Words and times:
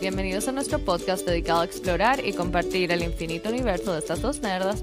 Bienvenidos 0.00 0.48
a 0.48 0.52
nuestro 0.52 0.78
podcast 0.78 1.26
dedicado 1.26 1.60
a 1.60 1.66
explorar 1.66 2.24
y 2.24 2.32
compartir 2.32 2.90
el 2.90 3.02
infinito 3.02 3.50
universo 3.50 3.92
de 3.92 3.98
estas 3.98 4.22
dos 4.22 4.40
nerdas, 4.40 4.82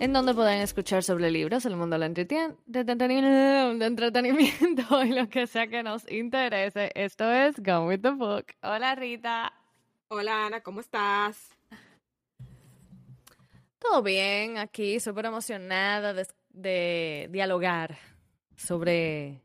en 0.00 0.14
donde 0.14 0.32
pueden 0.32 0.62
escuchar 0.62 1.02
sobre 1.02 1.30
libros, 1.30 1.66
el 1.66 1.76
mundo 1.76 1.98
del 1.98 2.04
entretenimiento, 2.04 2.56
y 5.04 5.08
lo 5.10 5.28
que 5.28 5.46
sea 5.46 5.66
que 5.66 5.82
nos 5.82 6.10
interese. 6.10 6.92
Esto 6.94 7.30
es 7.30 7.62
Go 7.62 7.88
With 7.88 8.00
The 8.00 8.12
Book. 8.12 8.46
Hola 8.62 8.94
Rita. 8.94 9.52
Hola 10.08 10.46
Ana, 10.46 10.62
¿cómo 10.62 10.80
estás? 10.80 11.50
Todo 13.78 14.02
bien, 14.02 14.56
aquí 14.56 14.98
súper 14.98 15.26
emocionada 15.26 16.14
de, 16.14 16.26
de 16.54 17.28
dialogar 17.30 17.98
sobre 18.56 19.41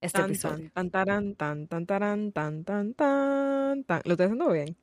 este 0.00 0.22
Tan, 0.22 0.26
episodio. 0.26 0.70
tan, 0.74 0.90
tan, 0.90 1.34
tan, 1.36 1.66
tan, 1.68 1.86
taran, 1.86 2.32
tan, 2.32 2.64
tan, 2.64 2.94
tan, 2.94 3.84
tan. 3.84 4.02
¿Lo 4.04 4.12
estoy 4.12 4.26
haciendo 4.26 4.50
bien? 4.50 4.76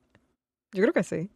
Yo 0.71 0.81
creo 0.83 0.93
que 0.93 1.03
sí. 1.03 1.31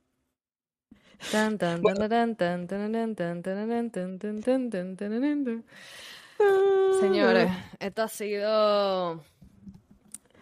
Tan, 1.32 1.58
tan, 1.58 1.82
Bueno. 1.82 2.08
tan, 2.10 2.36
tan, 2.36 2.68
tan, 2.68 2.92
tan, 2.92 3.16
tan, 3.16 3.16
tan, 3.16 3.92
tan, 3.92 3.92
tan, 3.92 4.20
tan, 4.20 4.42
tan, 4.42 4.70
tan, 4.70 4.98
tan, 4.98 5.46
tan. 5.46 5.66
Señores, 7.00 7.52
esto 7.80 8.04
ha 8.04 8.08
sido... 8.08 9.24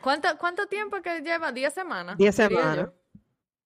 ¿Cuánto, 0.01 0.29
cuánto 0.37 0.67
tiempo 0.67 1.01
que 1.01 1.21
lleva? 1.21 1.51
¿Diez 1.51 1.73
semanas? 1.73 2.17
Diez 2.17 2.35
semanas. 2.35 2.89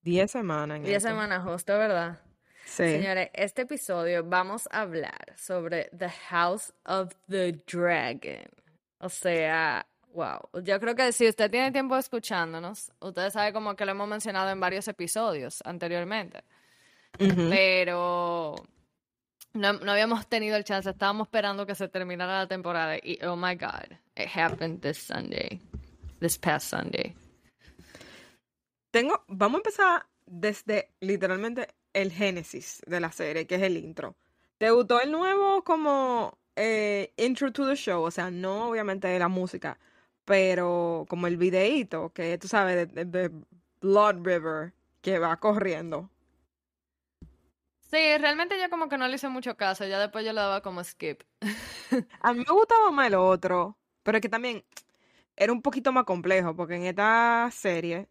Diez 0.02 0.32
semanas 0.32 0.82
Diez 0.82 1.04
semanas 1.04 1.44
justo, 1.44 1.78
¿verdad? 1.78 2.20
Sí. 2.66 2.84
Señores, 2.84 3.30
este 3.34 3.64
episodio 3.64 4.24
vamos 4.24 4.68
a 4.72 4.82
hablar 4.82 5.34
sobre 5.38 5.90
The 5.98 6.10
House 6.30 6.74
of 6.86 7.14
the 7.30 7.52
Dragon. 7.68 8.50
O 9.02 9.10
sea, 9.10 9.86
wow. 10.14 10.40
Yo 10.64 10.80
creo 10.80 10.96
que 10.96 11.12
si 11.12 11.28
usted 11.28 11.50
tiene 11.50 11.72
tiempo 11.72 11.98
escuchándonos, 11.98 12.92
usted 13.00 13.30
sabe 13.32 13.52
como 13.52 13.76
que 13.76 13.86
lo 13.86 13.92
hemos 13.92 14.08
mencionado 14.08 14.52
en 14.52 14.60
varios 14.60 14.88
episodios 14.88 15.62
anteriormente. 15.66 16.44
Pero 17.18 18.56
no, 19.54 19.74
no 19.74 19.92
habíamos 19.92 20.28
tenido 20.28 20.56
el 20.56 20.64
chance, 20.64 20.90
estábamos 20.90 21.28
esperando 21.28 21.66
que 21.66 21.76
se 21.76 21.88
terminara 21.88 22.40
la 22.40 22.48
temporada 22.48 22.96
y 22.98 23.20
oh 23.24 23.36
my 23.36 23.56
god, 23.56 23.92
it 24.16 24.30
happened 24.34 24.82
this 24.82 24.98
Sunday, 24.98 25.60
this 26.20 26.38
past 26.38 26.70
Sunday. 26.70 27.16
Tengo, 28.92 29.24
vamos 29.28 29.56
a 29.56 29.60
empezar 29.60 30.06
desde 30.26 30.92
literalmente 31.00 31.68
el 31.94 32.12
génesis 32.12 32.82
de 32.86 33.00
la 33.00 33.12
serie, 33.12 33.48
que 33.48 33.56
es 33.56 33.62
el 33.62 33.78
intro. 33.78 34.16
¿Te 34.58 34.70
gustó 34.70 35.02
el 35.02 35.12
nuevo 35.12 35.64
como 35.64 36.38
eh, 36.62 37.14
intro 37.18 37.52
to 37.52 37.68
the 37.68 37.76
show? 37.76 38.04
O 38.04 38.12
sea, 38.12 38.32
no 38.32 38.70
obviamente 38.70 39.18
la 39.20 39.28
música, 39.30 39.80
pero 40.26 41.06
como 41.10 41.28
el 41.28 41.38
videíto 41.38 42.12
que 42.14 42.38
tú 42.38 42.48
sabes 42.48 42.76
de, 42.94 43.06
de- 43.06 43.06
de 43.30 43.32
Blood 43.82 44.18
River 44.26 44.74
que 45.02 45.20
va 45.20 45.38
corriendo. 45.40 46.10
Sí, 47.80 47.98
realmente 48.18 48.58
yo 48.60 48.70
como 48.70 48.88
que 48.90 48.98
no 48.98 49.08
le 49.08 49.16
hice 49.16 49.28
mucho 49.30 49.58
caso, 49.58 49.86
ya 49.86 50.00
después 50.00 50.26
yo 50.26 50.32
le 50.34 50.40
daba 50.42 50.62
como 50.62 50.84
skip. 50.84 51.24
A 52.22 52.34
mí 52.34 52.40
me 52.48 52.54
gustaba 52.54 52.92
más 52.92 53.08
el 53.08 53.16
otro, 53.16 53.78
pero 54.04 54.18
es 54.18 54.22
que 54.22 54.30
también 54.30 54.64
era 55.36 55.54
un 55.54 55.62
poquito 55.62 55.92
más 55.92 56.06
complejo, 56.06 56.56
porque 56.56 56.76
en 56.76 56.86
esta 56.86 57.50
serie, 57.54 58.08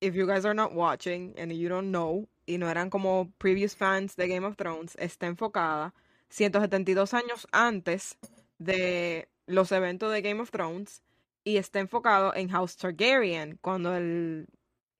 if 0.00 0.14
you 0.14 0.26
guys 0.26 0.44
are 0.44 0.54
not 0.54 0.72
watching 0.74 1.34
and 1.38 1.52
you 1.52 1.68
don't 1.68 1.88
know, 1.90 2.28
y 2.46 2.58
no 2.58 2.70
eran 2.70 2.90
como 2.90 3.30
previous 3.38 3.76
fans 3.76 4.16
de 4.16 4.28
Game 4.28 4.46
of 4.46 4.56
Thrones, 4.56 4.96
está 5.00 5.26
enfocada 5.26 5.94
172 6.30 7.14
años 7.14 7.46
antes 7.52 8.18
de 8.58 9.28
los 9.46 9.72
eventos 9.72 10.12
de 10.12 10.22
Game 10.22 10.40
of 10.40 10.50
Thrones 10.50 11.02
y 11.44 11.58
está 11.58 11.80
enfocado 11.80 12.34
en 12.34 12.48
House 12.48 12.76
Targaryen, 12.76 13.58
cuando 13.60 13.94
el 13.96 14.46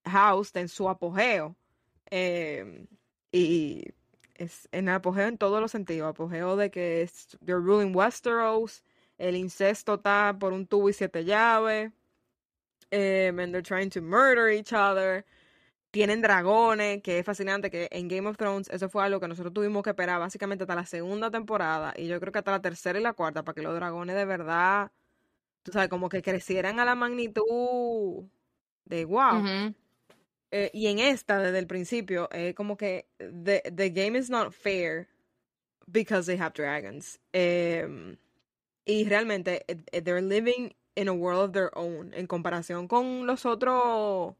House 0.04 0.48
está 0.48 0.60
en 0.60 0.68
su 0.68 0.88
apogeo. 0.88 1.56
eh, 2.10 2.86
y 3.32 3.84
es 4.36 4.68
en 4.72 4.88
apogeo 4.88 5.26
en 5.28 5.38
todos 5.38 5.60
los 5.60 5.70
sentidos. 5.72 6.10
Apogeo 6.10 6.56
de 6.56 6.70
que 6.70 7.02
es, 7.02 7.36
they're 7.44 7.60
ruling 7.60 7.94
Westeros, 7.94 8.82
el 9.18 9.36
incesto 9.36 9.94
está 9.94 10.36
por 10.38 10.52
un 10.52 10.66
tubo 10.66 10.88
y 10.90 10.92
siete 10.92 11.24
llaves, 11.24 11.92
em, 12.90 13.38
and 13.40 13.52
they're 13.52 13.62
trying 13.62 13.90
to 13.90 14.00
murder 14.00 14.48
each 14.50 14.72
other. 14.72 15.24
Tienen 15.94 16.22
dragones, 16.22 17.02
que 17.04 17.20
es 17.20 17.24
fascinante, 17.24 17.70
que 17.70 17.88
en 17.92 18.08
Game 18.08 18.28
of 18.28 18.36
Thrones 18.36 18.68
eso 18.68 18.88
fue 18.88 19.04
algo 19.04 19.20
que 19.20 19.28
nosotros 19.28 19.54
tuvimos 19.54 19.84
que 19.84 19.90
esperar 19.90 20.18
básicamente 20.18 20.64
hasta 20.64 20.74
la 20.74 20.86
segunda 20.86 21.30
temporada 21.30 21.94
y 21.96 22.08
yo 22.08 22.18
creo 22.18 22.32
que 22.32 22.40
hasta 22.40 22.50
la 22.50 22.60
tercera 22.60 22.98
y 22.98 23.02
la 23.02 23.12
cuarta 23.12 23.44
para 23.44 23.54
que 23.54 23.62
los 23.62 23.72
dragones 23.76 24.16
de 24.16 24.24
verdad, 24.24 24.90
tú 25.62 25.70
sabes, 25.70 25.88
como 25.88 26.08
que 26.08 26.20
crecieran 26.20 26.80
a 26.80 26.84
la 26.84 26.96
magnitud 26.96 28.24
de 28.86 29.04
wow. 29.04 29.72
Eh, 30.50 30.70
y 30.72 30.88
en 30.88 30.98
esta, 30.98 31.38
desde 31.38 31.60
el 31.60 31.68
principio, 31.68 32.28
es 32.32 32.56
como 32.56 32.76
que 32.76 33.06
the, 33.18 33.62
the 33.72 33.90
game 33.90 34.18
is 34.18 34.28
not 34.28 34.52
fair 34.52 35.06
because 35.86 36.26
they 36.26 36.36
have 36.36 36.54
dragons. 36.54 37.20
Em, 37.32 38.16
y 38.84 39.04
realmente, 39.04 39.64
eh, 39.68 39.76
eh, 39.92 40.02
they're 40.02 40.20
living 40.20 40.74
in 40.96 41.06
a 41.06 41.12
world 41.12 41.40
of 41.40 41.52
their 41.52 41.70
own 41.74 42.12
en 42.14 42.26
comparación 42.26 42.88
con 42.88 43.28
los 43.28 43.46
otros 43.46 44.34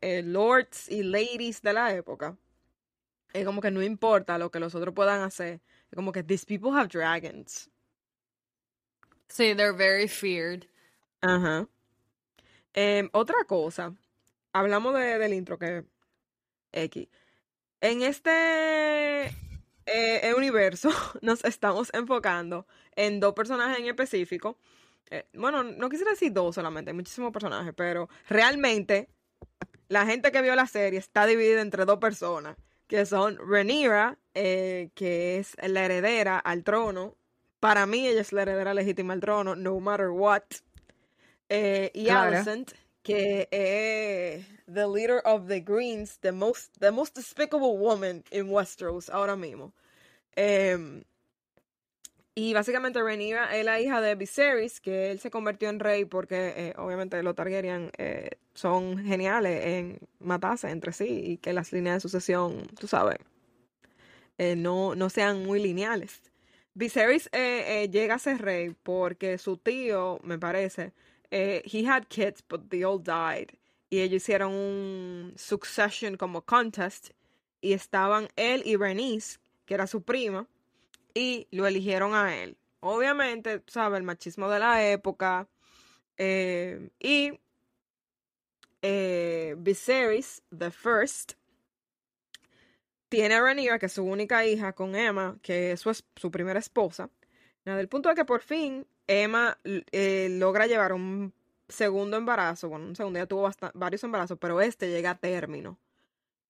eh, 0.00 0.22
lords 0.22 0.88
y 0.88 1.02
ladies 1.02 1.62
de 1.62 1.72
la 1.72 1.92
época. 1.94 2.36
Es 3.32 3.44
como 3.44 3.60
que 3.60 3.70
no 3.70 3.82
importa 3.82 4.38
lo 4.38 4.50
que 4.50 4.60
los 4.60 4.74
otros 4.74 4.94
puedan 4.94 5.22
hacer. 5.22 5.60
Es 5.90 5.96
como 5.96 6.12
que 6.12 6.22
these 6.22 6.46
people 6.46 6.70
have 6.70 6.88
dragons. 6.88 7.70
Sí, 9.28 9.54
they're 9.54 9.72
very 9.72 10.06
feared. 10.06 10.66
Ajá. 11.20 11.66
Em, 12.74 13.08
otra 13.12 13.44
cosa, 13.46 13.94
hablamos 14.52 14.94
de, 14.94 15.18
del 15.18 15.32
intro 15.32 15.58
que 15.58 15.84
X. 16.72 17.08
En 17.80 18.02
este 18.02 19.26
eh, 19.86 20.34
universo 20.36 20.90
nos 21.22 21.44
estamos 21.44 21.90
enfocando 21.92 22.66
en 22.96 23.20
dos 23.20 23.34
personajes 23.34 23.78
en 23.78 23.86
específico. 23.86 24.58
Eh, 25.10 25.26
bueno, 25.34 25.62
no 25.62 25.88
quisiera 25.88 26.12
decir 26.12 26.32
dos 26.32 26.54
solamente, 26.54 26.90
hay 26.90 26.96
muchísimos 26.96 27.32
personajes, 27.32 27.74
pero 27.76 28.08
realmente 28.28 29.08
la 29.88 30.06
gente 30.06 30.32
que 30.32 30.42
vio 30.42 30.54
la 30.54 30.66
serie 30.66 30.98
está 30.98 31.26
dividida 31.26 31.60
entre 31.60 31.84
dos 31.84 31.98
personas, 31.98 32.56
que 32.86 33.06
son 33.06 33.38
Rhaenyra, 33.38 34.18
eh, 34.34 34.90
que 34.94 35.38
es 35.38 35.56
la 35.62 35.84
heredera 35.84 36.38
al 36.38 36.64
trono. 36.64 37.16
Para 37.60 37.86
mí 37.86 38.06
ella 38.06 38.20
es 38.20 38.32
la 38.32 38.42
heredera 38.42 38.74
legítima 38.74 39.14
al 39.14 39.20
trono, 39.20 39.56
no 39.56 39.78
matter 39.80 40.08
what. 40.08 40.42
Eh, 41.48 41.90
y. 41.94 42.08
Alicent, 42.08 42.72
que 43.02 43.48
es 43.50 44.46
the 44.66 44.86
leader 44.86 45.20
of 45.24 45.46
the 45.46 45.60
Greens, 45.60 46.18
the 46.20 46.32
most, 46.32 46.72
the 46.80 46.90
most 46.90 47.14
despicable 47.14 47.76
woman 47.76 48.24
in 48.30 48.48
Westeros 48.48 49.10
ahora 49.10 49.36
mismo. 49.36 49.72
Em, 50.36 51.04
y 52.36 52.52
básicamente 52.52 53.00
Rhaenyra 53.00 53.56
es 53.56 53.64
la 53.64 53.80
hija 53.80 54.00
de 54.00 54.16
Viserys, 54.16 54.80
que 54.80 55.12
él 55.12 55.20
se 55.20 55.30
convirtió 55.30 55.68
en 55.68 55.78
rey 55.78 56.04
porque 56.04 56.52
eh, 56.56 56.74
obviamente 56.78 57.22
los 57.22 57.36
Targaryen 57.36 57.92
eh, 57.96 58.30
son 58.54 58.98
geniales 58.98 59.64
en 59.64 59.98
matarse 60.18 60.68
entre 60.70 60.92
sí 60.92 61.22
y 61.24 61.36
que 61.36 61.52
las 61.52 61.72
líneas 61.72 61.96
de 61.96 62.00
sucesión, 62.00 62.66
tú 62.78 62.88
sabes, 62.88 63.18
eh, 64.38 64.56
no, 64.56 64.96
no 64.96 65.10
sean 65.10 65.44
muy 65.44 65.62
lineales. 65.62 66.22
Viserys 66.74 67.30
llega 67.30 68.16
a 68.16 68.18
ser 68.18 68.42
rey 68.42 68.74
porque 68.82 69.38
su 69.38 69.56
tío, 69.56 70.18
me 70.24 70.36
parece, 70.36 70.92
he 71.30 71.86
had 71.86 72.08
kids, 72.08 72.42
but 72.48 72.68
they 72.68 72.82
all 72.82 72.98
died. 72.98 73.50
Y 73.90 74.00
ellos 74.00 74.24
hicieron 74.24 74.52
un 74.52 75.34
succession 75.36 76.16
como 76.16 76.42
contest 76.42 77.10
y 77.60 77.74
estaban 77.74 78.26
él 78.34 78.62
y 78.64 78.74
Bernice, 78.74 79.38
que 79.66 79.74
era 79.74 79.86
su 79.86 80.02
prima, 80.02 80.48
y 81.14 81.46
lo 81.50 81.66
eligieron 81.66 82.14
a 82.14 82.36
él. 82.36 82.56
Obviamente, 82.80 83.60
tú 83.60 83.72
sabes, 83.72 83.98
el 83.98 84.04
machismo 84.04 84.48
de 84.50 84.58
la 84.58 84.90
época. 84.90 85.48
eh, 86.18 86.90
y 86.98 87.40
eh, 88.82 89.54
Viserys, 89.58 90.42
the 90.56 90.70
first, 90.70 91.32
tiene 93.08 93.34
a 93.34 93.40
Rhaenyra, 93.40 93.78
que 93.78 93.86
es 93.86 93.92
su 93.92 94.04
única 94.04 94.44
hija, 94.44 94.74
con 94.74 94.94
Emma, 94.94 95.38
que 95.42 95.72
es 95.72 95.80
su, 95.80 95.96
su 96.16 96.30
primera 96.30 96.58
esposa. 96.58 97.08
Nada, 97.64 97.80
el 97.80 97.88
punto 97.88 98.10
es 98.10 98.16
que 98.16 98.24
por 98.24 98.42
fin 98.42 98.86
Emma 99.06 99.58
eh, 99.64 100.28
logra 100.30 100.66
llevar 100.66 100.92
un 100.92 101.32
segundo 101.68 102.16
embarazo. 102.16 102.68
Bueno, 102.68 102.86
un 102.86 102.96
segundo, 102.96 103.18
ya 103.18 103.26
tuvo 103.26 103.50
varios 103.74 104.04
embarazos, 104.04 104.38
pero 104.38 104.60
este 104.60 104.90
llega 104.90 105.10
a 105.10 105.18
término. 105.18 105.78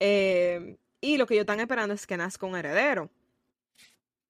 Eh, 0.00 0.76
y 1.00 1.18
lo 1.18 1.26
que 1.26 1.34
ellos 1.34 1.42
están 1.42 1.60
esperando 1.60 1.94
es 1.94 2.06
que 2.06 2.16
nazca 2.16 2.46
un 2.46 2.56
heredero. 2.56 3.10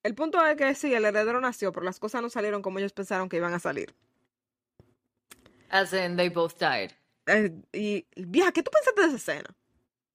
El 0.05 0.15
punto 0.15 0.45
es 0.47 0.57
que 0.57 0.75
sí, 0.75 0.95
el 0.95 1.05
heredero 1.05 1.41
nació, 1.41 1.73
pero 1.73 1.85
las 1.85 1.99
cosas 1.99 2.23
no 2.23 2.29
salieron 2.29 2.63
como 2.63 2.79
ellos 2.79 2.93
pensaron 2.93 3.29
que 3.29 3.39
iban 3.39 3.53
a 3.55 3.59
salir. 3.59 3.93
As 5.71 5.93
in, 5.93 6.17
they 6.17 6.29
both 6.29 6.55
died. 6.61 6.93
Eh, 7.27 7.51
y, 7.73 8.07
vieja, 8.17 8.53
¿qué 8.53 8.63
tú 8.63 8.71
pensaste 8.71 9.01
de 9.01 9.07
esa 9.09 9.17
escena? 9.17 9.51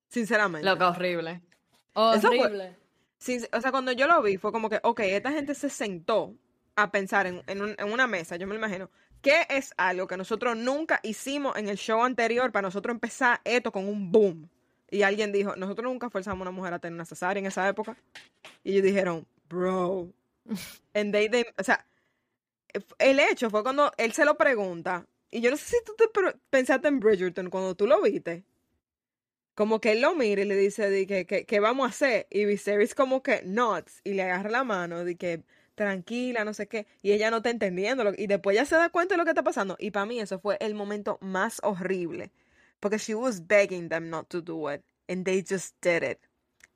Sinceramente. 0.08 0.66
Loca, 0.66 0.90
horrible. 0.90 1.42
Horrible. 1.94 2.78
Sin- 3.18 3.48
o 3.52 3.60
sea, 3.60 3.72
cuando 3.72 3.92
yo 3.92 4.08
lo 4.08 4.22
vi, 4.22 4.38
fue 4.38 4.52
como 4.52 4.70
que, 4.70 4.80
ok, 4.84 5.00
esta 5.02 5.32
gente 5.32 5.54
se 5.56 5.70
sentó 5.70 6.34
a 6.76 6.92
pensar 6.92 7.28
en, 7.28 7.44
en 7.48 7.62
un- 7.62 7.76
en 7.78 7.92
una 7.92 8.08
mesa, 8.08 8.36
yo 8.38 8.48
me 8.48 8.54
lo 8.54 8.60
imagino, 8.60 8.90
¿qué 9.22 9.46
es 9.50 9.74
algo 9.76 10.08
que 10.08 10.16
nosotros 10.18 10.56
nunca 10.56 11.00
hicimos 11.04 11.58
en 11.58 11.68
el 11.68 11.78
show 11.78 12.04
anterior 12.04 12.52
para 12.52 12.68
nosotros 12.68 12.94
empezar 12.94 13.42
esto 13.44 13.72
con 13.72 13.88
un 13.88 14.12
boom? 14.12 14.48
Y 14.92 15.02
alguien 15.02 15.32
dijo, 15.32 15.56
nosotros 15.56 15.92
nunca 15.92 16.10
forzamos 16.10 16.40
a 16.40 16.50
una 16.50 16.52
mujer 16.52 16.74
a 16.76 16.80
tener 16.80 16.94
una 16.94 17.06
cesárea 17.06 17.40
en 17.40 17.48
esa 17.48 17.68
época. 17.68 17.98
Y 18.64 18.72
ellos 18.72 18.84
dijeron, 18.84 19.26
bro. 19.50 20.14
And 20.94 21.14
they, 21.14 21.28
they- 21.30 21.46
o 21.58 21.64
sea, 21.64 21.86
el 23.00 23.20
hecho 23.20 23.50
fue 23.50 23.64
cuando 23.64 23.92
él 23.98 24.14
se 24.14 24.26
lo 24.26 24.38
pregunta. 24.38 25.06
Y 25.32 25.42
yo 25.42 25.52
no 25.52 25.58
sé 25.58 25.66
si 25.66 25.84
tú 25.86 25.94
te 25.96 26.06
pensaste 26.50 26.88
en 26.88 27.00
Bridgerton 27.00 27.50
cuando 27.50 27.76
tú 27.76 27.88
lo 27.88 28.02
viste. 28.02 28.44
Como 29.56 29.82
que 29.82 29.92
él 29.92 30.02
lo 30.02 30.16
mira 30.16 30.42
y 30.42 30.46
le 30.46 30.56
dice, 30.56 30.90
de 30.90 31.06
que, 31.06 31.26
que, 31.26 31.46
¿qué 31.46 31.60
vamos 31.60 31.86
a 31.86 31.90
hacer? 31.90 32.28
Y 32.30 32.46
Viserys 32.46 32.96
como 32.96 33.22
que, 33.22 33.42
nuts. 33.44 34.02
Y 34.04 34.14
le 34.14 34.24
agarra 34.24 34.50
la 34.50 34.64
mano, 34.64 35.04
de 35.04 35.16
que, 35.18 35.44
tranquila, 35.76 36.46
no 36.46 36.54
sé 36.54 36.68
qué. 36.68 36.88
Y 37.02 37.12
ella 37.12 37.30
no 37.30 37.38
está 37.38 37.50
entendiendo. 37.50 38.04
lo- 38.06 38.14
y 38.18 38.28
después 38.28 38.56
ya 38.56 38.66
se 38.66 38.76
da 38.76 38.90
cuenta 38.90 39.16
de 39.16 39.18
lo 39.18 39.26
que 39.26 39.32
está 39.32 39.44
pasando. 39.44 39.76
Y 39.80 39.92
para 39.92 40.06
mí 40.06 40.20
eso 40.20 40.40
fue 40.40 40.58
el 40.62 40.76
momento 40.76 41.18
más 41.22 41.60
horrible. 41.64 42.32
Porque 42.80 42.98
she 42.98 43.14
was 43.16 43.46
begging 43.48 43.90
them 43.90 44.10
not 44.10 44.30
to 44.30 44.42
do 44.42 44.72
it. 44.74 44.82
And 45.10 45.26
they 45.26 45.44
just 45.48 45.76
did 45.82 46.04
it. 46.04 46.20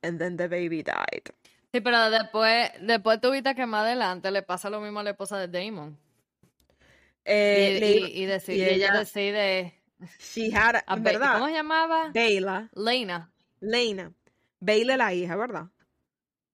And 0.02 0.18
then 0.18 0.36
the 0.36 0.48
baby 0.48 0.82
died. 0.82 1.32
Sí, 1.74 1.80
pero 1.80 2.08
después, 2.08 2.70
después 2.82 3.20
tuviste 3.20 3.52
que 3.56 3.66
más 3.66 3.82
adelante 3.84 4.30
le 4.30 4.42
pasa 4.42 4.70
lo 4.70 4.80
mismo 4.80 5.00
a 5.00 5.02
la 5.02 5.10
esposa 5.10 5.40
de 5.44 5.48
Damon. 5.48 5.98
Eh, 7.24 7.74
y, 7.76 7.80
le- 7.80 7.90
y- 8.10 8.22
y 8.22 8.26
deci- 8.28 8.54
y 8.54 8.58
y 8.58 8.62
ella 8.62 8.74
ella- 8.74 8.98
decide. 9.00 9.74
she 10.20 10.54
had, 10.54 10.84
a 10.86 10.94
verdad, 10.94 11.32
¿Cómo 11.32 11.48
se 11.48 11.54
llamaba? 11.54 12.10
Bela, 12.14 12.70
Lena. 12.76 13.32
Lena, 13.58 14.12
Bela 14.60 14.96
la 14.96 15.12
hija, 15.14 15.34
¿verdad? 15.34 15.66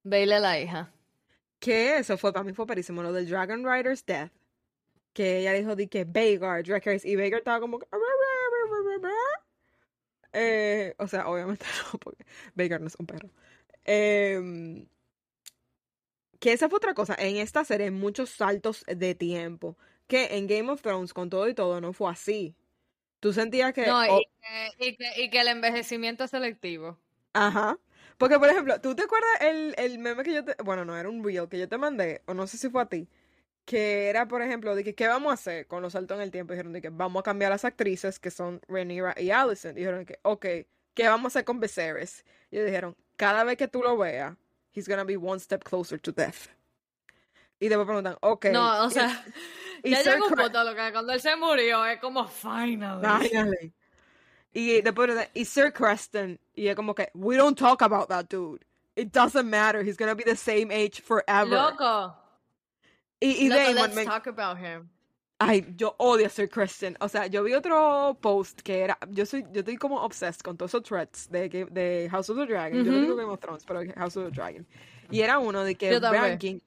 Bailey 0.04 0.40
la 0.40 0.58
hija. 0.58 0.90
Que 1.58 1.98
eso 1.98 2.16
fue, 2.16 2.32
para 2.32 2.42
mí 2.44 2.54
fue 2.54 2.66
perísimo, 2.66 3.02
lo 3.02 3.12
del 3.12 3.28
Dragon 3.28 3.62
Rider's 3.62 4.06
death. 4.06 4.32
Que 5.12 5.40
ella 5.40 5.52
dijo 5.52 5.76
de 5.76 5.86
que 5.86 6.04
Vagar, 6.04 6.62
Dracarys, 6.64 7.04
y 7.04 7.14
Vagar 7.14 7.40
estaba 7.40 7.60
como. 7.60 7.78
Eh, 10.32 10.94
o 10.98 11.06
sea, 11.08 11.28
obviamente 11.28 11.66
no, 11.92 11.98
porque 11.98 12.24
Vagar 12.54 12.80
no 12.80 12.86
es 12.86 12.96
un 12.98 13.04
perro. 13.04 13.28
Em, 13.84 14.86
que 16.40 16.52
esa 16.52 16.68
fue 16.68 16.78
otra 16.78 16.94
cosa. 16.94 17.14
En 17.16 17.36
esta 17.36 17.64
serie 17.64 17.86
hay 17.86 17.92
muchos 17.92 18.30
saltos 18.30 18.84
de 18.88 19.14
tiempo. 19.14 19.76
Que 20.08 20.36
en 20.36 20.48
Game 20.48 20.68
of 20.70 20.82
Thrones, 20.82 21.14
con 21.14 21.30
todo 21.30 21.48
y 21.48 21.54
todo, 21.54 21.80
no 21.80 21.92
fue 21.92 22.10
así. 22.10 22.56
Tú 23.20 23.32
sentías 23.32 23.72
que... 23.72 23.86
No, 23.86 24.04
y, 24.04 24.08
oh, 24.08 24.20
que, 24.76 24.88
y, 24.88 24.96
que, 24.96 25.22
y 25.22 25.30
que 25.30 25.40
el 25.40 25.48
envejecimiento 25.48 26.24
es 26.24 26.30
selectivo. 26.32 26.98
Ajá. 27.32 27.78
Porque, 28.18 28.38
por 28.38 28.48
ejemplo, 28.48 28.80
¿tú 28.80 28.96
te 28.96 29.04
acuerdas 29.04 29.30
el, 29.40 29.74
el 29.78 29.98
meme 29.98 30.24
que 30.24 30.34
yo 30.34 30.44
te... 30.44 30.54
Bueno, 30.62 30.84
no, 30.84 30.96
era 30.96 31.08
un 31.08 31.22
reel 31.22 31.48
que 31.48 31.58
yo 31.58 31.68
te 31.68 31.78
mandé, 31.78 32.22
o 32.26 32.34
no 32.34 32.46
sé 32.46 32.58
si 32.58 32.68
fue 32.68 32.82
a 32.82 32.86
ti, 32.86 33.08
que 33.64 34.08
era, 34.08 34.26
por 34.26 34.42
ejemplo, 34.42 34.74
de 34.74 34.82
que, 34.82 34.94
¿qué 34.94 35.06
vamos 35.06 35.30
a 35.30 35.34
hacer 35.34 35.66
con 35.66 35.82
los 35.82 35.92
saltos 35.92 36.16
en 36.16 36.22
el 36.22 36.30
tiempo? 36.30 36.52
Dijeron 36.52 36.72
de 36.72 36.82
que 36.82 36.90
vamos 36.90 37.20
a 37.20 37.22
cambiar 37.22 37.50
las 37.50 37.64
actrices, 37.64 38.18
que 38.18 38.30
son 38.30 38.60
Rhaenyra 38.68 39.14
y 39.16 39.30
Alicent. 39.30 39.76
Dijeron 39.76 40.04
que, 40.04 40.18
ok, 40.22 40.46
¿qué 40.94 41.08
vamos 41.08 41.26
a 41.26 41.28
hacer 41.28 41.44
con 41.44 41.60
Viserys? 41.60 42.24
Y 42.50 42.58
dijeron, 42.58 42.96
cada 43.16 43.44
vez 43.44 43.56
que 43.56 43.68
tú 43.68 43.82
lo 43.82 43.96
veas, 43.96 44.36
he's 44.70 44.86
gonna 44.88 45.04
be 45.04 45.16
one 45.16 45.38
step 45.40 45.64
closer 45.64 45.98
to 45.98 46.12
death. 46.12 46.48
Y 47.60 47.68
después 47.68 47.86
preguntan, 47.86 48.16
ok. 48.22 48.46
No, 48.52 48.84
o 48.84 48.90
sea, 48.90 49.22
y 49.84 49.90
ya 49.90 50.02
llegó 50.02 50.26
un 50.26 50.34
punto 50.34 50.64
lo 50.64 50.74
que 50.74 50.92
cuando 50.92 51.12
él 51.12 51.20
se 51.20 51.36
murió 51.36 51.84
es 51.84 52.00
como 52.00 52.26
finally. 52.26 53.28
Finally. 53.28 53.72
Y 54.52 54.80
después 54.80 55.14
de 55.14 55.28
y 55.34 55.44
Sir 55.44 55.72
Creston, 55.72 56.38
y 56.54 56.68
es 56.68 56.74
como 56.74 56.94
que, 56.94 57.10
we 57.14 57.36
don't 57.36 57.58
talk 57.58 57.82
about 57.82 58.08
that 58.08 58.28
dude. 58.28 58.64
It 58.96 59.12
doesn't 59.12 59.48
matter, 59.48 59.82
he's 59.82 59.96
gonna 59.96 60.14
be 60.14 60.24
the 60.24 60.36
same 60.36 60.70
age 60.70 61.00
forever. 61.00 61.50
Loco. 61.50 62.14
y 63.20 63.44
y 63.44 63.48
Loco, 63.48 63.62
Damon, 63.62 63.74
let's 63.76 63.94
me- 63.94 64.04
talk 64.04 64.26
about 64.26 64.58
him. 64.58 64.88
Ay, 65.40 65.74
yo 65.76 65.96
odio 65.98 66.26
a 66.26 66.28
Sir 66.28 66.48
Creston. 66.48 66.96
O 67.00 67.08
sea, 67.08 67.26
yo 67.26 67.42
vi 67.42 67.54
otro 67.54 68.16
post 68.20 68.60
que 68.60 68.80
era, 68.82 68.96
yo 69.08 69.24
soy, 69.26 69.44
yo 69.52 69.60
estoy 69.60 69.76
como 69.76 70.00
obsessed 70.02 70.42
con 70.42 70.56
todos 70.56 70.70
esos 70.72 70.82
threads 70.84 71.28
de, 71.30 71.48
de 71.48 72.08
House 72.10 72.30
of 72.30 72.36
the 72.36 72.46
Dragon. 72.46 72.84
Yo 72.84 72.92
no 72.92 73.00
digo 73.00 73.16
Game 73.16 73.30
of 73.32 73.40
Thrones, 73.40 73.64
pero 73.64 73.80
House 73.96 74.16
of 74.16 74.26
the 74.26 74.30
Dragon. 74.30 74.66
Y 75.10 75.22
era 75.22 75.38
uno 75.38 75.64
de 75.64 75.74
que 75.74 75.98
ranking 75.98 76.60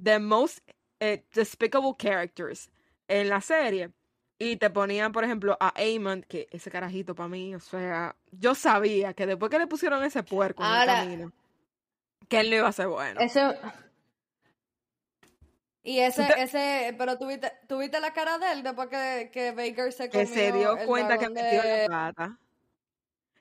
the 0.00 0.18
most 0.20 0.58
eh, 1.00 1.24
despicable 1.34 1.94
characters 1.98 2.70
en 3.08 3.28
la 3.28 3.40
serie. 3.40 3.90
Y 4.38 4.56
te 4.56 4.70
ponían, 4.70 5.10
por 5.10 5.24
ejemplo, 5.24 5.56
a 5.58 5.72
Aemon, 5.76 6.22
que 6.28 6.46
ese 6.52 6.70
carajito 6.70 7.14
para 7.16 7.28
mí, 7.28 7.56
o 7.56 7.60
sea, 7.60 8.14
yo 8.30 8.54
sabía 8.54 9.12
que 9.14 9.26
después 9.26 9.50
que 9.50 9.58
le 9.58 9.66
pusieron 9.66 10.04
ese 10.04 10.22
puerco 10.22 10.62
en 10.62 10.68
Ahora- 10.68 11.02
el 11.02 11.08
camino, 11.08 11.32
que 12.28 12.40
él 12.40 12.50
no 12.50 12.56
iba 12.56 12.68
a 12.68 12.72
ser 12.72 12.86
bueno. 12.86 13.18
Ese... 13.20 13.40
Y 15.88 16.00
ese, 16.00 16.28
ese, 16.36 16.94
pero 16.98 17.16
tuviste, 17.16 17.50
tuviste 17.66 17.98
la 17.98 18.12
cara 18.12 18.36
de 18.36 18.52
él 18.52 18.62
después 18.62 18.88
que, 18.88 19.30
que 19.32 19.52
Baker 19.52 19.90
se 19.90 20.10
que 20.10 20.26
comió 20.26 20.34
se 20.34 20.52
dio 20.52 20.76
cuenta 20.84 21.16
que 21.16 21.28
dragón 21.28 21.42
metió 21.42 21.62
de- 21.62 21.88
la 21.88 21.88
pata. 21.88 22.38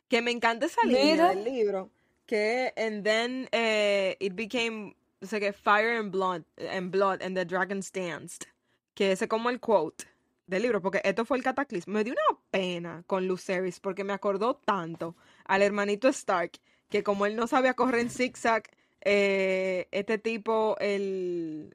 Que 0.07 0.21
me 0.21 0.31
encanta 0.31 0.65
esa 0.65 0.81
línea 0.85 1.27
del 1.27 1.43
libro. 1.43 1.89
Que, 2.25 2.71
and 2.77 3.03
then 3.03 3.49
eh, 3.51 4.15
it 4.21 4.33
became, 4.33 4.95
o 5.21 5.25
sea, 5.25 5.41
que 5.41 5.51
fire 5.51 5.97
and 5.99 6.09
blood, 6.09 6.43
and 6.71 6.89
blood, 6.89 7.21
and 7.21 7.35
the 7.35 7.43
dragons 7.43 7.91
danced. 7.91 8.47
Que 8.93 9.11
ese 9.11 9.27
como 9.27 9.49
el 9.49 9.59
quote 9.59 10.05
del 10.45 10.61
libro, 10.61 10.81
porque 10.81 11.01
esto 11.03 11.25
fue 11.25 11.35
el 11.35 11.43
cataclismo. 11.43 11.95
Me 11.95 12.05
dio 12.05 12.13
una 12.13 12.39
pena 12.49 13.03
con 13.07 13.27
Lucerys, 13.27 13.81
porque 13.81 14.05
me 14.05 14.13
acordó 14.13 14.55
tanto 14.55 15.17
al 15.43 15.63
hermanito 15.63 16.07
Stark, 16.07 16.53
que 16.89 17.03
como 17.03 17.25
él 17.25 17.35
no 17.35 17.45
sabía 17.45 17.73
correr 17.73 17.99
en 17.99 18.09
zigzag, 18.09 18.63
eh, 19.01 19.89
este 19.91 20.17
tipo, 20.17 20.77
el... 20.79 21.73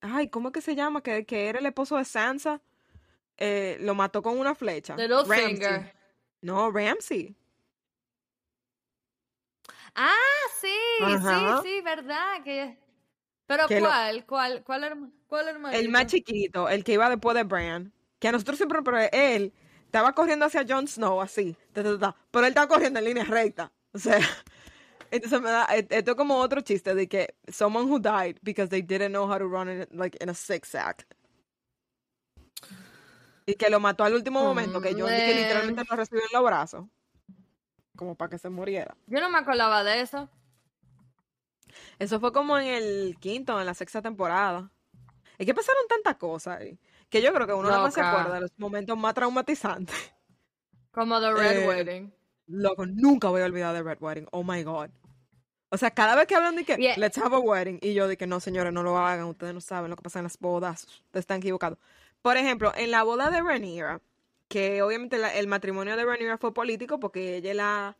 Ay, 0.00 0.28
¿cómo 0.28 0.48
es 0.48 0.54
que 0.54 0.60
se 0.60 0.74
llama? 0.76 1.02
Que, 1.02 1.24
que 1.26 1.48
era 1.48 1.58
el 1.58 1.66
esposo 1.66 1.96
de 1.96 2.04
Sansa. 2.04 2.60
eh, 3.38 3.76
lo 3.80 3.94
mató 3.94 4.22
con 4.22 4.38
una 4.38 4.54
flecha. 4.54 4.96
Littlefinger. 4.96 5.94
No, 6.42 6.70
Ramsey. 6.70 7.34
Ah, 9.94 10.14
sí, 10.60 10.68
Ajá. 11.02 11.60
sí, 11.62 11.68
sí, 11.68 11.80
verdad. 11.82 12.42
Que... 12.44 12.78
Pero 13.46 13.66
Que 13.66 13.80
lo- 13.80 13.86
¿cuál? 13.88 14.26
¿Cuál? 14.26 14.64
¿Cuál, 14.64 14.84
herma- 14.84 15.10
cuál 15.26 15.48
hermanito? 15.48 15.80
El 15.80 15.88
más 15.90 16.06
chiquito, 16.06 16.68
el 16.68 16.82
que 16.84 16.94
iba 16.94 17.08
después 17.08 17.34
de 17.36 17.44
Bran. 17.44 17.92
Que 18.18 18.28
a 18.28 18.32
nosotros 18.32 18.56
siempre, 18.56 18.82
pero 18.82 18.98
él 19.12 19.52
estaba 19.84 20.12
corriendo 20.14 20.46
hacia 20.46 20.64
Jon 20.68 20.88
Snow 20.88 21.20
así. 21.20 21.56
ta, 21.72 21.82
ta, 21.82 21.98
ta, 21.98 22.16
pero 22.30 22.44
él 22.46 22.50
estaba 22.50 22.68
corriendo 22.68 22.98
en 22.98 23.04
línea 23.04 23.24
recta. 23.24 23.72
O 23.92 23.98
sea, 23.98 24.18
entonces 25.10 25.40
me 25.40 25.50
da, 25.50 25.66
e- 25.74 25.86
esto 25.90 26.10
es 26.12 26.16
como 26.16 26.36
otro 26.38 26.60
chiste 26.60 26.94
de 26.94 27.08
que 27.08 27.34
someone 27.48 27.90
who 27.90 27.98
died 27.98 28.36
because 28.42 28.68
they 28.68 28.82
didn't 28.82 29.10
know 29.10 29.24
how 29.30 29.38
to 29.38 29.46
run 29.48 29.68
in, 29.68 29.86
like, 29.92 30.16
in 30.22 30.28
a 30.28 30.34
zigzag. 30.34 31.06
Y 33.46 33.54
que 33.54 33.70
lo 33.70 33.78
mató 33.80 34.04
al 34.04 34.14
último 34.14 34.42
momento, 34.42 34.80
que 34.80 34.92
Jon 34.92 35.08
que 35.08 35.34
literalmente 35.34 35.84
lo 35.88 35.96
recibió 35.96 36.22
en 36.24 36.30
los 36.32 36.44
brazos. 36.44 36.84
Como 37.96 38.14
para 38.16 38.30
que 38.30 38.38
se 38.38 38.48
muriera. 38.50 38.96
Yo 39.06 39.20
no 39.20 39.30
me 39.30 39.38
acordaba 39.38 39.84
de 39.84 40.00
eso. 40.00 40.28
Eso 41.98 42.20
fue 42.20 42.32
como 42.32 42.58
en 42.58 42.66
el 42.66 43.16
quinto, 43.20 43.58
en 43.60 43.66
la 43.66 43.74
sexta 43.74 44.02
temporada. 44.02 44.70
Es 45.38 45.46
que 45.46 45.54
pasaron 45.54 45.86
tantas 45.88 46.16
cosas 46.16 46.60
ahí, 46.60 46.78
que 47.08 47.22
yo 47.22 47.32
creo 47.32 47.46
que 47.46 47.52
uno 47.52 47.68
nada 47.68 47.82
más 47.82 47.94
se 47.94 48.00
acuerda 48.00 48.34
de 48.34 48.40
los 48.40 48.50
momentos 48.58 48.96
más 48.98 49.14
traumatizantes. 49.14 49.94
Como 50.90 51.20
The 51.20 51.32
Red 51.34 51.58
Eh, 51.62 51.66
Wedding. 51.68 52.12
Loco, 52.46 52.86
nunca 52.86 53.28
voy 53.28 53.42
a 53.42 53.46
olvidar 53.46 53.74
de 53.74 53.82
Red 53.82 53.98
Wedding. 54.00 54.26
Oh 54.32 54.44
my 54.44 54.62
God. 54.62 54.90
O 55.68 55.76
sea, 55.78 55.90
cada 55.90 56.14
vez 56.14 56.26
que 56.26 56.34
hablan 56.36 56.56
de 56.56 56.64
que 56.64 56.76
Yeah. 56.76 56.96
let's 56.96 57.18
have 57.18 57.34
a 57.34 57.38
wedding, 57.40 57.78
y 57.82 57.92
yo 57.92 58.06
de 58.06 58.16
que 58.16 58.26
no, 58.26 58.38
señores, 58.40 58.72
no 58.72 58.82
lo 58.82 58.96
hagan, 58.98 59.26
ustedes 59.26 59.52
no 59.52 59.60
saben 59.60 59.90
lo 59.90 59.96
que 59.96 60.02
pasa 60.02 60.20
en 60.20 60.24
las 60.24 60.38
bodas, 60.38 60.84
ustedes 60.84 61.22
están 61.24 61.38
equivocados. 61.38 61.78
Por 62.22 62.36
ejemplo, 62.36 62.72
en 62.76 62.90
la 62.92 63.02
boda 63.02 63.30
de 63.30 63.42
Rhaenyra, 63.42 64.00
que 64.48 64.80
obviamente 64.82 65.18
la- 65.18 65.34
el 65.34 65.48
matrimonio 65.48 65.96
de 65.96 66.04
Rhaenyra 66.04 66.38
fue 66.38 66.54
político 66.54 67.00
porque 67.00 67.36
ella 67.36 67.50
es 67.50 67.56
la 67.56 67.96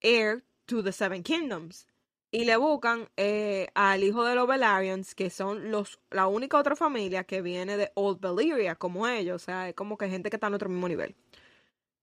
heir 0.00 0.42
to 0.64 0.82
the 0.82 0.92
Seven 0.92 1.22
Kingdoms. 1.22 1.86
Y 2.32 2.44
le 2.44 2.56
buscan 2.56 3.08
eh, 3.16 3.68
al 3.74 4.04
hijo 4.04 4.24
de 4.24 4.34
los 4.36 4.46
Velaryon, 4.46 5.02
que 5.16 5.30
son 5.30 5.70
los 5.72 5.98
la 6.10 6.26
única 6.28 6.56
otra 6.58 6.76
familia 6.76 7.24
que 7.24 7.42
viene 7.42 7.76
de 7.76 7.90
Old 7.94 8.20
Valyria, 8.20 8.76
como 8.76 9.06
ellos. 9.08 9.42
O 9.42 9.44
sea, 9.44 9.68
es 9.68 9.74
como 9.74 9.98
que 9.98 10.08
gente 10.08 10.30
que 10.30 10.36
está 10.36 10.46
en 10.46 10.54
otro 10.54 10.68
mismo 10.68 10.86
nivel. 10.88 11.16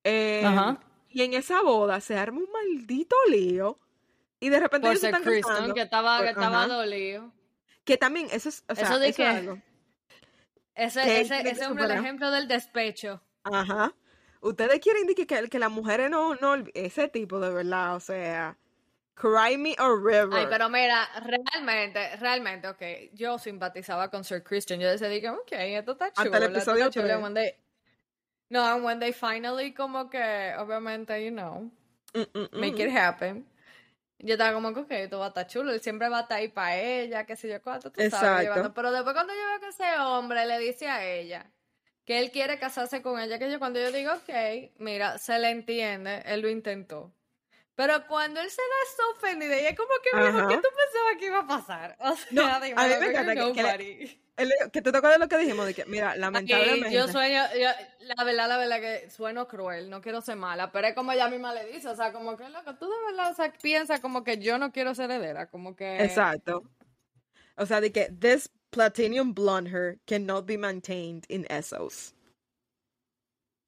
Eh, 0.04 0.44
Ajá. 0.46 0.80
Y 1.10 1.24
en 1.24 1.34
esa 1.34 1.62
boda 1.62 2.02
se 2.02 2.18
arma 2.18 2.40
un 2.40 2.52
maldito 2.52 3.16
lío. 3.30 3.80
Y 4.40 4.50
de 4.50 4.60
repente 4.60 4.88
Por 4.88 4.98
ser 4.98 5.10
están 5.10 5.24
Kristen, 5.24 5.74
que 5.74 5.82
estaba, 5.82 6.22
que 6.22 6.30
estaba 6.30 6.68
dolido. 6.68 7.32
Que 7.84 7.98
también, 7.98 8.28
eso 8.32 8.50
es, 8.50 8.64
o 8.68 8.76
sea, 8.76 8.84
Eso 8.84 9.00
de 9.00 9.10
eso 9.10 9.24
es 9.24 9.30
algo. 9.30 9.62
Ese, 10.76 11.02
Que 11.02 11.22
ese, 11.22 11.50
es 11.50 11.68
un 11.68 11.80
ejemplo 11.80 12.30
del 12.30 12.48
despecho. 12.48 13.22
Ajá. 13.44 13.96
Ustedes 14.42 14.80
quieren 14.80 15.08
decir 15.08 15.26
que, 15.26 15.50
que 15.50 15.60
las 15.60 15.72
mujeres 15.72 16.12
no, 16.12 16.36
no, 16.36 16.64
ese 16.76 17.08
tipo 17.08 17.40
de 17.40 17.52
verdad, 17.52 17.96
o 17.96 18.00
sea, 18.00 18.58
cry 19.16 19.58
me 19.58 19.76
a 19.78 19.88
river. 19.90 20.30
Ay, 20.32 20.46
pero 20.50 20.70
mira, 20.70 21.08
realmente, 21.26 22.16
realmente, 22.18 22.68
ok, 22.68 23.14
yo 23.14 23.40
simpatizaba 23.40 24.10
con 24.10 24.24
Sir 24.24 24.44
Christian. 24.44 24.80
Yo 24.80 24.90
que, 24.98 25.30
ok, 25.30 25.52
esto 25.52 25.94
está 25.94 26.12
chulo. 26.14 26.26
Hasta 26.26 26.46
el 26.46 26.56
episodio 26.56 26.90
chulo. 26.90 27.32
tres. 27.34 27.56
No, 28.50 28.64
and 28.64 28.84
when 28.84 29.00
they 29.00 29.12
finally 29.12 29.74
como 29.74 30.10
que, 30.10 30.54
obviamente, 30.58 31.24
you 31.24 31.32
know, 31.32 31.70
Mm, 32.14 32.24
mm, 32.34 32.50
make 32.60 32.80
it 32.84 32.90
happen. 32.96 33.46
Yo 34.20 34.34
estaba 34.34 34.54
como 34.54 34.74
que, 34.74 34.80
ok, 34.80 34.92
esto 34.92 35.20
va 35.20 35.26
a 35.26 35.30
estar 35.30 35.46
chulo. 35.48 35.72
Él 35.72 35.82
siempre 35.82 36.10
va 36.10 36.20
a 36.20 36.22
estar 36.22 36.38
ahí 36.40 36.48
para 36.48 36.76
ella, 36.80 37.26
qué 37.26 37.36
sé 37.36 37.50
yo 37.50 37.62
cuánto, 37.62 37.92
tú 37.92 38.02
Exacto. 38.02 38.26
sabes. 38.26 38.44
llevando. 38.44 38.74
Pero 38.74 38.92
después 38.92 39.14
cuando 39.14 39.34
yo 39.34 39.40
veo 39.40 39.60
que 39.60 39.68
ese 39.68 40.00
hombre 40.00 40.46
le 40.46 40.58
dice 40.60 40.88
a 40.88 41.06
ella 41.06 41.52
que 42.06 42.20
él 42.20 42.32
quiere 42.32 42.58
casarse 42.58 43.02
con 43.02 43.20
ella, 43.20 43.38
que 43.38 43.52
yo 43.52 43.60
cuando 43.60 43.80
yo 43.80 43.92
digo, 43.92 44.14
ok, 44.14 44.72
mira, 44.80 45.18
se 45.18 45.38
le 45.40 45.50
entiende, 45.50 46.24
él 46.26 46.42
lo 46.42 46.50
intentó. 46.50 47.14
Pero 47.76 48.08
cuando 48.08 48.40
él 48.40 48.50
se 48.50 48.62
da 48.62 49.12
ofendida, 49.12 49.62
y 49.62 49.66
es 49.68 49.76
como 49.78 49.92
que, 50.02 50.18
mijo, 50.32 50.48
¿qué 50.48 50.56
tú 50.56 50.62
pensabas 50.70 51.18
que 51.20 51.26
iba 51.28 51.40
a 51.40 51.48
pasar? 51.48 51.96
O 52.00 52.16
sea, 52.16 52.28
No, 52.32 52.48
a 52.48 52.60
mí 52.60 52.74
me 52.74 53.06
encanta 53.08 53.36
que- 53.36 53.54
que. 53.54 54.27
El- 54.38 54.54
que 54.72 54.82
te 54.82 54.92
tocó 54.92 55.10
de 55.10 55.18
lo 55.18 55.28
que 55.28 55.38
dijimos, 55.38 55.66
de 55.66 55.74
que, 55.74 55.86
mira, 55.86 56.16
lamentablemente. 56.16 56.90
Y 56.90 56.94
yo 56.94 57.08
sueño, 57.08 57.44
yo- 57.60 57.70
la 58.00 58.24
verdad, 58.24 58.48
la 58.48 58.58
verdad 58.58 58.80
que 58.80 59.10
sueno 59.10 59.48
cruel, 59.48 59.90
no 59.90 60.00
quiero 60.02 60.22
ser 60.22 60.36
mala, 60.38 60.72
pero 60.72 60.88
es 60.88 60.94
como 60.96 61.12
ella 61.12 61.28
misma 61.28 61.54
le 61.54 61.66
dice, 61.66 61.90
o 61.90 61.96
sea, 61.96 62.12
como 62.14 62.38
que 62.38 62.48
loco, 62.50 62.76
tú 62.76 62.86
de 62.88 63.12
verdad, 63.12 63.32
o 63.32 63.36
sea, 63.36 63.52
piensas 63.52 64.00
como 64.00 64.24
que 64.24 64.38
yo 64.38 64.58
no 64.60 64.72
quiero 64.72 64.94
ser 64.96 65.10
heredera, 65.12 65.48
como 65.48 65.76
que... 65.76 66.04
Exacto. 66.04 66.64
O 67.58 67.66
sea, 67.66 67.82
de 67.82 67.92
que 67.92 68.12
this 68.12 68.50
platinum 68.70 69.34
blonde 69.34 69.72
hair 69.72 70.00
cannot 70.06 70.46
be 70.46 70.58
maintained 70.58 71.24
in 71.30 71.46
Essos. 71.50 72.14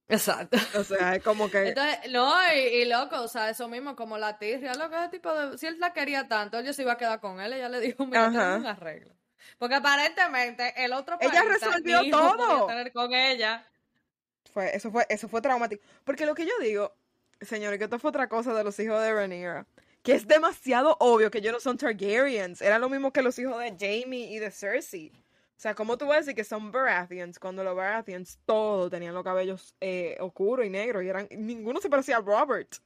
Exacto. 0.07 0.57
O 0.75 0.83
sea, 0.83 1.15
es 1.15 1.23
como 1.23 1.49
que. 1.49 1.69
Entonces, 1.69 2.11
no, 2.11 2.31
y, 2.53 2.57
y 2.59 2.85
loco, 2.85 3.21
o 3.21 3.27
sea, 3.27 3.49
eso 3.49 3.67
mismo, 3.67 3.95
como 3.95 4.17
la 4.17 4.37
tirria, 4.39 4.73
loco, 4.73 4.95
ese 4.95 5.09
tipo 5.09 5.33
de, 5.33 5.57
si 5.57 5.67
él 5.67 5.79
la 5.79 5.93
quería 5.93 6.27
tanto, 6.27 6.57
él 6.57 6.73
se 6.73 6.81
iba 6.81 6.93
a 6.93 6.97
quedar 6.97 7.19
con 7.19 7.39
él, 7.39 7.53
ella 7.53 7.69
le 7.69 7.79
dijo, 7.79 8.05
mira, 8.05 8.29
tenemos 8.31 8.59
un 8.59 8.65
arreglo. 8.67 9.18
Porque 9.57 9.75
aparentemente 9.75 10.73
el 10.83 10.93
otro 10.93 11.17
Ella 11.19 11.43
resolvió 11.43 12.01
todo. 12.09 12.67
tener 12.67 12.91
con 12.91 13.13
ella. 13.13 13.65
Fue, 14.53 14.75
eso 14.75 14.91
fue, 14.91 15.05
eso 15.09 15.27
fue 15.27 15.41
traumático. 15.41 15.83
Porque 16.03 16.25
lo 16.25 16.35
que 16.35 16.45
yo 16.45 16.53
digo, 16.61 16.93
señores, 17.41 17.77
que 17.77 17.85
esto 17.85 17.99
fue 17.99 18.09
otra 18.09 18.27
cosa 18.27 18.53
de 18.53 18.63
los 18.63 18.79
hijos 18.79 19.01
de 19.01 19.13
Rhaenyra. 19.13 19.65
Que 20.03 20.13
es 20.13 20.27
demasiado 20.27 20.95
obvio 20.99 21.29
que 21.29 21.39
ellos 21.39 21.53
no 21.53 21.59
son 21.59 21.77
Targaryens. 21.77 22.61
Era 22.61 22.79
lo 22.79 22.89
mismo 22.89 23.11
que 23.11 23.21
los 23.21 23.37
hijos 23.37 23.59
de 23.59 23.71
Jamie 23.71 24.31
y 24.31 24.39
de 24.39 24.49
Cersei. 24.49 25.11
O 25.59 25.61
sea, 25.61 25.75
¿cómo 25.75 25.97
tú 25.97 26.05
vas 26.05 26.15
a 26.15 26.19
decir 26.19 26.35
que 26.35 26.45
son 26.45 26.71
Baratheons 26.71 27.37
cuando 27.37 27.65
los 27.65 27.75
Baratheons 27.75 28.39
todos 28.45 28.89
tenían 28.89 29.13
los 29.13 29.25
cabellos 29.25 29.75
eh, 29.81 30.15
oscuros 30.21 30.65
y 30.65 30.69
negros 30.69 31.03
y 31.03 31.09
eran 31.09 31.27
ninguno 31.31 31.81
se 31.81 31.89
parecía 31.89 32.15
a 32.15 32.21
Robert? 32.21 32.77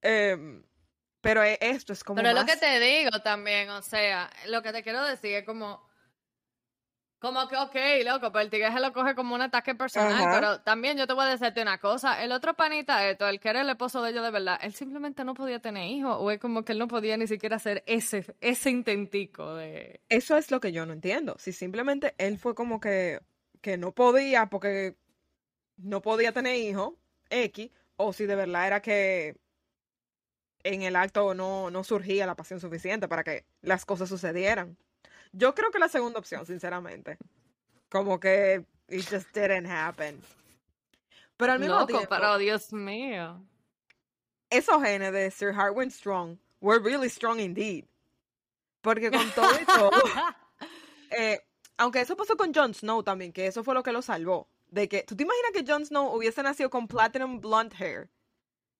Em, 0.00 0.62
pero 1.24 1.42
e- 1.42 1.58
esto 1.60 1.94
es 1.94 2.04
como 2.04 2.16
Pero 2.16 2.28
es 2.28 2.34
lo 2.34 2.44
que 2.44 2.56
te 2.56 2.78
digo 2.78 3.10
también, 3.22 3.70
o 3.70 3.80
sea, 3.80 4.30
lo 4.46 4.62
que 4.62 4.72
te 4.72 4.82
quiero 4.82 5.02
decir 5.04 5.34
es 5.36 5.44
como, 5.44 5.82
como 7.18 7.48
que, 7.48 7.56
ok, 7.56 7.74
loco, 8.04 8.30
pero 8.30 8.40
el 8.42 8.50
tigre 8.50 8.70
se 8.70 8.80
lo 8.80 8.92
coge 8.92 9.14
como 9.14 9.34
un 9.34 9.40
ataque 9.40 9.74
personal, 9.74 10.12
Ajá. 10.12 10.30
pero 10.30 10.60
también 10.60 10.98
yo 10.98 11.06
te 11.06 11.14
voy 11.14 11.24
a 11.24 11.30
decirte 11.30 11.62
una 11.62 11.78
cosa, 11.78 12.22
el 12.22 12.30
otro 12.30 12.52
panita, 12.52 13.08
esto, 13.08 13.26
el 13.26 13.40
que 13.40 13.48
era 13.48 13.62
el 13.62 13.70
esposo 13.70 14.02
de 14.02 14.10
ellos 14.10 14.22
de 14.22 14.30
verdad, 14.30 14.58
él 14.60 14.74
simplemente 14.74 15.24
no 15.24 15.32
podía 15.32 15.60
tener 15.60 15.88
hijos, 15.88 16.14
o 16.20 16.30
es 16.30 16.38
como 16.38 16.62
que 16.62 16.72
él 16.72 16.78
no 16.78 16.86
podía 16.86 17.16
ni 17.16 17.26
siquiera 17.26 17.56
hacer 17.56 17.82
ese, 17.86 18.26
ese 18.42 18.68
intentico 18.68 19.54
de... 19.54 20.02
Eso 20.10 20.36
es 20.36 20.50
lo 20.50 20.60
que 20.60 20.72
yo 20.72 20.84
no 20.84 20.92
entiendo. 20.92 21.36
Si 21.38 21.52
simplemente 21.52 22.14
él 22.18 22.38
fue 22.38 22.54
como 22.54 22.78
que, 22.78 23.20
que 23.62 23.78
no 23.78 23.92
podía 23.92 24.50
porque 24.50 24.98
no 25.78 26.02
podía 26.02 26.32
tener 26.32 26.56
hijos, 26.56 26.92
X, 27.30 27.70
o 27.96 28.12
si 28.12 28.26
de 28.26 28.36
verdad 28.36 28.66
era 28.66 28.82
que 28.82 29.38
en 30.64 30.82
el 30.82 30.96
acto 30.96 31.34
no, 31.34 31.70
no 31.70 31.84
surgía 31.84 32.26
la 32.26 32.34
pasión 32.34 32.58
suficiente 32.58 33.06
para 33.06 33.22
que 33.22 33.44
las 33.60 33.84
cosas 33.84 34.08
sucedieran. 34.08 34.76
Yo 35.32 35.54
creo 35.54 35.70
que 35.70 35.78
la 35.78 35.88
segunda 35.88 36.18
opción, 36.18 36.46
sinceramente. 36.46 37.18
Como 37.90 38.18
que 38.18 38.64
it 38.88 39.06
just 39.08 39.32
didn't 39.34 39.66
happen. 39.66 40.20
Pero 41.36 41.52
al 41.52 41.58
mismo 41.58 41.74
Loco, 41.74 41.86
tiempo, 41.86 42.08
pero 42.08 42.38
Dios 42.38 42.72
mío. 42.72 43.44
esos 44.50 44.82
genes 44.82 45.12
de 45.12 45.30
Sir 45.30 45.52
Harwin 45.52 45.90
Strong 45.90 46.38
were 46.60 46.78
really 46.78 47.08
strong 47.08 47.40
indeed. 47.40 47.84
Porque 48.80 49.10
con 49.10 49.30
todo 49.32 49.60
y 49.60 49.64
todo, 49.64 49.90
eh, 51.10 51.40
aunque 51.76 52.00
eso 52.00 52.16
pasó 52.16 52.36
con 52.36 52.52
Jon 52.54 52.74
Snow 52.74 53.02
también, 53.02 53.32
que 53.32 53.46
eso 53.46 53.64
fue 53.64 53.74
lo 53.74 53.82
que 53.82 53.92
lo 53.92 54.02
salvó. 54.02 54.48
De 54.68 54.88
que, 54.88 55.02
¿tú 55.02 55.16
te 55.16 55.24
imaginas 55.24 55.52
que 55.52 55.64
Jon 55.66 55.84
Snow 55.84 56.14
hubiese 56.14 56.42
nacido 56.42 56.70
con 56.70 56.86
platinum 56.86 57.40
blonde 57.40 57.74
hair? 57.78 58.10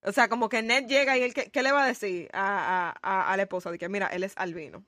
O 0.05 0.13
sea, 0.13 0.29
como 0.29 0.49
que 0.49 0.63
Ned 0.63 0.87
llega 0.87 1.17
y 1.17 1.23
él, 1.23 1.33
¿qué, 1.33 1.51
qué 1.51 1.63
le 1.63 1.73
va 1.73 1.85
a 1.85 1.87
decir 1.87 2.29
a, 2.33 2.95
a, 3.03 3.33
a, 3.33 3.37
la 3.37 3.43
esposa? 3.43 3.71
De 3.71 3.79
que, 3.79 3.89
mira, 3.89 4.07
él 4.09 4.23
es 4.23 4.35
albino. 4.37 4.85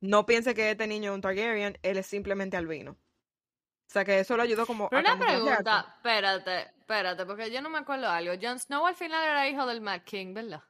No 0.00 0.24
piense 0.24 0.54
que 0.54 0.70
este 0.70 0.86
niño 0.86 1.10
es 1.10 1.14
un 1.16 1.20
Targaryen, 1.20 1.78
él 1.82 1.98
es 1.98 2.06
simplemente 2.06 2.56
albino. 2.56 2.92
O 2.92 3.92
sea, 3.92 4.04
que 4.04 4.18
eso 4.18 4.36
lo 4.36 4.42
ayudó 4.42 4.66
como 4.66 4.88
Pero 4.88 5.08
a 5.08 5.14
una 5.14 5.24
pregunta, 5.24 5.94
espérate, 5.96 6.72
espérate, 6.78 7.26
porque 7.26 7.50
yo 7.50 7.60
no 7.60 7.68
me 7.68 7.78
acuerdo 7.78 8.08
algo. 8.08 8.32
Jon 8.40 8.58
Snow 8.58 8.86
al 8.86 8.94
final 8.94 9.22
era 9.22 9.48
hijo 9.48 9.66
del 9.66 9.80
Mad 9.80 10.02
King, 10.02 10.34
¿verdad? 10.34 10.62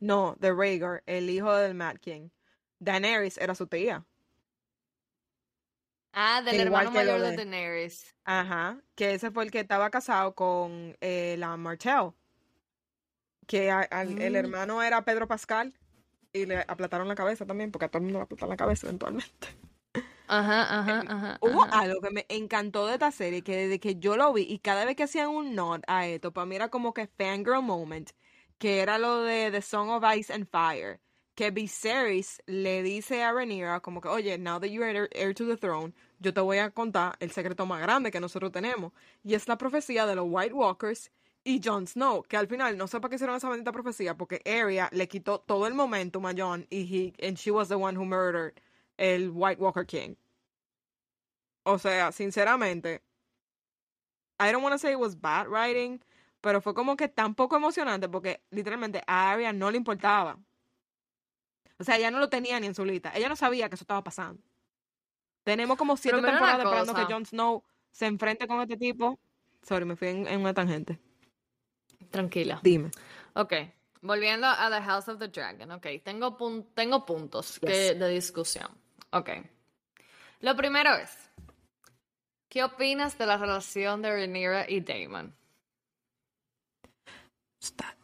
No, 0.00 0.34
de 0.40 0.52
Rhaegar, 0.52 1.02
el 1.06 1.30
hijo 1.30 1.54
del 1.54 1.74
Mad 1.74 1.96
King. 1.96 2.30
Daenerys 2.78 3.38
era 3.38 3.54
su 3.54 3.66
tía. 3.66 4.04
Ah, 6.16 6.42
del 6.42 6.60
hermano 6.60 6.90
mayor 6.90 7.20
de 7.20 7.36
Daenerys. 7.36 8.14
Ajá, 8.24 8.80
que 8.94 9.14
ese 9.14 9.30
fue 9.30 9.44
el 9.44 9.50
que 9.50 9.60
estaba 9.60 9.90
casado 9.90 10.34
con 10.34 10.96
eh, 11.00 11.36
la 11.38 11.56
Martell. 11.56 12.12
Que 13.46 13.70
a- 13.70 13.82
el 13.82 14.32
Mm. 14.32 14.36
hermano 14.36 14.82
era 14.82 15.04
Pedro 15.04 15.28
Pascal 15.28 15.74
y 16.32 16.46
le 16.46 16.64
aplataron 16.68 17.08
la 17.08 17.14
cabeza 17.14 17.44
también, 17.46 17.70
porque 17.70 17.86
a 17.86 17.88
todo 17.88 17.98
el 17.98 18.04
mundo 18.04 18.18
le 18.20 18.24
aplataron 18.24 18.50
la 18.50 18.56
cabeza 18.56 18.86
eventualmente. 18.86 19.48
Ajá, 20.26 20.62
ajá, 20.80 21.04
ajá. 21.06 21.38
Hubo 21.42 21.64
ajá. 21.64 21.80
algo 21.80 22.00
que 22.00 22.10
me 22.10 22.26
encantó 22.28 22.86
de 22.86 22.94
esta 22.94 23.10
serie, 23.10 23.42
que 23.42 23.56
desde 23.56 23.80
que 23.80 23.96
yo 23.96 24.16
lo 24.16 24.32
vi 24.32 24.42
y 24.42 24.58
cada 24.60 24.84
vez 24.86 24.96
que 24.96 25.02
hacían 25.04 25.28
un 25.28 25.54
nod 25.54 25.82
a 25.86 26.06
esto, 26.06 26.32
para 26.32 26.46
mí 26.46 26.56
era 26.56 26.68
como 26.70 26.94
que 26.94 27.06
fangirl 27.08 27.62
moment, 27.62 28.10
que 28.58 28.80
era 28.80 28.98
lo 28.98 29.22
de 29.22 29.50
The 29.50 29.60
Song 29.62 29.90
of 29.90 30.04
Ice 30.16 30.32
and 30.32 30.48
Fire, 30.50 31.00
que 31.34 31.50
Viserys 31.50 32.40
le 32.46 32.82
dice 32.82 33.22
a 33.22 33.32
Rhaenyra 33.32 33.80
como 33.80 34.00
que, 34.00 34.08
oye, 34.08 34.38
now 34.38 34.58
that 34.58 34.68
you're 34.68 34.86
heir, 34.88 35.08
heir 35.12 35.34
to 35.34 35.46
the 35.46 35.56
throne, 35.56 35.92
yo 36.20 36.32
te 36.32 36.40
voy 36.40 36.58
a 36.58 36.70
contar 36.70 37.16
el 37.20 37.30
secreto 37.30 37.66
más 37.66 37.80
grande 37.80 38.10
que 38.10 38.20
nosotros 38.20 38.52
tenemos, 38.52 38.92
y 39.24 39.34
es 39.34 39.48
la 39.48 39.58
profecía 39.58 40.06
de 40.06 40.14
los 40.14 40.26
White 40.28 40.54
Walkers 40.54 41.10
y 41.44 41.60
Jon 41.62 41.86
Snow, 41.86 42.22
que 42.22 42.36
al 42.36 42.46
final 42.46 42.76
no 42.76 42.86
sé 42.86 43.00
para 43.00 43.10
qué 43.10 43.16
hicieron 43.16 43.36
esa 43.36 43.48
bendita 43.48 43.72
profecía, 43.72 44.16
porque 44.16 44.40
Arya 44.46 44.88
le 44.92 45.08
quitó 45.08 45.40
todo 45.40 45.66
el 45.66 45.74
momentum 45.74 46.24
a 46.26 46.32
Jon 46.36 46.66
y 46.70 46.84
he, 46.84 47.26
and 47.26 47.36
she 47.36 47.50
was 47.50 47.68
the 47.68 47.76
one 47.76 47.96
who 47.96 48.04
murdered 48.04 48.54
el 48.96 49.30
White 49.30 49.60
Walker 49.60 49.84
King. 49.84 50.16
O 51.64 51.78
sea, 51.78 52.12
sinceramente, 52.12 53.02
I 54.38 54.52
don't 54.52 54.62
want 54.62 54.72
to 54.74 54.78
say 54.78 54.92
it 54.92 54.98
was 54.98 55.14
bad 55.14 55.48
writing, 55.48 56.00
pero 56.40 56.60
fue 56.60 56.74
como 56.74 56.96
que 56.96 57.08
tan 57.08 57.34
poco 57.34 57.56
emocionante 57.56 58.08
porque 58.08 58.40
literalmente 58.50 59.02
a 59.06 59.32
Arya 59.32 59.52
no 59.52 59.70
le 59.70 59.78
importaba. 59.78 60.38
O 61.84 61.86
sea, 61.86 61.98
ella 61.98 62.10
no 62.10 62.18
lo 62.18 62.30
tenía 62.30 62.58
ni 62.58 62.66
en 62.66 62.74
su 62.74 62.82
lista. 62.84 63.12
Ella 63.14 63.28
no 63.28 63.36
sabía 63.36 63.68
que 63.68 63.74
eso 63.74 63.84
estaba 63.84 64.02
pasando. 64.02 64.42
Tenemos 65.42 65.76
como 65.76 65.96
siete 65.98 66.16
temporadas 66.22 66.58
esperando 66.64 66.94
que 66.94 67.04
Jon 67.12 67.26
Snow 67.26 67.62
se 67.92 68.06
enfrente 68.06 68.46
con 68.48 68.60
este 68.62 68.78
tipo. 68.78 69.20
Sorry, 69.62 69.84
me 69.84 69.94
fui 69.96 70.08
en, 70.08 70.26
en 70.26 70.40
una 70.40 70.54
tangente. 70.54 70.98
Tranquila. 72.10 72.60
Dime. 72.62 72.90
Ok, 73.34 73.52
volviendo 74.00 74.46
a 74.46 74.70
The 74.70 74.80
House 74.82 75.08
of 75.08 75.18
the 75.18 75.28
Dragon. 75.28 75.70
Ok, 75.72 75.86
tengo, 76.02 76.38
pun- 76.38 76.66
tengo 76.74 77.04
puntos 77.04 77.58
que- 77.60 77.94
de 77.94 78.08
discusión. 78.08 78.68
Ok. 79.10 79.28
Lo 80.40 80.56
primero 80.56 80.94
es, 80.94 81.10
¿qué 82.48 82.64
opinas 82.64 83.18
de 83.18 83.26
la 83.26 83.36
relación 83.36 84.00
de 84.00 84.10
Rhaenyra 84.10 84.70
y 84.70 84.80
Daemon? 84.80 85.34
Está- 87.60 87.96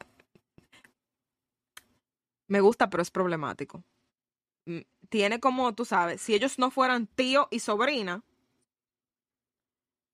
Me 2.50 2.60
gusta, 2.60 2.90
pero 2.90 3.00
es 3.02 3.12
problemático. 3.12 3.84
Mm, 4.66 4.80
Tiene 5.08 5.40
como, 5.40 5.74
tú 5.74 5.84
sabes, 5.84 6.20
si 6.20 6.34
ellos 6.34 6.58
no 6.58 6.70
fueran 6.72 7.06
tío 7.06 7.48
y 7.52 7.60
sobrina, 7.60 8.24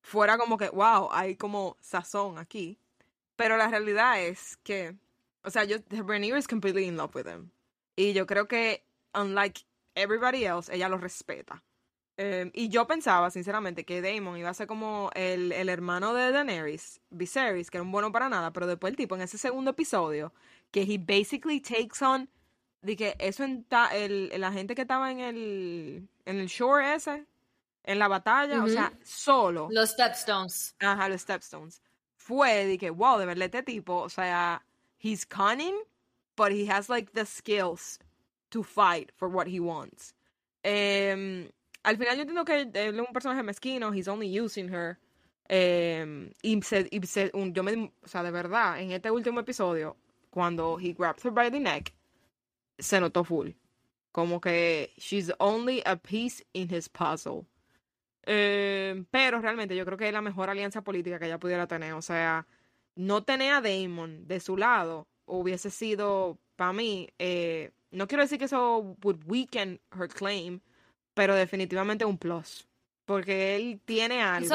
fuera 0.03 0.37
como 0.39 0.59
que, 0.59 0.69
wow, 0.69 1.09
hay 1.13 1.37
como 1.37 1.77
sazón 1.81 2.39
aquí. 2.39 2.79
Pero 3.37 3.57
la 3.57 3.69
realidad 3.69 4.21
es 4.23 4.59
que, 4.59 4.97
o 5.45 5.51
sea, 5.51 5.65
yo, 5.65 5.79
Rhaenyra 5.91 6.39
is 6.39 6.49
completely 6.49 6.87
in 6.87 6.97
love 6.97 7.17
with 7.17 7.27
him. 7.27 7.51
Y 7.97 8.13
yo 8.13 8.27
creo 8.27 8.49
que, 8.49 8.85
unlike 9.15 9.63
everybody 9.95 10.45
else, 10.45 10.73
ella 10.75 10.89
lo 10.91 10.99
respeta. 10.99 11.65
Eh, 12.19 12.51
y 12.55 12.69
yo 12.71 12.87
pensaba, 12.87 13.31
sinceramente, 13.31 13.85
que 13.85 14.03
Daemon 14.03 14.39
iba 14.39 14.51
a 14.51 14.55
ser 14.55 14.67
como 14.67 15.11
el, 15.15 15.53
el 15.53 15.69
hermano 15.69 16.15
de 16.15 16.33
Daenerys, 16.33 17.01
Viserys, 17.11 17.71
que 17.71 17.79
era 17.79 17.83
un 17.85 17.93
bueno 17.93 18.13
para 18.13 18.29
nada, 18.29 18.53
pero 18.53 18.67
después 18.67 18.91
el 18.93 18.97
tipo 18.97 19.17
en 19.17 19.23
ese 19.23 19.39
segundo 19.39 19.73
episodio, 19.73 20.33
que 20.71 20.83
he 20.83 20.99
basically 20.99 21.61
takes 21.61 22.03
on, 22.03 22.29
de 22.83 22.97
que 22.97 23.15
eso 23.19 23.45
en 23.45 23.65
ta- 23.65 23.95
el, 23.97 24.31
la 24.39 24.53
gente 24.53 24.75
que 24.75 24.83
estaba 24.83 25.11
en 25.11 25.21
el, 25.21 26.09
en 26.25 26.37
el 26.39 26.47
shore 26.47 26.95
ese, 26.95 27.27
en 27.85 27.99
la 27.99 28.09
batalla, 28.09 28.61
o 28.63 28.65
Ujú. 28.67 28.73
sea, 28.75 28.93
solo, 29.05 29.69
Los 29.71 29.91
Stepstones. 29.91 30.75
ajá, 30.81 31.09
los 31.09 31.23
Stepstones, 31.23 31.81
fue 32.17 32.67
de 32.67 32.79
que, 32.79 32.91
wow, 32.91 33.19
de 33.19 33.27
verdad 33.27 33.45
este 33.47 33.63
tipo, 33.63 33.95
o 34.03 34.09
sea, 34.09 34.63
he's 34.99 35.25
cunning, 35.25 35.75
but 36.37 36.51
he 36.53 36.69
has 36.69 36.89
like 36.89 37.13
the 37.13 37.25
skills 37.25 37.99
to 38.51 38.63
fight 38.63 39.11
for 39.17 39.29
what 39.29 39.47
he 39.47 39.61
wants. 39.61 40.15
Em, 40.63 41.49
al 41.85 41.97
final 41.97 42.17
yo 42.17 42.23
entiendo 42.23 42.45
que 42.45 42.61
él 42.63 42.71
es 42.75 42.93
un 42.99 43.13
personaje 43.13 43.43
mezquino, 43.43 43.93
he's 43.95 44.09
only 44.09 44.29
using 44.41 44.69
her. 44.69 44.99
em, 45.49 46.33
y 46.43 46.61
se, 46.63 46.89
y 46.91 47.01
se- 47.07 47.31
un- 47.33 47.55
yo 47.55 47.63
me, 47.63 47.93
o 48.03 48.09
sea, 48.09 48.25
de 48.25 48.33
verdad, 48.33 48.81
en 48.81 48.91
este 48.91 49.13
último 49.13 49.39
episodio, 49.41 49.97
cuando 50.37 50.77
he 50.77 50.93
grabbed 50.93 51.23
her 51.25 51.31
by 51.31 51.51
the 51.51 51.59
neck, 51.59 51.95
se 52.79 53.01
notó 53.01 53.25
full. 53.25 53.53
Como 54.13 54.39
que 54.39 54.93
she's 54.99 55.33
only 55.41 55.83
a 55.87 55.97
piece 55.97 56.45
in 56.53 56.69
his 56.69 56.91
puzzle. 56.91 57.47
Eh, 58.27 59.03
pero 59.11 59.41
realmente 59.41 59.75
yo 59.75 59.87
creo 59.87 59.97
que 59.97 60.09
es 60.09 60.13
la 60.13 60.21
mejor 60.21 60.51
alianza 60.51 60.83
política 60.83 61.19
que 61.19 61.25
ella 61.25 61.39
pudiera 61.39 61.67
tener. 61.67 61.95
O 61.95 62.03
sea, 62.03 62.47
no 62.97 63.23
tener 63.23 63.55
a 63.55 63.63
Damon 63.63 64.29
de 64.29 64.39
su 64.41 64.59
lado 64.59 65.09
hubiese 65.25 65.71
sido, 65.71 66.37
para 66.55 66.75
mí, 66.75 67.09
eh, 67.19 67.71
no 67.91 68.07
quiero 68.07 68.23
decir 68.23 68.39
que 68.39 68.45
eso 68.45 68.95
would 69.03 69.25
weaken 69.25 69.81
her 69.99 70.09
claim, 70.09 70.61
pero 71.15 71.35
definitivamente 71.35 72.05
un 72.05 72.19
plus. 72.19 72.69
Porque 73.07 73.57
él 73.57 73.81
tiene 73.87 74.21
algo. 74.21 74.47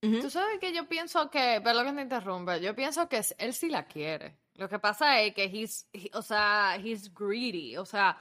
Tú 0.00 0.30
sabes 0.30 0.58
que 0.60 0.72
yo 0.72 0.86
pienso 0.88 1.28
que, 1.30 1.60
perdón 1.62 1.86
que 1.86 1.92
te 1.92 2.02
interrumpa, 2.02 2.56
yo 2.58 2.74
pienso 2.74 3.08
que 3.08 3.20
él 3.38 3.52
sí 3.52 3.68
la 3.68 3.86
quiere. 3.86 4.36
Lo 4.54 4.68
que 4.68 4.78
pasa 4.78 5.20
es 5.20 5.34
que 5.34 5.44
he's, 5.44 5.88
o 6.12 6.22
sea, 6.22 6.76
he's 6.82 7.12
greedy, 7.12 7.76
o 7.76 7.84
sea, 7.84 8.16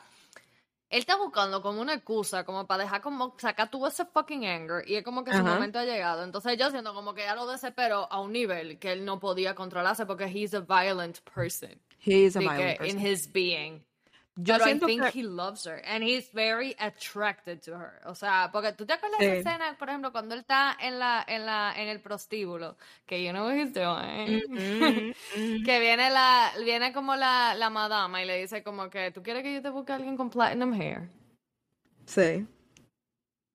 él 0.90 1.00
está 1.00 1.18
buscando 1.18 1.62
como 1.62 1.82
una 1.82 1.96
excusa, 1.96 2.46
como 2.46 2.66
para 2.66 2.84
dejar 2.84 3.02
como 3.02 3.36
sacar 3.38 3.70
todo 3.70 3.88
ese 3.88 4.06
fucking 4.06 4.46
anger 4.46 4.84
y 4.88 4.96
es 4.96 5.04
como 5.04 5.24
que 5.24 5.34
su 5.34 5.44
momento 5.44 5.80
ha 5.80 5.86
llegado. 5.86 6.24
Entonces 6.24 6.58
yo 6.58 6.72
siento 6.72 6.94
como 6.94 7.14
que 7.14 7.24
ya 7.24 7.36
lo 7.36 7.46
desespero 7.46 8.08
a 8.12 8.22
un 8.22 8.32
nivel 8.32 8.80
que 8.80 8.94
él 8.94 9.04
no 9.04 9.20
podía 9.20 9.54
controlarse 9.54 10.06
porque 10.06 10.26
he's 10.26 10.54
a 10.54 10.62
violent 10.62 11.20
person. 11.22 11.80
He's 12.00 12.38
a 12.38 12.40
violent 12.40 12.78
person. 12.78 13.00
In 13.00 13.06
his 13.06 13.32
being. 13.32 13.84
Yo 14.38 14.60
siento 14.60 14.88
I 14.88 14.98
think 14.98 15.12
que... 15.12 15.20
he 15.20 15.24
loves 15.24 15.66
her 15.66 15.82
and 15.86 16.04
he's 16.04 16.30
very 16.32 16.76
attracted 16.80 17.62
to 17.64 17.72
her. 17.72 18.00
O 18.06 18.14
sea, 18.14 18.50
porque 18.52 18.72
tú 18.74 18.86
te 18.86 18.94
acuerdas 18.94 19.20
de 19.20 19.40
esa 19.40 19.52
escena, 19.52 19.76
por 19.78 19.90
ejemplo, 19.90 20.12
cuando 20.12 20.36
él 20.36 20.42
está 20.42 20.78
en 20.80 21.00
la 21.00 21.26
en 21.28 21.46
la 21.46 21.74
en 21.76 21.88
el 21.88 22.00
prostíbulo, 22.00 22.78
que 23.08 23.24
you 23.24 23.32
know 23.32 23.46
what 23.46 23.56
he's 23.56 23.74
doing. 23.74 25.14
que 25.66 25.80
viene 25.80 26.10
la 26.12 26.52
viene 26.64 26.94
como 26.94 27.16
la 27.16 27.56
la 27.56 27.70
madama 27.70 28.22
y 28.22 28.26
le 28.26 28.38
dice 28.38 28.62
como 28.62 28.90
que 28.90 29.12
tú 29.12 29.24
quieres 29.24 29.42
que 29.42 29.56
yo 29.56 29.62
te 29.62 29.70
busque 29.70 29.92
a 29.92 29.96
alguien 29.96 30.16
con 30.16 30.30
platinum 30.30 30.74
hair. 30.74 31.10
Sí. 32.06 32.46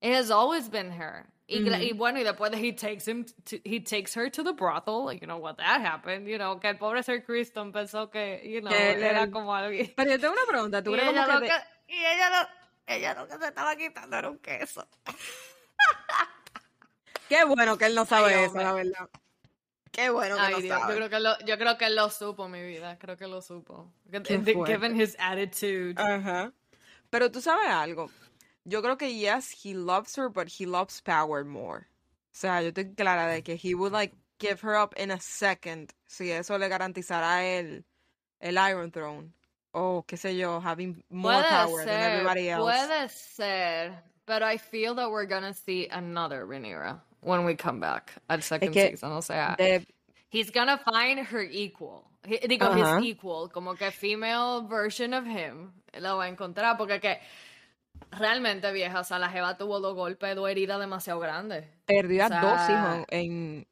It 0.01 0.15
has 0.15 0.31
always 0.33 0.69
been 0.69 0.91
her. 0.91 1.32
Y, 1.53 1.89
y, 1.89 1.93
bueno, 1.93 2.19
y 2.19 2.25
después 2.25 2.51
de 2.51 2.59
he 2.59 2.73
takes 2.73 3.07
him 3.07 3.25
to, 3.45 3.57
he 3.65 3.81
takes 3.81 4.17
her 4.17 4.31
to 4.31 4.43
the 4.43 4.53
brothel, 4.53 5.13
you 5.13 5.27
know 5.27 5.39
what 5.39 5.57
that 5.57 5.83
happened, 5.83 6.27
you 6.27 6.39
know, 6.39 6.59
que 6.59 6.71
el 6.71 6.79
pobre 6.79 7.03
Sir 7.03 7.23
Kristen 7.23 7.73
pensó 7.73 8.11
que, 8.11 8.41
you 8.45 8.61
know, 8.61 8.73
era 8.73 9.31
como 9.31 9.55
algo. 9.55 9.71
Pero 9.97 10.11
yo 10.11 10.19
tengo 10.19 10.33
una 10.33 10.47
pregunta, 10.49 10.83
¿tú 10.83 10.93
crees 10.93 11.07
como 11.07 11.41
que, 11.41 11.47
que, 11.47 11.53
y 11.89 11.99
ella 11.99 12.31
lo, 12.31 12.49
ella 12.87 13.15
lo 13.15 13.29
que 13.29 13.39
se 13.39 13.47
estaba 13.47 13.77
quitando 13.77 14.17
era 14.17 14.31
un 14.31 14.39
queso. 14.39 14.87
Qué 17.29 17.45
bueno 17.45 17.79
que 17.79 17.87
él 17.87 17.95
no 17.95 18.05
sabe 18.05 18.35
Ay, 18.35 18.45
eso, 18.45 18.57
la 18.57 18.73
verdad. 18.73 19.09
Qué 19.91 20.11
bueno 20.11 20.37
que 20.37 20.43
Ay, 20.43 20.53
no 20.53 20.61
Dios, 20.61 20.81
sabe. 20.81 20.93
Yo 20.93 20.97
creo 20.97 21.11
que, 21.11 21.21
lo, 21.21 21.39
yo 21.41 21.59
creo 21.59 21.79
que 21.79 21.87
él 21.87 21.97
lo 21.97 22.11
supo, 22.11 22.49
mi 22.49 22.63
vida. 22.63 22.99
Creo 22.99 23.17
que 23.17 23.27
lo 23.27 23.43
supo. 23.43 23.93
Given 24.11 25.01
his 25.01 25.17
attitude. 25.19 25.95
Ajá. 25.97 26.45
Uh 26.45 26.49
-huh. 26.49 26.53
Pero 27.11 27.31
tú 27.31 27.41
sabes 27.41 27.69
algo 27.69 28.11
yo 28.65 28.83
creo 28.83 28.97
que 28.97 29.13
yes, 29.13 29.51
he 29.51 29.75
loves 29.75 30.17
her, 30.17 30.29
but 30.29 30.49
he 30.49 30.67
loves 30.67 31.01
power 31.01 31.45
more. 31.45 31.87
O 32.33 32.35
sea, 32.35 32.63
yo 32.63 32.71
estoy 32.71 32.97
clara 32.97 33.33
de 33.33 33.43
que 33.43 33.57
he 33.57 33.75
would 33.75 33.93
like 33.93 34.13
give 34.39 34.61
her 34.61 34.75
up 34.75 34.95
in 34.97 35.11
a 35.11 35.21
second 35.21 35.93
si 36.07 36.31
eso 36.31 36.57
le 36.59 36.69
garantizará 36.69 37.59
el, 37.59 37.85
el 38.41 38.59
Iron 38.59 38.91
Throne. 38.91 39.33
O 39.75 40.05
qué 40.07 40.19
sé 40.19 40.37
yo, 40.37 40.61
having 40.61 41.03
more 41.11 41.35
puede 41.35 41.49
power 41.49 41.85
ser, 41.85 41.87
than 41.87 42.13
everybody 42.13 42.49
else. 42.51 42.71
Puede 42.71 43.11
ser, 43.11 43.99
but 44.27 44.43
I 44.43 44.59
feel 44.59 44.95
that 44.97 45.11
we're 45.11 45.27
gonna 45.27 45.55
see 45.55 45.89
another 45.89 46.47
Rhaenyra 46.47 47.01
when 47.23 47.45
we 47.45 47.55
come 47.55 47.81
back 47.81 48.13
at 48.29 48.43
second 48.43 48.73
que 48.73 48.91
season. 48.91 49.13
O 49.13 49.21
sea, 49.21 49.57
de... 49.57 49.87
he's 50.29 50.51
gonna 50.51 50.79
find 50.79 51.21
her 51.21 51.43
equal. 51.43 52.05
He, 52.25 52.39
digo, 52.39 52.67
uh 52.67 52.75
-huh. 52.75 52.99
his 52.99 53.17
equal, 53.17 53.49
como 53.49 53.75
que 53.75 53.91
female 53.91 54.63
version 54.69 55.15
of 55.15 55.25
him 55.25 55.73
lo 55.99 56.19
va 56.19 56.25
a 56.25 56.29
encontrar, 56.29 56.77
porque 56.77 57.01
que 57.01 57.19
realmente 58.11 58.71
vieja, 58.73 59.01
o 59.01 59.05
sea, 59.05 59.19
la 59.19 59.29
jeva 59.31 59.57
tuvo 59.57 59.81
dos 59.81 59.95
golpes, 59.95 60.35
dos 60.37 60.49
heridas 60.49 60.79
demasiado 60.81 61.21
grandes. 61.21 61.67
Perdió 61.87 62.23
o 62.23 62.27
a 62.27 62.29
sea, 62.29 62.41
dos 62.41 62.71
hijos 62.71 63.07
en, 63.11 63.67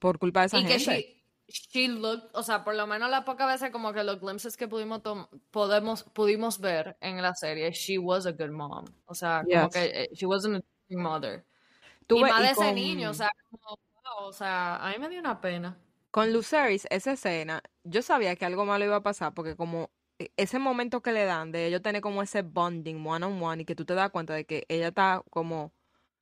por 0.00 0.18
culpa 0.18 0.40
de 0.40 0.46
esa 0.46 0.58
y 0.58 0.66
gente. 0.66 0.74
que 0.74 0.78
she, 1.48 1.82
she 1.82 1.88
looked, 1.88 2.28
o 2.34 2.42
sea, 2.42 2.64
por 2.64 2.74
lo 2.74 2.86
menos 2.86 3.08
las 3.10 3.24
pocas 3.24 3.46
veces 3.48 3.70
como 3.70 3.92
que 3.92 4.02
los 4.04 4.20
glimpses 4.20 4.56
que 4.56 4.68
pudimos 4.68 5.00
podemos 5.50 6.02
pudimos 6.04 6.60
ver 6.60 6.96
en 7.00 7.22
la 7.22 7.34
serie, 7.34 7.70
she 7.72 7.98
was 7.98 8.26
a 8.26 8.32
good 8.32 8.50
mom. 8.50 8.84
O 9.06 9.14
sea, 9.14 9.42
como 9.44 9.68
Yes. 9.68 9.72
que 9.74 9.84
eh, 10.02 10.08
she 10.12 10.26
wasn't 10.26 10.64
a 10.64 10.96
mother. 10.96 11.44
Tú 12.06 12.18
y 12.18 12.22
más 12.22 12.40
de 12.40 12.46
ese 12.50 12.54
con- 12.56 12.74
niño, 12.74 13.10
o 13.10 13.14
sea, 13.14 13.30
como, 13.50 13.78
wow, 13.94 14.28
o 14.28 14.32
sea, 14.32 14.76
a 14.76 14.90
mí 14.92 14.98
me 14.98 15.08
dio 15.08 15.20
una 15.20 15.40
pena. 15.40 15.76
Con 16.12 16.32
Lucerys, 16.32 16.86
esa 16.90 17.12
escena, 17.12 17.62
yo 17.84 18.00
sabía 18.00 18.36
que 18.36 18.44
algo 18.46 18.64
malo 18.64 18.84
iba 18.84 18.96
a 18.96 19.02
pasar 19.02 19.34
porque 19.34 19.54
como 19.56 19.90
ese 20.36 20.58
momento 20.58 21.02
que 21.02 21.12
le 21.12 21.24
dan 21.24 21.52
de 21.52 21.66
ellos 21.66 21.82
tener 21.82 22.00
como 22.02 22.22
ese 22.22 22.42
bonding 22.42 23.06
one 23.06 23.26
on 23.26 23.42
one 23.42 23.62
y 23.62 23.64
que 23.64 23.74
tú 23.74 23.84
te 23.84 23.94
das 23.94 24.10
cuenta 24.10 24.34
de 24.34 24.46
que 24.46 24.64
ella 24.68 24.88
está 24.88 25.22
como 25.30 25.72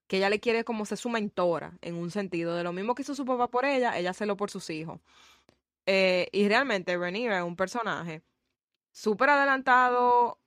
que 0.06 0.18
ella 0.18 0.30
le 0.30 0.40
quiere 0.40 0.64
como 0.64 0.84
ser 0.86 0.98
su 0.98 1.08
mentora 1.08 1.78
en 1.82 1.96
un 1.96 2.10
sentido 2.10 2.54
de 2.56 2.64
lo 2.64 2.72
mismo 2.72 2.94
que 2.94 3.02
hizo 3.02 3.14
su 3.14 3.24
papá 3.24 3.48
por 3.48 3.64
ella, 3.64 3.98
ella 3.98 4.10
hacerlo 4.10 4.36
por 4.36 4.50
sus 4.50 4.68
hijos. 4.70 5.00
Eh, 5.86 6.28
y 6.32 6.48
realmente 6.48 6.96
Rhaenyra 6.96 7.38
es 7.38 7.44
un 7.44 7.56
personaje 7.56 8.22
súper 8.92 9.30
adelantado, 9.30 10.40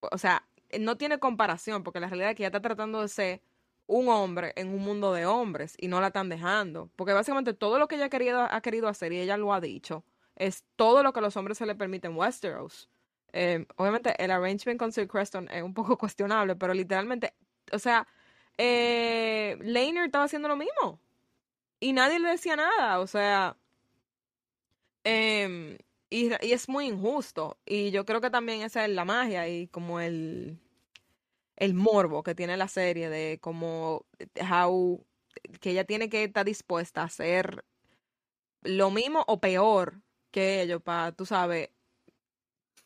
o 0.00 0.18
sea, 0.18 0.46
no 0.80 0.96
tiene 0.96 1.18
comparación 1.18 1.82
porque 1.84 2.00
la 2.00 2.08
realidad 2.08 2.30
es 2.30 2.36
que 2.36 2.42
ella 2.44 2.48
está 2.48 2.62
tratando 2.62 3.02
de 3.02 3.08
ser 3.08 3.42
un 3.86 4.08
hombre 4.08 4.52
en 4.56 4.68
un 4.68 4.80
mundo 4.82 5.12
de 5.12 5.26
hombres 5.26 5.76
y 5.78 5.88
no 5.88 6.00
la 6.00 6.08
están 6.08 6.28
dejando. 6.28 6.90
Porque 6.96 7.12
básicamente 7.12 7.54
todo 7.54 7.78
lo 7.78 7.88
que 7.88 7.96
ella 7.96 8.06
ha 8.06 8.10
querido, 8.10 8.40
ha 8.42 8.60
querido 8.62 8.88
hacer, 8.88 9.12
y 9.12 9.20
ella 9.20 9.36
lo 9.36 9.52
ha 9.52 9.60
dicho, 9.60 10.04
es 10.36 10.64
todo 10.76 11.02
lo 11.02 11.12
que 11.12 11.20
los 11.20 11.36
hombres 11.36 11.58
se 11.58 11.66
le 11.66 11.74
permite 11.74 12.08
en 12.08 12.16
Westeros. 12.16 12.90
Eh, 13.32 13.66
obviamente 13.76 14.14
el 14.22 14.30
arrangement 14.30 14.78
con 14.78 14.92
Sir 14.92 15.08
Creston 15.08 15.48
es 15.50 15.62
un 15.62 15.74
poco 15.74 15.96
cuestionable, 15.98 16.56
pero 16.56 16.74
literalmente, 16.74 17.34
o 17.72 17.78
sea, 17.78 18.06
eh, 18.58 19.58
Laner 19.62 20.06
estaba 20.06 20.24
haciendo 20.24 20.48
lo 20.48 20.56
mismo. 20.56 21.00
Y 21.80 21.92
nadie 21.94 22.20
le 22.20 22.30
decía 22.30 22.56
nada, 22.56 23.00
o 23.00 23.06
sea... 23.06 23.56
em, 25.04 25.78
y, 26.10 26.28
y 26.46 26.52
es 26.52 26.68
muy 26.68 26.86
injusto. 26.86 27.58
Y 27.64 27.90
yo 27.90 28.04
creo 28.04 28.20
que 28.20 28.30
también 28.30 28.62
esa 28.62 28.84
es 28.84 28.90
la 28.90 29.04
magia 29.04 29.48
y 29.48 29.68
como 29.68 30.00
el 30.00 30.58
el 31.56 31.74
morbo 31.74 32.22
que 32.22 32.34
tiene 32.34 32.56
la 32.56 32.68
serie 32.68 33.08
de 33.08 33.38
como 33.40 34.06
how 34.50 35.04
que 35.60 35.70
ella 35.72 35.84
tiene 35.84 36.08
que 36.08 36.24
estar 36.24 36.44
dispuesta 36.44 37.02
a 37.02 37.04
hacer 37.06 37.64
lo 38.62 38.90
mismo 38.90 39.24
o 39.26 39.40
peor 39.40 40.02
que 40.30 40.62
ellos 40.62 40.82
para, 40.82 41.12
tú 41.12 41.26
sabes, 41.26 41.70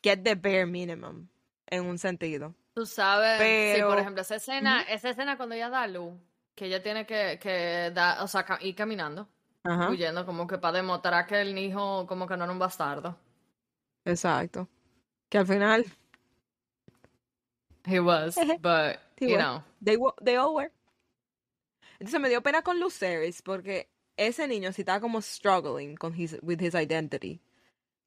get 0.06 0.22
the 0.22 0.34
bare 0.34 0.66
minimum 0.66 1.28
en 1.66 1.84
un 1.86 1.98
sentido. 1.98 2.54
Tú 2.74 2.84
sabes, 2.86 3.38
sí, 3.38 3.80
por 3.82 3.90
Pero- 3.90 4.00
ejemplo, 4.00 4.22
esa 4.22 4.36
escena, 4.36 4.82
esa 4.82 5.10
escena 5.10 5.36
cuando 5.36 5.54
ella 5.54 5.70
da 5.70 5.82
a 5.82 5.86
luz, 5.88 6.12
que 6.54 6.66
ella 6.66 6.82
tiene 6.82 7.06
que, 7.06 7.38
que 7.40 7.90
dar, 7.94 8.22
o 8.22 8.28
sea, 8.28 8.44
ir 8.60 8.74
caminando, 8.74 9.28
Ajá. 9.64 9.88
huyendo, 9.90 10.24
como 10.26 10.46
que 10.46 10.58
para 10.58 10.76
demostrar 10.78 11.26
que 11.26 11.40
el 11.40 11.56
hijo 11.58 12.06
como 12.06 12.26
que 12.26 12.36
no 12.36 12.44
era 12.44 12.52
un 12.52 12.58
bastardo. 12.58 13.16
Exacto. 14.04 14.68
Que 15.28 15.38
al 15.38 15.46
final 15.46 15.84
He 17.84 18.00
was, 18.00 18.34
but, 18.60 18.98
He 19.18 19.28
you 19.30 19.36
was. 19.36 19.42
know. 19.44 19.62
they, 19.80 19.96
they 20.24 20.36
all 20.36 20.54
were. 20.54 20.70
Entonces 21.98 22.20
me 22.20 22.28
dio 22.28 22.42
pena 22.42 22.62
con 22.62 22.78
Lucerys 22.78 23.42
porque 23.42 23.88
ese 24.16 24.46
niño 24.48 24.72
sí 24.72 24.82
estaba 24.82 25.00
como 25.00 25.20
struggling 25.22 25.96
con 25.96 26.14
his, 26.14 26.36
with 26.42 26.60
his 26.60 26.74
identity. 26.74 27.40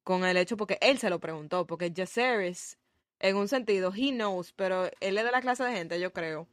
Con 0.04 0.24
el 0.24 0.36
hecho 0.36 0.56
porque 0.56 0.78
él 0.80 0.98
se 0.98 1.10
lo 1.10 1.20
preguntó. 1.20 1.66
Porque 1.66 1.92
Jaceres, 1.94 2.78
en 3.18 3.36
un 3.36 3.48
sentido, 3.48 3.92
he 3.94 4.10
knows, 4.12 4.52
pero 4.52 4.86
él 5.00 5.18
es 5.18 5.24
de 5.24 5.30
la 5.30 5.40
clase 5.40 5.64
de 5.64 5.72
gente, 5.72 6.00
yo 6.00 6.12
creo, 6.12 6.48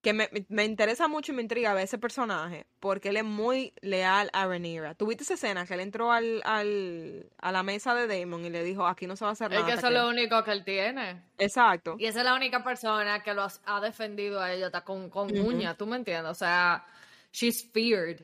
que 0.00 0.12
me, 0.12 0.28
me 0.48 0.64
interesa 0.64 1.08
mucho 1.08 1.32
y 1.32 1.34
me 1.34 1.42
intriga 1.42 1.74
ver 1.74 1.84
ese 1.84 1.98
personaje 1.98 2.66
porque 2.78 3.08
él 3.08 3.16
es 3.16 3.24
muy 3.24 3.74
leal 3.80 4.30
a 4.32 4.46
Rhaenyra. 4.46 4.94
¿Tuviste 4.94 5.24
esa 5.24 5.34
escena 5.34 5.66
que 5.66 5.74
él 5.74 5.80
entró 5.80 6.12
al, 6.12 6.40
al, 6.44 7.28
a 7.38 7.50
la 7.50 7.62
mesa 7.64 7.94
de 7.94 8.06
Damon 8.06 8.44
y 8.44 8.50
le 8.50 8.62
dijo, 8.62 8.86
aquí 8.86 9.06
no 9.08 9.16
se 9.16 9.24
va 9.24 9.30
a 9.30 9.32
hacer 9.32 9.50
Es 9.50 9.56
nada? 9.56 9.66
que 9.66 9.72
hasta 9.72 9.80
eso 9.80 9.86
es 9.88 9.92
que-". 9.94 9.98
lo 9.98 10.08
único 10.08 10.44
que 10.44 10.52
él 10.52 10.64
tiene. 10.64 11.22
Exacto. 11.38 11.96
Y 11.98 12.06
esa 12.06 12.20
es 12.20 12.24
la 12.24 12.34
única 12.34 12.62
persona 12.62 13.22
que 13.22 13.34
lo 13.34 13.46
ha 13.66 13.80
defendido 13.80 14.40
a 14.40 14.52
ella 14.52 14.66
hasta 14.66 14.84
con, 14.84 15.10
con 15.10 15.32
Ujú. 15.32 15.48
uñas, 15.48 15.76
¿tú 15.76 15.86
me 15.86 15.96
entiendes? 15.96 16.30
O 16.30 16.34
sea, 16.34 16.86
she's 17.32 17.68
feared, 17.72 18.20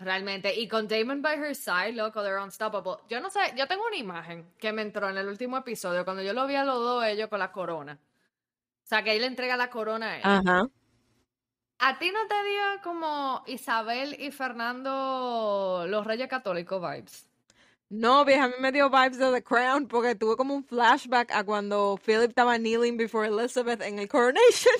realmente. 0.00 0.54
Y 0.58 0.66
con 0.66 0.88
Damon 0.88 1.22
by 1.22 1.36
her 1.36 1.54
side, 1.54 1.92
loco, 1.92 2.22
they're 2.22 2.42
unstoppable. 2.42 2.96
Yo 3.08 3.20
no 3.20 3.30
sé, 3.30 3.40
yo 3.56 3.66
tengo 3.66 3.86
una 3.86 3.96
imagen 3.96 4.52
que 4.58 4.72
me 4.72 4.82
entró 4.82 5.08
en 5.08 5.18
el 5.18 5.28
último 5.28 5.56
episodio, 5.58 6.04
cuando 6.04 6.22
yo 6.22 6.32
lo 6.32 6.46
vi 6.46 6.56
a 6.56 6.64
los 6.64 6.78
dos 6.78 7.04
ellos 7.04 7.28
con 7.28 7.38
la 7.38 7.52
corona. 7.52 7.98
O 8.82 8.86
sea, 8.86 9.04
que 9.04 9.12
él 9.14 9.20
le 9.20 9.26
entrega 9.26 9.56
la 9.56 9.70
corona 9.70 10.06
a 10.06 10.16
él. 10.16 10.22
Ajá. 10.24 10.68
¿A 11.78 11.98
ti 11.98 12.10
no 12.10 12.26
te 12.26 12.34
dio 12.44 12.82
como 12.82 13.42
Isabel 13.46 14.16
y 14.20 14.30
Fernando 14.32 15.86
los 15.88 16.06
Reyes 16.06 16.28
Católicos 16.28 16.80
vibes? 16.80 17.26
No, 17.88 18.24
vieja, 18.24 18.44
a 18.44 18.48
mí 18.48 18.54
me 18.60 18.70
dio 18.70 18.90
vibes 18.90 19.18
de 19.18 19.32
The 19.32 19.42
Crown 19.42 19.88
porque 19.88 20.14
tuve 20.14 20.36
como 20.36 20.54
un 20.54 20.64
flashback 20.64 21.32
a 21.32 21.42
cuando 21.42 21.98
Philip 22.04 22.28
estaba 22.28 22.56
kneeling 22.56 22.96
before 22.96 23.26
Elizabeth 23.26 23.80
en 23.80 23.98
el 23.98 24.08
coronation. 24.08 24.74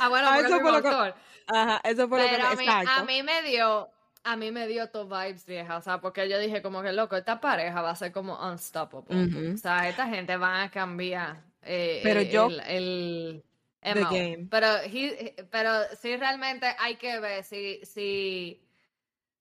Ah, 0.00 0.08
bueno, 0.08 0.28
Ah, 0.30 0.34
porque 0.34 0.48
eso 0.48 0.60
fue 0.60 0.72
lo 0.72 0.82
que-. 0.82 1.27
Ajá, 1.48 1.80
eso 1.84 2.08
fue 2.08 2.18
lo 2.18 2.24
que 2.24 2.30
Pero 2.36 2.44
me... 2.44 2.48
a 2.50 2.56
mí, 2.56 2.66
a 2.86 3.02
mí 3.04 3.22
me 3.22 3.42
dio, 3.42 3.90
a 4.24 4.36
mí 4.36 4.50
me 4.50 4.66
dio 4.66 4.90
tus 4.90 5.08
vibes 5.08 5.46
vieja, 5.46 5.76
o 5.76 5.80
sea, 5.80 6.00
porque 6.00 6.28
yo 6.28 6.38
dije 6.38 6.62
como 6.62 6.82
que 6.82 6.92
loco, 6.92 7.16
esta 7.16 7.40
pareja 7.40 7.80
va 7.82 7.90
a 7.90 7.96
ser 7.96 8.12
como 8.12 8.38
unstoppable. 8.50 9.54
O 9.54 9.56
sea, 9.56 9.88
esta 9.88 10.06
gente 10.08 10.36
va 10.36 10.62
a 10.64 10.70
cambiar 10.70 11.42
eh, 11.62 12.00
Pero 12.02 12.20
eh, 12.20 12.30
yo- 12.30 12.46
el, 12.46 12.62
el- 12.62 13.44
game. 13.82 14.46
Pero, 14.50 14.76
he- 14.82 15.46
pero 15.50 15.70
sí 16.00 16.16
realmente 16.16 16.66
hay 16.78 16.96
que 16.96 17.18
ver 17.20 17.44
si, 17.44 17.80
si, 17.84 18.62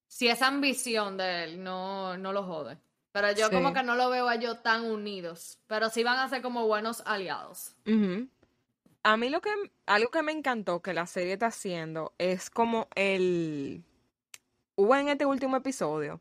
si 0.07 0.27
esa 0.29 0.47
ambición 0.47 1.17
de 1.17 1.43
él 1.43 1.63
no, 1.63 2.17
no 2.17 2.33
lo 2.33 2.43
jode. 2.43 2.77
Pero 3.11 3.31
yo 3.33 3.49
como 3.51 3.73
que 3.73 3.83
no 3.83 3.95
lo 3.95 4.09
veo 4.09 4.27
a 4.27 4.35
ellos 4.35 4.61
tan 4.61 4.83
unidos. 4.85 5.59
Pero 5.67 5.89
sí 5.89 6.03
van 6.03 6.19
a 6.19 6.29
ser 6.29 6.41
como 6.41 6.67
buenos 6.67 7.01
aliados. 7.05 7.73
A 9.07 9.15
mí 9.15 9.29
lo 9.29 9.39
que, 9.39 9.49
algo 9.85 10.11
que 10.11 10.21
me 10.21 10.33
encantó 10.33 10.81
que 10.81 10.93
la 10.93 11.05
serie 11.05 11.31
está 11.31 11.45
haciendo 11.45 12.11
es 12.17 12.49
como 12.49 12.89
el, 12.93 13.85
hubo 14.75 14.93
en 14.97 15.07
este 15.07 15.25
último 15.25 15.55
episodio, 15.55 16.19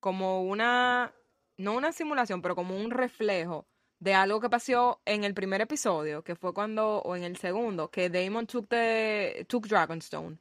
como 0.00 0.42
una, 0.42 1.12
no 1.58 1.74
una 1.74 1.92
simulación, 1.92 2.42
pero 2.42 2.56
como 2.56 2.76
un 2.76 2.90
reflejo 2.90 3.66
de 4.00 4.14
algo 4.14 4.40
que 4.40 4.50
pasó 4.50 5.00
en 5.04 5.22
el 5.22 5.32
primer 5.32 5.60
episodio, 5.60 6.24
que 6.24 6.34
fue 6.34 6.52
cuando, 6.52 7.02
o 7.02 7.14
en 7.14 7.22
el 7.22 7.36
segundo, 7.36 7.88
que 7.92 8.10
Damon 8.10 8.48
took, 8.48 8.66
the, 8.68 9.46
took 9.48 9.68
Dragonstone 9.68 10.36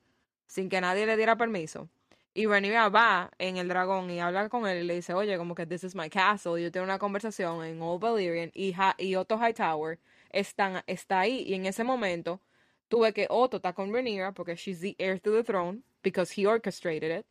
sin 0.48 0.70
que 0.70 0.82
nadie 0.82 1.06
le 1.06 1.16
diera 1.16 1.36
permiso. 1.36 1.90
Y 2.34 2.48
Rhaenyra 2.48 2.90
va 2.90 3.30
en 3.38 3.58
el 3.58 3.68
dragón 3.68 4.10
y 4.10 4.20
habla 4.20 4.50
con 4.50 4.66
él 4.66 4.84
y 4.84 4.88
le 4.88 4.96
dice, 4.96 5.14
oye, 5.14 5.38
como 5.38 5.54
que 5.54 5.68
this 5.68 5.84
is 5.84 5.94
my 5.94 6.10
castle. 6.10 6.60
Y 6.60 6.64
yo 6.64 6.72
tengo 6.72 6.86
una 6.86 6.98
conversación 6.98 7.64
en 7.64 7.80
Old 7.84 8.02
Valyrian 8.02 8.50
y, 8.56 8.74
Ha- 8.74 8.96
y 8.98 9.14
Otto 9.14 9.38
Hightower 9.38 10.00
está 10.34 10.84
ahí. 11.20 11.44
Y 11.48 11.54
en 11.54 11.66
ese 11.66 11.84
momento 11.84 12.42
tuve 12.90 13.14
que 13.14 13.28
Otto 13.30 13.58
está 13.58 13.74
con 13.74 13.94
Rhaenyra 13.94 14.34
porque 14.34 14.56
she's 14.56 14.82
the 14.82 14.96
heir 15.00 15.20
to 15.20 15.32
the 15.32 15.44
throne 15.44 15.84
because 16.04 16.34
he 16.36 16.46
orchestrated 16.46 17.20
it. 17.20 17.26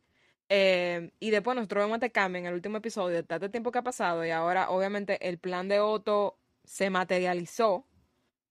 Eh, 0.49 1.11
y 1.19 1.29
después 1.29 1.55
nosotros 1.55 1.85
vemos 1.85 1.95
este 1.95 2.11
cambio 2.11 2.39
en 2.39 2.47
el 2.47 2.53
último 2.53 2.77
episodio 2.77 3.15
de 3.15 3.23
tanto 3.23 3.49
tiempo 3.49 3.71
que 3.71 3.79
ha 3.79 3.83
pasado 3.83 4.25
y 4.25 4.29
ahora 4.29 4.69
obviamente 4.69 5.17
el 5.27 5.39
plan 5.39 5.69
de 5.69 5.79
Otto 5.79 6.37
se 6.65 6.89
materializó, 6.89 7.85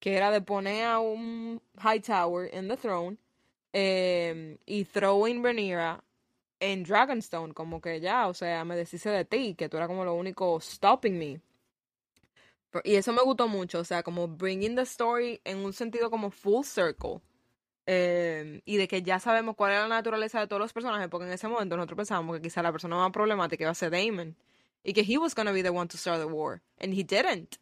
que 0.01 0.17
era 0.17 0.31
de 0.31 0.41
poner 0.41 0.85
a 0.87 0.99
un 1.01 1.61
Hightower 1.83 2.51
en 2.55 2.69
the 2.69 2.77
throne 2.77 3.19
eh, 3.73 4.59
y 4.67 4.85
throwing 4.85 5.45
Rhaenyra 5.45 6.03
en 6.61 6.85
Dragonstone, 6.85 7.53
como 7.55 7.81
que 7.81 8.01
ya, 8.01 8.29
o 8.29 8.35
sea, 8.35 8.65
me 8.65 8.77
deshice 8.77 9.11
de 9.11 9.25
ti, 9.25 9.55
que 9.55 9.69
tú 9.69 9.77
eras 9.77 9.88
como 9.88 10.05
lo 10.05 10.15
único 10.15 10.61
stopping 10.61 11.19
me. 11.19 11.41
Y 12.85 12.94
eso 12.96 13.12
me 13.12 13.22
gustó 13.22 13.48
mucho, 13.48 13.80
o 13.80 13.85
sea, 13.85 14.02
como 14.02 14.28
bringing 14.28 14.76
the 14.76 14.82
story 14.82 15.40
en 15.44 15.58
un 15.58 15.72
sentido 15.72 16.11
como 16.11 16.30
full 16.30 16.64
circle. 16.64 17.20
eh, 17.87 18.62
y 18.64 18.76
de 18.76 18.87
que 18.88 19.02
ya 19.02 19.18
sabemos 19.18 19.56
cuál 19.56 19.72
era 19.72 19.82
la 19.82 19.96
naturaleza 19.96 20.38
de 20.40 20.46
todos 20.46 20.61
los 20.61 20.72
personajes, 20.72 21.08
porque 21.08 21.26
en 21.26 21.32
ese 21.32 21.48
momento 21.48 21.76
nosotros 21.76 21.96
pensábamos 21.96 22.37
que 22.37 22.42
quizá 22.42 22.62
la 22.62 22.70
persona 22.72 22.96
más 22.96 23.11
problemática 23.12 23.64
iba 23.64 23.70
a 23.72 23.74
ser 23.74 23.90
Damon. 23.90 24.37
Y 24.85 24.92
que 24.94 25.02
he 25.02 25.18
was 25.18 25.35
gonna 25.35 25.52
be 25.52 25.62
the 25.62 25.70
one 25.70 25.88
to 25.88 25.96
start 25.98 26.18
the 26.20 26.26
war. 26.26 26.61
And 26.80 26.92
he 26.94 27.02
didn't. 27.04 27.56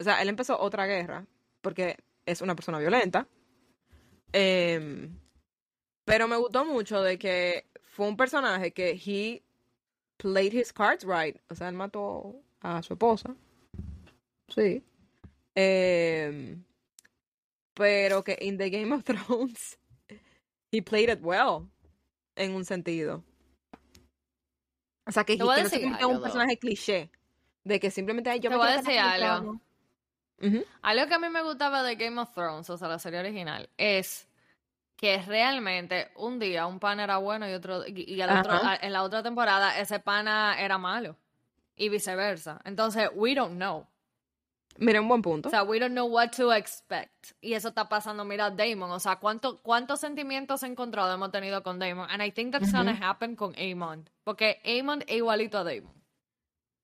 O 0.00 0.04
sea, 0.04 0.20
él 0.22 0.28
empezó 0.28 0.58
otra 0.60 0.86
guerra, 0.86 1.26
porque 1.60 1.96
es 2.26 2.40
una 2.42 2.54
persona 2.56 2.78
violenta. 2.78 3.26
Em, 4.32 5.18
pero 6.04 6.26
me 6.28 6.36
gustó 6.36 6.64
mucho 6.64 7.02
de 7.02 7.18
que 7.18 7.66
fue 7.84 8.06
un 8.08 8.16
personaje 8.16 8.72
que 8.72 8.90
he 8.92 9.42
played 10.18 10.52
his 10.54 10.72
cards 10.72 11.04
right. 11.04 11.36
O 11.50 11.54
sea, 11.54 11.68
él 11.68 11.74
mató 11.74 12.34
a 12.60 12.82
su 12.82 12.94
esposa. 12.94 13.34
Sí. 14.54 14.82
Em, 15.54 16.64
pero 17.74 18.22
que 18.24 18.38
in 18.40 18.56
the 18.58 18.70
Game 18.70 18.94
of 18.94 19.02
Thrones 19.04 19.78
he 20.70 20.80
played 20.82 21.10
it 21.10 21.20
well 21.22 21.68
en 22.36 22.54
un 22.54 22.64
sentido. 22.64 23.22
O 25.06 25.10
sea, 25.12 25.24
que, 25.24 25.36
que 25.36 25.44
no 25.44 25.54
se 25.54 25.62
decir 25.64 25.80
convirtió 25.82 26.08
en 26.08 26.16
un 26.16 26.22
personaje 26.22 26.58
cliché. 26.58 27.10
De 27.64 27.78
que 27.78 27.90
simplemente 27.90 28.30
yo 28.40 28.42
Te 28.42 28.48
me 28.50 28.56
voy 28.56 28.68
a 28.68 28.76
decir 28.78 28.98
algo. 28.98 29.60
Algo 30.82 31.06
que 31.06 31.14
a 31.14 31.18
mí 31.20 31.28
me 31.28 31.42
gustaba 31.42 31.82
de 31.84 31.94
Game 31.96 32.20
of 32.20 32.32
Thrones, 32.32 32.68
o 32.70 32.76
sea, 32.76 32.88
la 32.88 32.98
serie 32.98 33.20
original, 33.20 33.68
es 33.76 34.28
que 34.96 35.18
realmente 35.22 36.10
un 36.16 36.38
día 36.40 36.66
un 36.66 36.80
pana 36.80 37.04
era 37.04 37.18
bueno 37.18 37.48
y 37.48 37.52
otro 37.52 37.86
y, 37.86 38.12
y 38.14 38.20
al 38.20 38.38
otro, 38.40 38.52
Ajá. 38.52 38.72
a- 38.72 38.76
en 38.76 38.92
la 38.92 39.02
otra 39.04 39.22
temporada 39.22 39.78
ese 39.78 40.00
pana 40.00 40.56
era 40.58 40.78
malo 40.78 41.16
y 41.76 41.88
viceversa. 41.88 42.60
Entonces, 42.64 43.08
we 43.14 43.34
don't 43.34 43.54
know. 43.56 43.86
Mira, 44.78 45.00
un 45.00 45.08
buen 45.08 45.22
punto. 45.22 45.48
O 45.48 45.50
sea, 45.50 45.62
we 45.62 45.78
don't 45.78 45.92
know 45.92 46.06
what 46.06 46.30
to 46.36 46.52
expect. 46.52 47.32
Y 47.40 47.54
eso 47.54 47.68
está 47.68 47.88
pasando, 47.88 48.24
mira, 48.24 48.50
Damon. 48.50 48.90
O 48.90 49.00
sea, 49.00 49.16
¿cuánto, 49.16 49.60
¿cuántos 49.62 50.00
sentimientos 50.00 50.62
encontrados 50.62 51.14
hemos 51.14 51.30
tenido 51.30 51.62
con 51.62 51.78
Damon? 51.78 52.08
And 52.10 52.22
I 52.22 52.30
think 52.32 52.52
that's 52.52 52.72
gonna 52.72 52.98
happen 53.00 53.36
con 53.36 53.54
Amon. 53.56 54.08
Porque 54.24 54.60
Amon 54.64 55.02
es 55.06 55.16
igualito 55.16 55.58
a 55.58 55.64
Damon. 55.64 55.92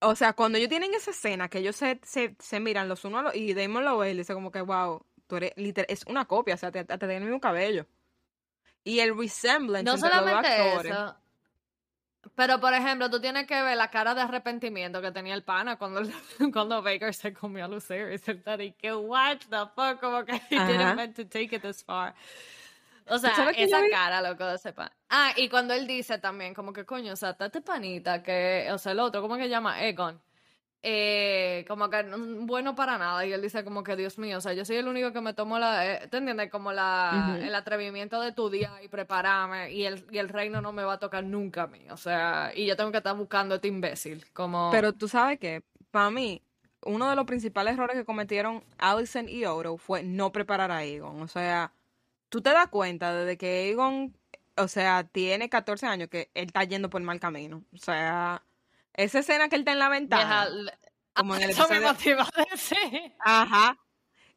O 0.01 0.14
sea, 0.14 0.33
cuando 0.35 0.59
ellos 0.59 0.68
tienen 0.68 0.94
esa 0.94 1.11
escena 1.11 1.48
que 1.48 1.59
ellos 1.59 1.74
se, 1.77 1.98
se, 2.05 2.37
se 2.38 2.61
miran 2.61 2.88
los 2.88 3.05
unos 3.05 3.20
a 3.20 3.22
los 3.24 3.35
y 3.35 3.53
Damon 3.55 3.85
lo 3.85 3.98
ve 3.98 4.12
y 4.12 4.16
dice 4.16 4.33
como 4.33 4.53
que, 4.53 4.61
wow, 4.61 5.05
tú 5.27 5.37
eres 5.37 5.53
literal, 5.57 5.87
es 5.88 6.05
una 6.07 6.24
copia, 6.27 6.55
o 6.55 6.59
sea, 6.59 6.70
te, 6.70 6.85
te 6.85 6.98
tiene 6.98 7.16
el 7.16 7.24
mismo 7.24 7.40
cabello. 7.40 7.87
Y 8.85 9.01
el 9.01 9.16
resemblance 9.18 9.83
No 9.85 9.94
entre 9.94 10.09
los 10.09 10.18
dos 10.20 10.29
solamente 10.29 10.48
actores. 10.48 10.92
eso. 10.92 11.16
Pero, 12.35 12.61
por 12.61 12.75
ejemplo, 12.75 13.11
tú 13.11 13.21
tienes 13.21 13.47
que 13.47 13.61
ver 13.62 13.77
la 13.77 13.91
cara 13.91 14.14
de 14.14 14.23
arrepentimiento 14.23 15.01
que 15.01 15.11
tenía 15.11 15.35
el 15.35 15.43
pana 15.43 15.77
cuando, 15.77 16.03
cuando 16.53 16.83
Baker 16.83 17.14
se 17.14 17.33
comió 17.33 17.64
a 17.64 17.69
Lucerys. 17.69 18.25
De 18.25 18.75
que, 18.79 18.95
what 18.95 19.38
the 19.51 19.67
fuck, 19.75 20.01
como 20.01 20.25
que 20.25 20.41
he 20.51 20.59
didn't 20.59 20.97
meant 20.97 21.17
to 21.17 21.25
take 21.25 21.55
it 21.55 21.62
this 21.62 21.85
far. 21.85 22.14
O 23.11 23.19
sea, 23.19 23.33
esa 23.57 23.81
cara, 23.91 24.21
loco, 24.21 24.45
de 24.45 24.57
ese 24.57 24.73
pan. 24.73 24.91
Ah, 25.09 25.33
y 25.37 25.49
cuando 25.49 25.73
él 25.75 25.87
dice 25.87 26.19
también, 26.19 26.53
como 26.53 26.73
que, 26.73 26.85
coño, 26.85 27.12
o 27.12 27.17
sea, 27.17 27.31
está 27.31 27.47
este 27.47 27.62
panita 27.62 28.23
que, 28.23 28.69
o 28.71 28.79
sea, 28.79 28.93
el 28.93 29.01
otro, 29.01 29.23
¿cómo 29.23 29.37
que 29.37 29.45
se 29.45 29.49
llama? 29.49 29.83
Egon. 29.83 30.21
Eh, 30.83 31.64
como 31.67 31.91
que 31.91 32.05
bueno 32.41 32.75
para 32.75 32.99
nada. 32.99 33.27
Y 33.27 33.33
él 33.33 33.43
dice 33.43 33.64
como 33.64 33.83
que, 33.83 33.97
Dios 33.97 34.19
mío, 34.19 34.38
o 34.38 34.41
sea, 34.41 34.53
yo 34.53 34.64
soy 34.64 34.77
el 34.77 34.88
único 34.88 35.12
que 35.12 35.21
me 35.21 35.35
tomo 35.35 35.59
la, 35.59 35.87
eh, 35.87 36.09
¿te 36.09 36.19
entiendes? 36.19 36.51
Como 36.51 36.73
la, 36.73 37.38
el 37.41 37.55
atrevimiento 37.55 38.21
de 38.21 38.33
tu 38.33 38.49
día 38.49 38.73
y 38.83 38.88
prepararme 38.88 39.73
y 39.73 39.85
el, 39.85 40.07
y 40.11 40.19
el 40.19 40.29
reino 40.29 40.61
no 40.61 40.73
me 40.73 40.85
va 40.85 40.95
a 40.95 40.99
tocar 40.99 41.25
nunca 41.25 41.64
a 41.64 41.67
mí. 41.67 41.81
O 41.91 41.97
sea, 41.97 42.53
y 42.55 42.67
yo 42.67 42.77
tengo 42.77 42.93
que 42.93 42.99
estar 42.99 43.17
buscando 43.17 43.55
a 43.55 43.57
este 43.57 43.69
imbécil. 43.69 44.25
Como... 44.33 44.71
Pero 44.71 44.93
tú 44.93 45.09
sabes 45.09 45.38
que, 45.38 45.62
para 45.91 46.11
mí, 46.11 46.43
uno 46.85 47.11
de 47.11 47.17
los 47.17 47.27
principales 47.27 47.75
errores 47.75 47.97
que 47.97 48.05
cometieron 48.05 48.62
Allison 48.79 49.29
y 49.29 49.45
Odo 49.45 49.79
fue 49.79 50.03
no 50.03 50.31
preparar 50.33 50.71
a 50.71 50.79
Aegon. 50.79 51.21
O 51.23 51.29
sea, 51.29 51.73
tú 52.29 52.41
te 52.41 52.51
das 52.51 52.69
cuenta 52.69 53.14
desde 53.14 53.37
que 53.37 53.69
Aegon, 53.69 54.17
o 54.57 54.69
sea, 54.69 55.05
tiene 55.05 55.49
14 55.49 55.87
años 55.87 56.09
que 56.09 56.31
él 56.35 56.47
está 56.47 56.62
yendo 56.64 56.88
por 56.88 57.01
el 57.01 57.07
mal 57.07 57.19
camino. 57.19 57.64
O 57.75 57.79
sea, 57.79 58.43
esa 58.99 59.21
escena 59.21 59.49
que 59.49 59.57
él 59.57 59.63
está 59.63 59.73
en 59.73 59.79
la 59.79 59.89
ventana. 59.89 60.49
Le- 60.49 60.73
como 61.15 61.35
en 61.37 61.43
el 61.43 61.51
eso 61.51 61.67
me 61.69 61.81
motiva 61.81 62.29
a 62.35 62.45
decir. 62.51 63.13
Ajá. 63.21 63.79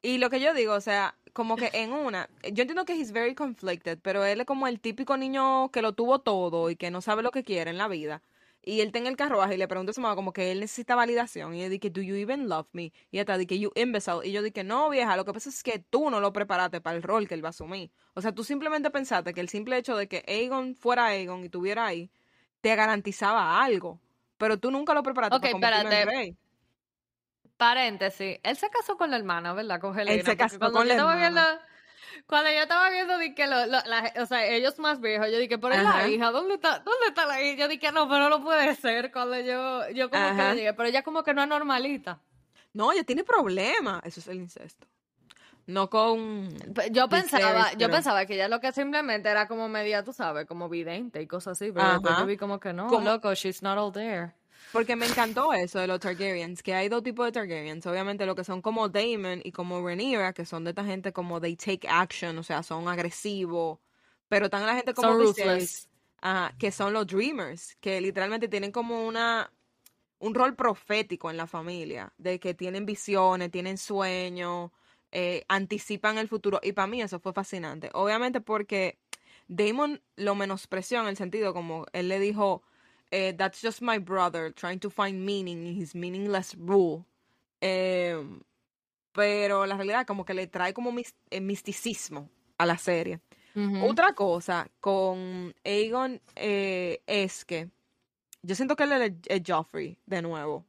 Y 0.02 0.18
lo 0.18 0.30
que 0.30 0.40
yo 0.40 0.54
digo, 0.54 0.74
o 0.74 0.82
sea, 0.82 1.16
como 1.34 1.56
que 1.56 1.70
en 1.74 1.92
una, 1.94 2.28
yo 2.44 2.64
entiendo 2.64 2.86
que 2.86 2.94
he's 2.94 3.12
very 3.12 3.36
conflicted, 3.36 4.00
pero 4.02 4.26
él 4.26 4.40
es 4.42 4.46
como 4.48 4.68
el 4.68 4.80
típico 4.80 5.16
niño 5.18 5.70
que 5.72 5.82
lo 5.82 5.94
tuvo 5.94 6.20
todo 6.20 6.70
y 6.70 6.76
que 6.76 6.90
no 6.90 7.02
sabe 7.02 7.22
lo 7.22 7.32
que 7.32 7.44
quiere 7.44 7.70
en 7.70 7.78
la 7.78 7.88
vida. 7.88 8.22
Y 8.64 8.82
él 8.82 8.88
está 8.88 9.00
en 9.00 9.08
el 9.08 9.16
carruaje 9.16 9.56
y 9.56 9.58
le 9.58 9.68
pregunta 9.68 9.90
a 9.90 9.94
su 9.94 10.02
mamá 10.02 10.16
como 10.16 10.34
que 10.34 10.52
él 10.52 10.60
necesita 10.60 10.94
validación. 10.96 11.56
Y 11.56 11.64
él 11.64 11.72
dice, 11.72 11.90
do 11.90 12.02
you 12.02 12.16
even 12.16 12.48
love 12.48 12.68
me? 12.74 12.94
Y 13.12 13.18
ella 13.20 13.38
dice, 13.38 13.58
you 13.60 13.72
imbecile. 13.76 14.20
Y 14.24 14.32
yo 14.32 14.44
dije, 14.44 14.64
no, 14.64 14.90
vieja, 14.90 15.16
lo 15.18 15.26
que 15.26 15.34
pasa 15.34 15.50
es 15.50 15.64
que 15.64 15.80
tú 15.80 16.12
no 16.12 16.20
lo 16.20 16.32
preparaste 16.32 16.80
para 16.82 16.96
el 16.96 17.02
rol 17.04 17.28
que 17.28 17.34
él 17.34 17.44
va 17.44 17.50
a 17.50 17.52
asumir. 17.52 17.90
O 18.14 18.22
sea, 18.22 18.32
tú 18.34 18.44
simplemente 18.44 18.92
pensaste 18.92 19.34
que 19.34 19.42
el 19.42 19.50
simple 19.50 19.78
hecho 19.78 19.96
de 19.96 20.08
que 20.08 20.24
Aegon 20.28 20.76
fuera 20.76 21.08
Aegon 21.08 21.44
y 21.44 21.50
tuviera 21.50 21.88
ahí, 21.88 22.12
te 22.62 22.76
garantizaba 22.76 23.64
algo. 23.64 24.00
Pero 24.42 24.58
tú 24.60 24.72
nunca 24.72 24.94
lo 24.94 25.04
preparaste 25.04 25.36
Ok, 25.38 25.42
para 25.42 25.52
convertirlo 25.54 25.88
en 25.92 25.94
espérate. 26.00 26.18
rey. 26.18 26.38
Paréntesis, 27.58 28.40
él 28.42 28.58
se 28.58 28.70
casó 28.70 28.98
con 28.98 29.12
la 29.12 29.18
hermana, 29.18 29.54
¿verdad? 29.54 29.80
Con 29.80 29.98
Helena. 29.98 30.18
se 30.18 30.24
porque 30.32 30.38
casó 30.38 30.58
cuando 30.60 30.80
con 30.80 30.88
yo 30.88 30.88
la 30.88 30.94
estaba 30.96 31.14
hermana. 31.14 31.46
Viendo, 31.52 32.26
cuando 32.26 32.50
yo 32.52 32.60
estaba 32.62 32.90
viendo, 32.90 33.18
di 33.20 33.36
que 33.36 33.46
lo- 33.46 33.68
lo- 33.68 33.84
la- 33.86 34.12
o 34.20 34.26
sea, 34.26 34.46
ellos 34.48 34.80
más 34.80 35.00
viejos, 35.00 35.28
yo 35.32 35.38
dije, 35.38 35.60
pero 35.60 35.76
es 35.76 35.84
la 35.84 36.08
hija, 36.08 36.32
¿dónde 36.32 36.56
está, 36.56 36.80
¿dónde 36.80 37.06
está 37.10 37.26
la 37.28 37.40
hija? 37.42 37.56
Yo 37.62 37.68
dije, 37.68 37.92
no, 37.92 38.10
pero 38.10 38.30
no 38.30 38.44
puede 38.44 38.76
ser. 38.76 39.12
Cuando 39.12 39.40
yo, 39.40 39.88
yo 39.92 40.10
como 40.10 40.36
que 40.36 40.42
le 40.44 40.56
dije, 40.56 40.74
pero 40.74 40.90
ella 40.90 41.04
como 41.04 41.24
que 41.24 41.34
no 41.36 41.44
es 41.44 41.48
normalita. 41.48 42.20
No, 42.74 42.92
ella 42.92 43.04
tiene 43.04 43.24
problemas. 43.24 44.02
Eso 44.06 44.22
es 44.22 44.28
el 44.28 44.38
incesto. 44.38 44.88
No 45.68 45.90
con... 45.90 46.50
Yo 46.92 47.08
pensaba, 47.08 47.72
yo 47.74 47.78
pero- 47.80 47.94
pensaba 47.94 48.26
que 48.26 48.34
ella 48.36 48.48
lo 48.48 48.60
que 48.60 48.72
simplemente 48.72 49.30
era 49.30 49.48
como 49.48 49.70
media, 49.70 50.04
tú 50.04 50.12
sabes, 50.14 50.46
como 50.46 50.70
vidente 50.70 51.22
y 51.22 51.28
cosas 51.28 51.62
así, 51.62 51.72
pero 51.72 51.94
después 51.94 52.18
yo 52.18 52.26
vi 52.26 52.38
como 52.38 52.60
que 52.60 52.74
no, 52.74 52.88
Como- 52.88 53.10
loco, 53.10 53.34
she's 53.34 53.62
not 53.62 53.78
all 53.78 53.92
there. 53.92 54.34
Porque 54.72 54.96
me 54.96 55.06
encantó 55.06 55.54
eso 55.54 55.80
de 55.80 55.88
los 55.88 56.00
Targaryens, 56.00 56.64
que 56.64 56.74
hay 56.74 56.88
dos 56.88 57.04
tipos 57.04 57.26
de 57.26 57.32
Targaryens. 57.34 57.86
Obviamente 57.88 58.26
lo 58.26 58.36
que 58.36 58.44
son 58.44 58.62
como 58.62 58.88
Daemon 58.88 59.42
y 59.44 59.52
como 59.52 59.86
Rhaenyra, 59.86 60.34
que 60.34 60.46
son 60.46 60.64
de 60.64 60.70
esta 60.70 60.86
gente 60.86 61.12
como 61.12 61.42
they 61.42 61.56
take 61.56 61.88
action, 61.90 62.38
o 62.38 62.44
sea, 62.44 62.64
son 62.64 62.88
agresivos. 62.88 63.80
Pero 64.30 64.46
están 64.46 64.66
la 64.66 64.76
gente 64.76 64.94
como 64.94 65.18
Viserys, 65.18 65.90
ajá, 66.22 66.56
que 66.58 66.72
son 66.72 66.94
los 66.94 67.06
Dreamers, 67.06 67.76
que 67.82 68.00
literalmente 68.00 68.48
tienen 68.48 68.72
como 68.72 69.06
una 69.06 69.52
un 70.20 70.36
rol 70.36 70.56
profético 70.56 71.32
en 71.32 71.38
la 71.38 71.48
familia, 71.48 72.14
de 72.18 72.40
que 72.40 72.54
tienen 72.54 72.86
visiones, 72.86 73.50
tienen 73.52 73.78
sueños, 73.78 74.70
eh, 75.12 75.44
anticipan 75.48 76.18
el 76.18 76.28
futuro. 76.28 76.60
Y 76.64 76.72
para 76.74 76.88
mí 76.88 77.02
eso 77.02 77.20
fue 77.20 77.34
fascinante. 77.34 77.90
Obviamente 77.94 78.42
porque 78.42 78.98
Damon 79.48 80.02
lo 80.16 80.36
menospreció 80.36 81.02
en 81.02 81.08
el 81.08 81.18
sentido 81.18 81.54
como 81.54 81.86
él 81.94 82.08
le 82.08 82.20
dijo, 82.20 82.64
eh, 83.12 83.34
that's 83.34 83.60
just 83.62 83.82
my 83.82 83.98
brother 83.98 84.54
trying 84.54 84.80
to 84.80 84.90
find 84.90 85.26
meaning 85.26 85.66
in 85.66 85.82
his 85.82 85.94
meaningless 85.96 86.56
rule. 86.58 87.04
Eh, 87.60 88.16
pero 89.12 89.66
la 89.66 89.76
realidad 89.76 90.06
como 90.08 90.24
que 90.26 90.34
le 90.34 90.48
trae 90.48 90.74
como 90.74 90.92
mis- 90.92 91.16
eh, 91.30 91.42
misticismo 91.42 92.30
a 92.58 92.66
la 92.66 92.78
serie. 92.78 93.20
Otra 93.84 94.14
cosa 94.14 94.70
con 94.80 95.54
Aegon 95.66 96.22
es 96.36 97.44
que 97.44 97.70
yo 98.42 98.56
siento 98.56 98.78
que 98.78 98.84
él 98.84 98.92
es, 98.94 99.12
es 99.28 99.42
Joffrey 99.46 99.98
de 100.06 100.22
nuevo. 100.22 100.66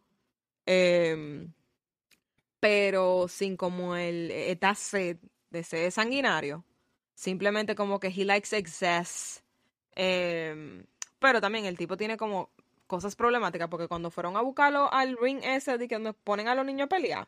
Em, 0.66 1.52
pero 2.62 3.26
sin 3.26 3.56
como 3.56 3.96
el 3.96 4.30
esta 4.30 4.76
sed 4.76 5.16
de 5.50 5.64
ser 5.64 5.90
sanguinario. 5.90 6.64
Simplemente 7.12 7.74
como 7.74 7.98
que 7.98 8.06
he 8.06 8.24
likes 8.24 8.56
excess. 8.56 9.42
Em, 9.96 10.86
pero 11.18 11.40
también 11.40 11.64
el 11.64 11.76
tipo 11.76 11.96
tiene 11.96 12.16
como 12.16 12.50
cosas 12.86 13.16
problemáticas 13.16 13.66
porque 13.66 13.88
cuando 13.88 14.12
fueron 14.12 14.36
a 14.36 14.42
buscarlo 14.42 14.92
al 14.92 15.16
ring 15.20 15.40
ese 15.42 15.76
de 15.76 15.88
que 15.88 15.98
nos 15.98 16.14
ponen 16.14 16.46
a 16.46 16.54
los 16.54 16.64
niños 16.64 16.84
a 16.84 16.88
pelear. 16.88 17.26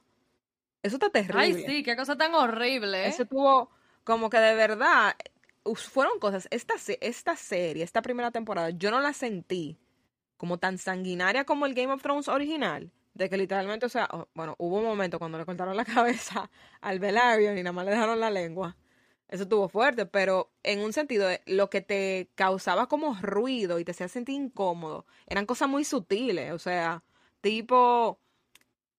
Eso 0.85 0.97
está 0.97 1.11
terrible. 1.11 1.43
Ay, 1.43 1.65
sí, 1.67 1.83
qué 1.83 1.97
cosa 1.97 2.17
tan 2.17 2.33
horrible. 2.33 3.05
¿eh? 3.05 3.09
Eso 3.09 3.25
tuvo 3.25 3.71
como 4.05 4.31
que 4.31 4.39
de 4.39 4.55
verdad 4.55 5.17
fueron 5.75 6.21
cosas. 6.21 6.47
Esta, 6.53 6.75
esta 7.01 7.35
serie, 7.35 7.83
esta 7.83 8.03
primera 8.03 8.31
temporada, 8.31 8.71
yo 8.71 8.93
no 8.93 9.01
la 9.01 9.13
sentí 9.13 9.81
como 10.37 10.59
tan 10.59 10.79
sanguinaria 10.79 11.45
como 11.45 11.67
el 11.67 11.75
Game 11.75 11.93
of 11.93 12.03
Thrones 12.03 12.29
original. 12.29 12.93
De 13.15 13.31
que 13.31 13.37
literalmente, 13.37 13.87
o 13.87 13.89
sea, 13.89 14.09
bueno, 14.35 14.57
hubo 14.59 14.79
un 14.79 14.85
momento 14.85 15.19
cuando 15.19 15.39
le 15.39 15.47
cortaron 15.47 15.77
la 15.77 15.85
cabeza 15.85 16.51
al 16.81 16.99
Velaryon 16.99 17.57
y 17.57 17.63
nada 17.63 17.73
más 17.73 17.85
le 17.85 17.93
dejaron 17.93 18.21
la 18.21 18.31
lengua. 18.31 18.77
Eso 19.29 19.45
estuvo 19.45 19.69
fuerte, 19.69 20.05
pero 20.07 20.53
en 20.63 20.81
un 20.81 20.93
sentido, 20.93 21.31
eh, 21.31 21.41
lo 21.47 21.71
que 21.71 21.81
te 21.81 22.29
causaba 22.35 22.89
como 22.89 23.17
ruido 23.23 23.79
y 23.79 23.85
te 23.85 23.93
hacía 23.93 24.09
sentir 24.09 24.35
incómodo 24.35 25.07
eran 25.27 25.47
cosas 25.47 25.69
muy 25.69 25.85
sutiles. 25.85 26.53
O 26.53 26.59
sea, 26.59 27.03
tipo 27.41 28.19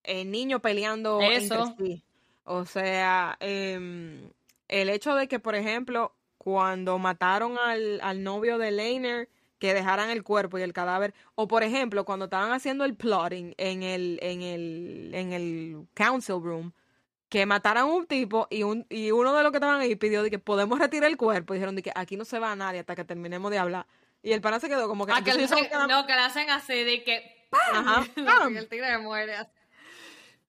eh, 0.04 0.26
niño 0.26 0.62
peleando 0.62 1.22
Eso. 1.22 1.66
entre 1.66 1.86
sí. 1.86 2.04
O 2.44 2.66
sea, 2.66 3.38
em, 3.40 4.32
el 4.68 4.90
hecho 4.90 5.16
de 5.16 5.28
que, 5.28 5.40
por 5.40 5.56
ejemplo, 5.56 6.16
cuando 6.38 7.00
mataron 7.00 7.58
al, 7.58 8.00
al 8.02 8.24
novio 8.24 8.58
de 8.58 8.72
Lainer, 8.72 9.30
que 9.66 9.74
dejaran 9.74 10.10
el 10.10 10.24
cuerpo 10.24 10.58
y 10.58 10.62
el 10.62 10.74
cadáver, 10.74 11.14
o 11.36 11.48
por 11.48 11.64
ejemplo, 11.64 12.06
cuando 12.06 12.26
estaban 12.26 12.52
haciendo 12.52 12.86
el 12.86 12.96
plotting 12.96 13.54
en 13.58 13.84
el, 13.84 14.20
en 14.22 14.42
el, 14.42 15.12
en 15.14 15.34
el 15.34 15.88
council 15.94 16.36
room, 16.42 16.72
que 17.30 17.46
mataran 17.46 17.84
a 17.84 17.86
un 17.86 18.06
tipo 18.06 18.48
y, 18.50 18.64
un, 18.64 18.86
y 18.90 19.12
uno 19.12 19.34
de 19.36 19.44
los 19.44 19.52
que 19.52 19.58
estaban 19.58 19.82
ahí 19.82 19.96
pidió 19.96 20.22
de 20.24 20.30
que 20.30 20.40
podemos 20.40 20.78
retirar 20.80 21.10
el 21.10 21.18
cuerpo, 21.18 21.54
y 21.54 21.58
dijeron 21.58 21.76
de 21.76 21.82
que 21.82 21.92
aquí 21.96 22.16
no 22.18 22.26
se 22.26 22.40
va 22.40 22.52
a 22.52 22.56
nadie 22.56 22.80
hasta 22.82 22.96
que 22.96 23.04
terminemos 23.04 23.50
de 23.52 23.58
hablar. 23.58 23.86
Y 24.24 24.32
el 24.32 24.42
pana 24.42 24.60
se 24.60 24.68
quedó 24.70 24.88
como 24.88 25.06
que... 25.06 25.12
Ah, 25.12 25.22
que 25.24 25.32
"Yo 25.32 25.38
le 25.38 25.48
soy 25.48 25.60
hacen- 25.62 25.72
el 25.82 25.88
que- 25.88 25.94
no, 25.94 26.06
que 26.08 26.14
le 26.14 26.20
hacen 26.22 26.50
así 26.50 26.84
de 26.84 27.04
que 27.04 27.48
¡pam! 27.50 27.88
Ajá, 27.88 28.06
el 28.60 28.68
tigre 28.70 28.98
muere. 29.00 29.36
así. 29.36 29.52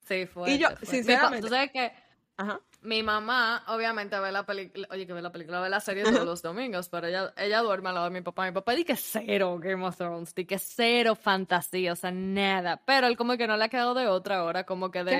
Sí, 0.06 0.26
fue. 0.26 0.50
Y 0.52 0.58
yo, 0.58 0.68
fuerte. 0.68 0.86
Sinceramente- 0.86 1.40
Tú 1.40 1.48
sabes 1.48 1.70
que 1.72 1.92
Ajá. 2.38 2.60
Mi 2.86 3.02
mamá, 3.02 3.64
obviamente, 3.68 4.18
ve 4.18 4.32
la 4.32 4.44
película. 4.46 4.88
Oye, 4.90 5.06
que 5.06 5.12
ve 5.12 5.20
la 5.20 5.30
película, 5.32 5.60
ve 5.60 5.68
la 5.68 5.80
serie 5.80 6.04
todos 6.04 6.24
los 6.24 6.40
domingos, 6.42 6.88
pero 6.88 7.06
ella, 7.08 7.34
ella 7.36 7.60
duerme 7.60 7.88
al 7.90 7.96
lado 7.96 8.06
de 8.08 8.12
mi 8.12 8.22
papá. 8.22 8.46
Mi 8.46 8.52
papá 8.52 8.72
dice 8.72 8.84
que 8.86 8.96
cero 8.96 9.58
Game 9.60 9.84
of 9.84 9.96
Thrones, 9.96 10.34
di 10.34 10.44
que 10.46 10.58
cero 10.58 11.14
fantasía, 11.14 11.92
o 11.92 11.96
sea, 11.96 12.10
nada. 12.12 12.80
Pero 12.86 13.06
él, 13.08 13.16
como 13.16 13.36
que 13.36 13.46
no 13.46 13.56
le 13.56 13.64
ha 13.64 13.68
quedado 13.68 13.92
de 13.94 14.06
otra 14.08 14.44
hora, 14.44 14.64
como 14.64 14.90
que 14.90 15.04
de. 15.04 15.12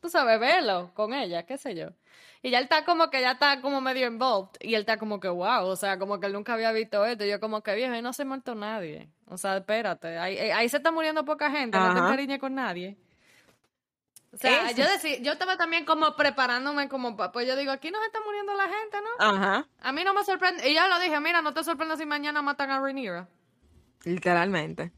Tú 0.00 0.08
sabes, 0.08 0.38
verlo 0.38 0.92
con 0.94 1.12
ella, 1.14 1.44
qué 1.44 1.56
sé 1.58 1.74
yo. 1.74 1.88
Y 2.42 2.50
ya 2.50 2.58
él 2.58 2.64
está 2.64 2.84
como 2.86 3.10
que 3.10 3.20
ya 3.20 3.32
está 3.32 3.60
como 3.60 3.80
medio 3.80 4.06
involved. 4.06 4.50
Y 4.60 4.74
él 4.74 4.80
está 4.80 4.96
como 4.96 5.20
que, 5.20 5.28
wow, 5.28 5.64
o 5.66 5.76
sea, 5.76 5.98
como 5.98 6.20
que 6.20 6.26
él 6.26 6.32
nunca 6.32 6.54
había 6.54 6.72
visto 6.72 7.04
esto. 7.04 7.24
Y 7.24 7.28
yo 7.30 7.38
como 7.40 7.62
que, 7.62 7.74
viejo, 7.74 7.92
ahí 7.92 8.00
no 8.02 8.12
se 8.14 8.22
ha 8.22 8.24
muerto 8.24 8.54
nadie. 8.54 9.10
O 9.26 9.36
sea, 9.36 9.58
espérate, 9.58 10.16
ahí, 10.18 10.38
ahí- 10.38 10.68
se 10.68 10.78
está 10.78 10.90
muriendo 10.90 11.24
poca 11.24 11.50
gente, 11.50 11.76
no 11.78 11.92
te 11.92 12.00
encariñes 12.00 12.38
con 12.38 12.54
nadie. 12.54 12.96
O 14.32 14.36
sea, 14.36 14.70
yo 14.70 14.84
decía, 14.88 15.18
yo 15.20 15.32
estaba 15.32 15.56
también 15.56 15.84
como 15.84 16.14
preparándome 16.14 16.88
como, 16.88 17.16
pues 17.16 17.48
yo 17.48 17.56
digo, 17.56 17.72
aquí 17.72 17.90
no 17.90 17.98
se 17.98 18.06
está 18.06 18.20
muriendo 18.24 18.54
la 18.54 18.64
gente, 18.68 18.98
¿no? 19.02 19.26
Ajá. 19.26 19.66
A 19.80 19.92
mí 19.92 20.04
no 20.04 20.14
me 20.14 20.24
sorprende. 20.24 20.68
Y 20.70 20.74
ya 20.74 20.86
lo 20.86 21.00
dije, 21.00 21.18
mira, 21.18 21.42
no 21.42 21.52
te 21.52 21.64
sorprende 21.64 21.96
si 21.96 22.06
mañana 22.06 22.40
matan 22.40 22.70
a 22.70 22.78
Rhaenyra. 22.80 23.28
Literalmente. 24.04 24.92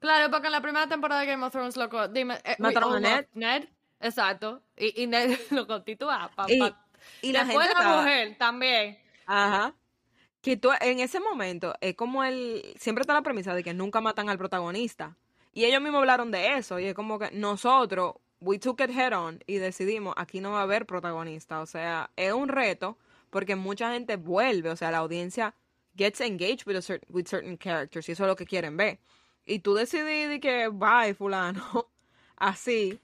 Claro, 0.00 0.30
porque 0.30 0.46
en 0.46 0.52
la 0.52 0.60
primera 0.60 0.86
temporada 0.88 1.20
de 1.22 1.26
Game 1.26 1.44
of 1.44 1.52
Thrones, 1.52 1.76
loco, 1.76 2.08
dime. 2.08 2.38
eh, 2.44 2.56
Mataron 2.58 3.04
a 3.04 3.16
love 3.16 3.26
Ned, 3.34 3.68
exacto. 4.00 4.62
Y, 4.76 5.02
y 5.02 5.06
Ned 5.06 5.38
lo 5.50 5.66
constituía. 5.66 6.30
Pa, 6.34 6.46
Y, 6.48 6.58
pa- 6.58 6.84
y 7.22 7.32
la 7.32 7.44
Después 7.44 7.66
gente 7.66 7.74
la 7.74 7.80
estaba- 7.84 8.02
mujer 8.02 8.36
también. 8.38 8.98
Ajá. 9.26 9.74
Que 10.42 10.56
tú, 10.56 10.70
en 10.80 11.00
ese 11.00 11.18
momento, 11.18 11.74
es 11.80 11.94
como 11.96 12.22
el. 12.24 12.62
Siempre 12.78 13.02
está 13.02 13.14
la 13.14 13.22
premisa 13.22 13.54
de 13.54 13.64
que 13.64 13.74
nunca 13.74 14.00
matan 14.00 14.28
al 14.28 14.38
protagonista. 14.38 15.16
Y 15.52 15.64
ellos 15.64 15.80
mismos 15.80 16.00
hablaron 16.00 16.30
de 16.30 16.56
eso. 16.56 16.78
Y 16.78 16.86
es 16.86 16.94
como 16.94 17.18
que 17.18 17.30
nosotros, 17.32 18.14
we 18.40 18.58
took 18.58 18.80
it 18.80 18.90
head 18.90 19.12
on 19.12 19.42
y 19.46 19.56
decidimos, 19.58 20.14
aquí 20.16 20.40
no 20.40 20.52
va 20.52 20.60
a 20.60 20.62
haber 20.62 20.86
protagonista. 20.86 21.60
O 21.60 21.66
sea, 21.66 22.10
es 22.16 22.32
un 22.32 22.48
reto 22.48 22.98
porque 23.30 23.56
mucha 23.56 23.92
gente 23.92 24.16
vuelve. 24.16 24.70
O 24.70 24.76
sea, 24.76 24.90
la 24.90 24.98
audiencia 24.98 25.54
gets 25.96 26.20
engaged 26.20 26.66
with, 26.66 27.26
certain 27.26 27.56
characters. 27.58 28.08
Y 28.08 28.12
eso 28.12 28.24
es 28.24 28.28
lo 28.28 28.36
que 28.36 28.46
quieren 28.46 28.76
ver. 28.76 28.98
Y 29.46 29.60
tú 29.60 29.74
decidí 29.74 30.26
de 30.26 30.40
que, 30.40 30.68
bye, 30.68 31.14
fulano. 31.14 31.88
Así. 32.36 33.00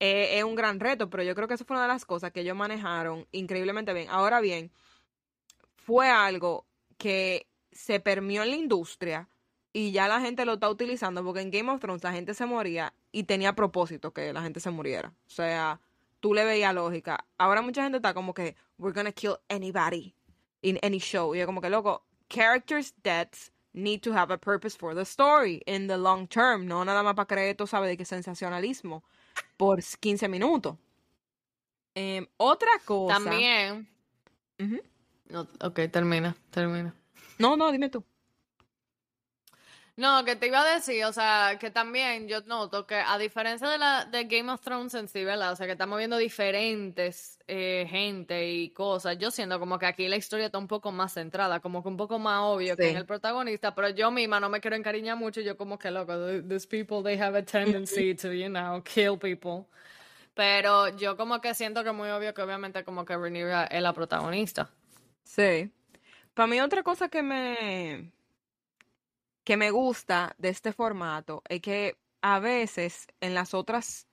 eh, 0.00 0.38
es 0.38 0.44
un 0.44 0.54
gran 0.54 0.80
reto, 0.80 1.10
pero 1.10 1.22
yo 1.22 1.34
creo 1.34 1.48
que 1.48 1.54
eso 1.54 1.64
fue 1.64 1.76
una 1.76 1.84
de 1.84 1.88
las 1.92 2.04
cosas 2.04 2.32
que 2.32 2.40
ellos 2.40 2.56
manejaron 2.56 3.26
increíblemente 3.32 3.92
bien. 3.94 4.08
Ahora 4.10 4.40
bien, 4.40 4.70
fue 5.76 6.08
algo 6.08 6.66
que 6.98 7.46
se 7.72 8.00
permeó 8.00 8.42
en 8.42 8.50
la 8.50 8.56
industria 8.56 9.28
y 9.76 9.90
ya 9.90 10.06
la 10.06 10.20
gente 10.20 10.44
lo 10.44 10.54
está 10.54 10.70
utilizando 10.70 11.24
porque 11.24 11.40
en 11.40 11.50
Game 11.50 11.70
of 11.70 11.80
Thrones 11.80 12.04
la 12.04 12.12
gente 12.12 12.32
se 12.32 12.46
moría 12.46 12.94
y 13.10 13.24
tenía 13.24 13.54
propósito 13.54 14.12
que 14.12 14.32
la 14.32 14.40
gente 14.40 14.60
se 14.60 14.70
muriera. 14.70 15.12
O 15.26 15.30
sea, 15.30 15.80
tú 16.20 16.32
le 16.32 16.44
veías 16.44 16.72
lógica. 16.72 17.26
Ahora 17.38 17.60
mucha 17.60 17.82
gente 17.82 17.98
está 17.98 18.14
como 18.14 18.32
que 18.32 18.54
we're 18.78 18.94
gonna 18.94 19.10
kill 19.10 19.36
anybody 19.48 20.14
in 20.62 20.78
any 20.82 20.98
show. 20.98 21.34
Y 21.34 21.40
yo 21.40 21.46
como 21.46 21.60
que 21.60 21.68
loco, 21.70 22.04
characters 22.28 22.94
deaths 23.02 23.50
need 23.72 24.00
to 24.00 24.12
have 24.12 24.32
a 24.32 24.38
purpose 24.38 24.76
for 24.76 24.94
the 24.94 25.04
story 25.04 25.60
in 25.66 25.88
the 25.88 25.98
long 25.98 26.28
term, 26.28 26.66
no 26.66 26.84
nada 26.84 27.02
más 27.02 27.16
para 27.16 27.26
creer, 27.26 27.56
tú 27.56 27.66
sabes, 27.66 27.88
de 27.88 27.96
que 27.96 28.04
sensacionalismo 28.04 29.02
por 29.56 29.82
15 29.82 30.28
minutos. 30.28 30.76
Em, 31.96 32.28
otra 32.36 32.78
cosa. 32.84 33.14
También. 33.14 33.88
No, 35.28 35.48
ok, 35.60 35.80
termina, 35.90 36.36
termina. 36.50 36.94
No, 37.40 37.56
no, 37.56 37.72
dime 37.72 37.88
tú. 37.88 38.04
No, 39.96 40.24
que 40.24 40.34
te 40.34 40.48
iba 40.48 40.60
a 40.60 40.74
decir, 40.74 41.04
o 41.04 41.12
sea, 41.12 41.56
que 41.60 41.70
también 41.70 42.26
yo 42.26 42.40
noto 42.42 42.84
que 42.84 42.96
a 42.96 43.16
diferencia 43.16 43.68
de 43.68 43.78
la 43.78 44.04
de 44.04 44.24
Game 44.24 44.50
of 44.50 44.60
Thrones 44.60 44.92
en 44.94 45.06
sí, 45.06 45.22
¿verdad? 45.22 45.52
O 45.52 45.56
sea, 45.56 45.66
que 45.66 45.72
estamos 45.72 45.98
viendo 45.98 46.16
diferentes 46.16 47.38
eh, 47.46 47.86
gente 47.88 48.50
y 48.50 48.70
cosas. 48.70 49.16
Yo 49.18 49.30
siento 49.30 49.60
como 49.60 49.78
que 49.78 49.86
aquí 49.86 50.08
la 50.08 50.16
historia 50.16 50.46
está 50.46 50.58
un 50.58 50.66
poco 50.66 50.90
más 50.90 51.12
centrada, 51.14 51.60
como 51.60 51.80
que 51.80 51.88
un 51.90 51.96
poco 51.96 52.18
más 52.18 52.40
obvio 52.42 52.76
que 52.76 52.90
en 52.90 52.96
el 52.96 53.06
protagonista, 53.06 53.72
pero 53.72 53.88
yo 53.90 54.10
misma 54.10 54.40
no 54.40 54.48
me 54.48 54.60
quiero 54.60 54.74
encariñar 54.74 55.16
mucho. 55.16 55.40
Yo 55.40 55.56
como 55.56 55.78
que 55.78 55.92
loco, 55.92 56.12
th- 56.26 56.42
these 56.48 56.66
people 56.66 57.04
they 57.04 57.16
have 57.16 57.38
a 57.38 57.44
tendency 57.44 58.14
to, 58.16 58.32
you 58.32 58.48
know, 58.48 58.82
kill 58.82 59.16
people. 59.16 59.66
Pero 60.34 60.88
yo 60.96 61.16
como 61.16 61.40
que 61.40 61.54
siento 61.54 61.84
que 61.84 61.90
es 61.90 61.94
muy 61.94 62.08
obvio 62.10 62.34
que 62.34 62.42
obviamente 62.42 62.82
como 62.82 63.04
que 63.04 63.16
Rhaenyra 63.16 63.66
es 63.66 63.80
la 63.80 63.92
protagonista. 63.92 64.68
Sí. 65.22 65.70
Para 66.34 66.48
mí 66.48 66.60
otra 66.60 66.82
cosa 66.82 67.08
que 67.08 67.22
me 67.22 68.10
que 69.44 69.56
me 69.56 69.70
gusta 69.70 70.34
de 70.38 70.48
este 70.48 70.72
formato 70.72 71.42
es 71.48 71.60
que 71.60 71.96
a 72.22 72.38
veces 72.40 73.06
en 73.20 73.34
las 73.34 73.54
otras 73.54 74.06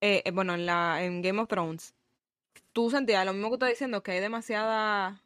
eh, 0.00 0.22
eh, 0.24 0.30
bueno, 0.30 0.54
en 0.54 0.66
la 0.66 1.02
en 1.02 1.22
Game 1.22 1.40
of 1.40 1.48
Thrones 1.48 1.94
tú 2.72 2.90
sentías 2.90 3.24
lo 3.26 3.32
mismo 3.32 3.48
que 3.48 3.54
estoy 3.54 3.70
diciendo 3.70 4.02
que 4.02 4.12
hay 4.12 4.20
demasiada 4.20 5.22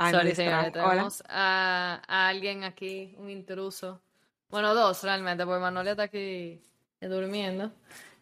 Ay, 0.00 0.12
Sorry, 0.12 0.34
señora, 0.34 0.70
tenemos 0.70 1.24
a, 1.28 2.00
a 2.06 2.28
alguien 2.28 2.62
aquí, 2.62 3.14
un 3.18 3.30
intruso. 3.30 4.00
Bueno, 4.48 4.72
dos 4.72 5.02
realmente, 5.02 5.44
porque 5.44 5.60
Manolia 5.60 5.90
está 5.92 6.04
aquí 6.04 6.62
durmiendo. 7.00 7.72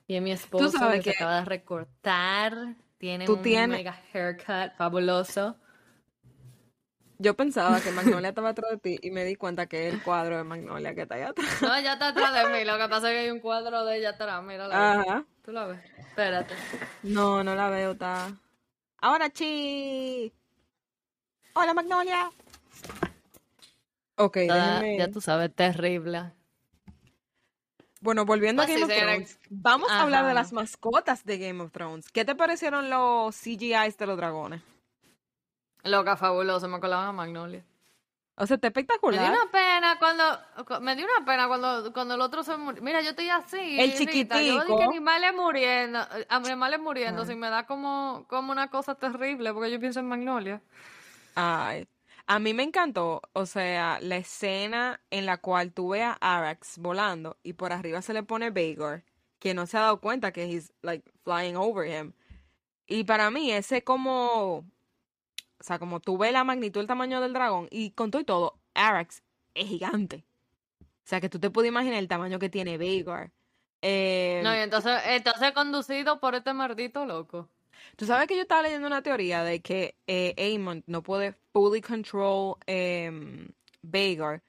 Y 0.07 0.15
es 0.17 0.23
mi 0.23 0.33
esposo 0.33 0.73
que 0.91 0.97
se 0.97 1.03
que- 1.03 1.11
acaba 1.11 1.41
de 1.41 1.45
recortar. 1.45 2.77
Tiene 2.97 3.29
un 3.29 3.43
tienes- 3.43 3.69
mega 3.77 4.01
haircut 4.15 4.75
fabuloso. 4.79 5.57
Yo 7.19 7.35
pensaba 7.35 7.81
que 7.81 7.91
Magnolia 7.93 8.29
estaba 8.29 8.51
atrás 8.51 8.71
de 8.73 8.77
ti 8.79 8.99
y 9.03 9.11
me 9.11 9.25
di 9.25 9.37
cuenta 9.37 9.67
que 9.67 9.89
es 9.89 9.95
el 9.95 10.03
cuadro 10.03 10.37
de 10.37 10.45
Magnolia 10.45 10.95
que 10.95 11.03
está 11.03 11.15
allá 11.15 11.29
atrás. 11.31 11.63
No, 11.63 11.75
ella 11.75 11.95
está 11.95 12.09
atrás 12.09 12.35
de 12.35 12.53
mí. 12.59 12.65
Lo 12.65 12.77
que 12.79 12.89
pasa 12.89 13.11
es 13.11 13.15
que 13.15 13.19
hay 13.21 13.31
un 13.31 13.41
cuadro 13.41 13.85
de 13.85 13.99
ella 13.99 14.11
atrás. 14.11 14.43
Mira 14.43 14.69
la 14.69 14.93
Ajá. 15.01 15.25
¿Tú 15.45 15.53
la 15.53 15.65
ves? 15.67 15.81
Espérate. 15.99 16.55
No, 17.03 17.43
no 17.43 17.55
la 17.55 17.71
veo, 17.71 17.93
está. 17.93 18.33
Ahora 18.99 19.31
chi. 19.31 20.33
Hola 21.55 21.73
Magnolia. 21.73 22.31
Ok, 24.17 24.37
déjenme- 24.37 24.99
ya 24.99 25.11
tú 25.11 25.21
sabes, 25.21 25.55
terrible. 25.55 26.33
Bueno, 28.01 28.25
volviendo 28.25 28.63
a 28.63 28.67
Game 28.67 28.85
of. 28.85 28.91
Thrones, 28.91 29.39
vamos 29.51 29.91
a 29.91 30.03
hablar 30.03 30.27
de 30.27 30.35
las 30.35 30.53
mascotas 30.53 31.25
de 31.25 31.39
Game 31.39 31.63
of 31.63 31.73
Thrones. 31.73 32.11
¿Qué 32.11 32.25
te 32.25 32.35
parecieron 32.35 32.89
los 32.91 33.35
CGIs 33.37 33.97
de 33.99 34.07
los 34.07 34.17
dragones? 34.17 34.63
Loca, 35.87 36.17
fabuloso. 36.17 36.69
Me 36.69 36.81
colaban 36.81 37.09
a 37.09 37.13
Magnolia. 37.13 37.65
O 38.39 38.47
sea, 38.47 38.57
está 38.57 38.69
Me 38.69 38.73
dio 38.73 38.81
espectacular. 38.83 39.31
una 39.31 39.51
pena 39.51 39.99
cuando 39.99 40.81
me 40.83 40.95
dio 40.95 41.07
una 41.07 41.25
pena 41.25 41.49
cuando 41.49 41.93
cuando 41.93 42.15
el 42.15 42.21
otro 42.21 42.43
se 42.43 42.57
murió. 42.57 42.83
Mira, 42.83 43.01
yo 43.01 43.11
estoy 43.11 43.31
así. 43.31 43.81
El 43.81 43.93
Rita, 43.93 44.43
Yo 44.43 44.63
dije 44.65 44.85
animales 44.85 45.33
muriendo, 45.35 46.01
animales 46.29 46.79
muriendo, 46.79 47.25
si 47.25 47.35
me 47.35 47.49
da 47.49 47.67
como 47.67 48.27
como 48.29 48.53
una 48.53 48.69
cosa 48.69 48.95
terrible 48.95 49.55
porque 49.55 49.71
yo 49.71 49.81
pienso 49.81 50.01
en 50.01 50.09
Magnolia. 50.09 50.61
Ay, 51.35 51.89
a 52.27 52.39
mí 52.39 52.53
me 52.55 52.65
encantó, 52.65 53.23
o 53.33 53.47
sea, 53.47 54.01
la 54.01 54.17
escena 54.17 55.01
en 55.11 55.27
la 55.27 55.39
cual 55.39 55.73
tú 55.73 55.91
ves 55.91 56.03
a 56.03 56.17
Arax 56.21 56.79
volando 56.79 57.39
y 57.43 57.55
por 57.55 57.73
arriba 57.73 58.03
se 58.03 58.13
le 58.13 58.23
pone 58.23 58.51
Vagor, 58.51 59.05
que 59.39 59.55
no 59.55 59.67
se 59.67 59.79
ha 59.79 59.83
dado 59.83 60.01
cuenta 60.01 60.33
que 60.33 60.45
he's 60.45 60.73
like 60.83 61.09
flying 61.25 61.57
over 61.57 61.87
him. 61.87 62.13
Y 62.87 63.05
para 63.05 63.31
mí 63.31 63.53
ese 63.53 63.83
como, 63.85 64.65
o 65.59 65.65
sea, 65.65 65.79
como 65.79 66.01
tú 66.01 66.19
ves 66.19 66.33
la 66.33 66.45
magnitud, 66.45 66.81
el 66.81 66.87
tamaño 66.87 67.21
del 67.21 67.33
dragón 67.33 67.69
y 67.71 67.91
con 67.93 68.11
todo 68.11 68.21
y 68.23 68.25
todo, 68.25 68.59
Arax 68.75 69.23
es 69.55 69.67
gigante. 69.69 70.25
O 70.81 71.09
sea, 71.09 71.21
que 71.21 71.29
tú 71.29 71.39
te 71.39 71.51
puedes 71.51 71.69
imaginar 71.69 71.99
el 71.99 72.09
tamaño 72.09 72.39
que 72.39 72.49
tiene 72.49 72.79
Vagor. 72.79 73.31
Eh, 73.83 74.41
No, 74.43 74.55
y 74.55 74.59
entonces 74.59 75.01
entonces 75.07 75.53
conducido 75.53 76.19
por 76.21 76.35
este 76.35 76.53
maldito 76.53 77.07
loco. 77.07 77.49
Tú 77.97 78.07
sabes 78.07 78.27
que 78.27 78.35
yo 78.37 78.43
estaba 78.43 78.63
leyendo 78.63 78.87
una 78.87 79.03
teoría 79.03 79.45
de 79.45 79.61
que 79.61 79.97
eh, 80.07 80.35
Aemon 80.37 80.83
no 80.87 81.03
puede 81.03 81.35
fully 81.53 81.81
control 81.81 82.57
Vhagar 83.83 84.43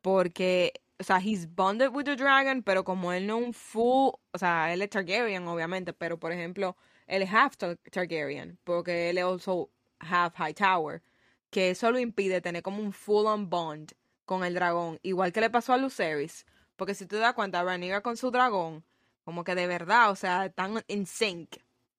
porque, 0.00 0.72
o 0.98 1.04
sea, 1.04 1.18
he's 1.20 1.46
bonded 1.54 1.90
with 1.90 2.04
the 2.04 2.16
dragon, 2.16 2.62
pero 2.62 2.82
como 2.84 3.12
él 3.12 3.26
no 3.26 3.36
un 3.38 3.52
full, 3.54 4.14
o 4.32 4.38
sea, 4.38 4.72
él 4.72 4.82
es 4.82 4.90
Targaryen, 4.90 5.46
obviamente, 5.46 5.92
pero 5.92 6.18
por 6.18 6.32
ejemplo, 6.32 6.76
él 7.06 7.22
es 7.22 7.30
half 7.32 7.56
Tar- 7.56 7.78
Targaryen, 7.90 8.58
porque 8.64 9.10
él 9.10 9.18
es 9.18 9.24
also 9.24 9.70
half 10.02 10.34
Hightower, 10.38 11.02
que 11.50 11.70
eso 11.70 11.90
lo 11.90 11.98
impide 11.98 12.40
tener 12.40 12.62
como 12.62 12.82
un 12.82 12.92
full 12.92 13.26
on 13.26 13.48
bond 13.50 13.92
con 14.24 14.44
el 14.44 14.54
dragón, 14.54 14.98
igual 15.02 15.32
que 15.32 15.40
le 15.40 15.50
pasó 15.50 15.72
a 15.72 15.78
Lucerys, 15.78 16.46
porque 16.76 16.94
si 16.94 17.06
te 17.06 17.16
das 17.16 17.34
cuenta, 17.34 17.62
Rhaenyra 17.62 18.00
con 18.00 18.16
su 18.16 18.30
dragón, 18.30 18.84
como 19.24 19.44
que 19.44 19.54
de 19.54 19.66
verdad, 19.66 20.10
o 20.10 20.16
sea, 20.16 20.46
están 20.46 20.82
en 20.88 21.06
sync 21.06 21.56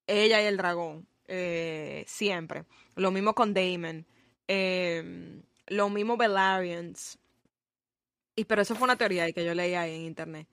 ella 0.08 0.42
y 0.42 0.46
el 0.46 0.58
dragón, 0.58 1.08
eh, 1.28 2.04
siempre. 2.08 2.66
Lo 2.96 3.12
mismo 3.12 3.34
con 3.34 3.54
Damon, 3.54 4.06
eh, 4.48 5.42
lo 5.68 5.89
mismo 5.89 6.18
Velaryon. 6.18 6.94
Y 8.36 8.46
pero 8.46 8.62
eso 8.62 8.76
fue 8.76 8.86
una 8.86 8.98
teoría 8.98 9.32
que 9.32 9.46
yo 9.46 9.54
leí 9.54 9.74
ahí 9.76 9.96
en 9.96 10.02
internet. 10.02 10.48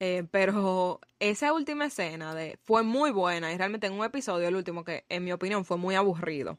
Eh, 0.00 0.24
pero 0.30 1.00
esa 1.18 1.52
última 1.52 1.86
escena 1.86 2.34
de, 2.34 2.58
fue 2.64 2.82
muy 2.82 3.10
buena 3.10 3.52
y 3.52 3.58
realmente 3.58 3.86
en 3.86 3.92
un 3.92 4.04
episodio, 4.04 4.48
el 4.48 4.56
último, 4.56 4.82
que 4.82 5.04
en 5.10 5.24
mi 5.24 5.32
opinión 5.32 5.64
fue 5.64 5.76
muy 5.76 5.94
aburrido. 5.94 6.58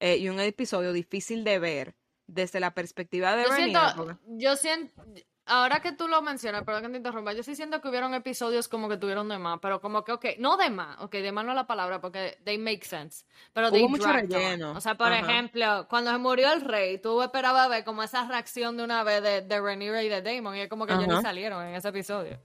Eh, 0.00 0.16
y 0.16 0.28
un 0.28 0.40
episodio 0.40 0.92
difícil 0.92 1.44
de 1.44 1.58
ver 1.58 1.94
desde 2.26 2.58
la 2.58 2.72
perspectiva 2.72 3.36
de 3.36 3.44
Yo 3.44 3.54
siento, 3.54 3.80
porque- 3.96 4.14
yo 4.28 4.56
siento, 4.56 5.02
ahora 5.46 5.80
que 5.80 5.92
tú 5.92 6.08
lo 6.08 6.22
mencionas, 6.22 6.62
perdón 6.64 6.84
que 6.84 6.88
te 6.90 6.96
interrumpa, 6.98 7.32
yo 7.34 7.42
sí 7.42 7.54
siento 7.54 7.80
que 7.82 7.88
hubieron 7.88 8.14
episodios 8.14 8.66
como 8.68 8.88
que 8.88 8.96
tuvieron 8.96 9.28
de 9.28 9.36
más, 9.38 9.58
pero 9.60 9.80
como 9.80 10.04
que, 10.04 10.12
ok, 10.12 10.24
no 10.38 10.56
de 10.56 10.70
más, 10.70 10.98
ok, 11.00 11.12
de 11.12 11.32
más 11.32 11.44
no 11.44 11.50
es 11.50 11.56
la 11.56 11.66
palabra, 11.66 12.00
porque 12.00 12.38
they 12.44 12.56
make 12.56 12.84
sense, 12.84 13.26
pero 13.52 13.70
they 13.70 13.82
Hubo 13.82 13.90
mucho 13.90 14.04
dragged 14.04 14.32
on. 14.32 14.40
relleno, 14.42 14.72
O 14.72 14.80
sea, 14.80 14.94
por 14.94 15.12
ajá. 15.12 15.18
ejemplo, 15.20 15.86
cuando 15.90 16.12
se 16.12 16.18
murió 16.18 16.52
el 16.52 16.60
rey, 16.62 16.98
tú 16.98 17.20
esperabas 17.20 17.68
ver 17.68 17.84
como 17.84 18.02
esa 18.02 18.26
reacción 18.26 18.76
de 18.78 18.84
una 18.84 19.02
vez 19.04 19.22
de, 19.22 19.42
de 19.42 19.60
Rhaenyra 19.60 20.02
y 20.02 20.08
de 20.08 20.22
Damon, 20.22 20.56
y 20.56 20.60
es 20.60 20.68
como 20.68 20.86
que 20.86 20.92
ellos 20.94 21.08
Ajá. 21.08 21.16
ni 21.18 21.22
salieron 21.22 21.66
en 21.66 21.74
ese 21.74 21.88
episodio. 21.88 22.38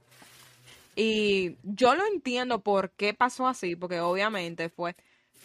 Y 0.94 1.56
yo 1.62 1.94
lo 1.94 2.04
entiendo 2.06 2.60
por 2.60 2.90
qué 2.90 3.14
pasó 3.14 3.46
así, 3.46 3.76
porque 3.76 4.00
obviamente 4.00 4.68
fue... 4.68 4.96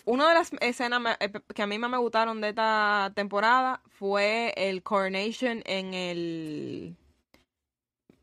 Una 0.05 0.27
de 0.29 0.33
las 0.33 0.51
escenas 0.61 1.17
eh, 1.19 1.31
que 1.53 1.61
a 1.61 1.67
mí 1.67 1.77
más 1.79 1.89
me 1.89 1.97
gustaron 1.97 2.41
de 2.41 2.49
esta 2.49 3.11
temporada 3.15 3.81
fue 3.89 4.53
el 4.57 4.83
coronation 4.83 5.61
en 5.65 5.93
el... 5.93 6.95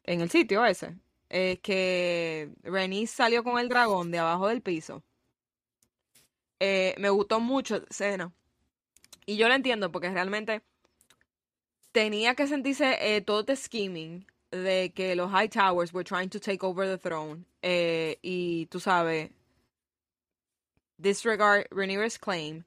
En 0.05 0.21
el 0.23 0.31
sitio 0.31 0.65
ese. 0.65 0.97
eh, 1.31 1.59
que 1.63 2.51
Rhaenys 2.63 3.11
salió 3.11 3.45
con 3.45 3.59
el 3.59 3.69
dragón 3.69 4.11
de 4.11 4.19
abajo 4.19 4.49
del 4.49 4.63
piso. 4.63 5.03
Eh, 6.61 6.95
me 6.99 7.11
gustó 7.11 7.41
mucho 7.41 7.77
esa 7.77 7.87
escena. 7.91 8.33
Y 9.27 9.37
yo 9.37 9.49
lo 9.49 9.55
entiendo 9.55 9.93
porque 9.93 10.11
realmente 10.11 10.63
tenía 11.93 12.35
que 12.35 12.47
sentirse 12.47 12.97
eh, 13.01 13.21
todo 13.21 13.41
este 13.41 13.57
scheming 13.57 14.27
de 14.51 14.93
que 14.95 15.15
los 15.15 15.31
High 15.31 15.51
Towers 15.51 15.93
were 15.93 16.05
trying 16.05 16.31
to 16.31 16.41
take 16.41 16.65
over 16.65 16.87
the 16.87 16.99
throne. 16.99 17.45
y 18.23 18.67
tú 18.71 18.81
sabes, 18.81 19.31
disregard 20.99 21.67
Rhaenyra's 21.71 22.19
claim. 22.19 22.65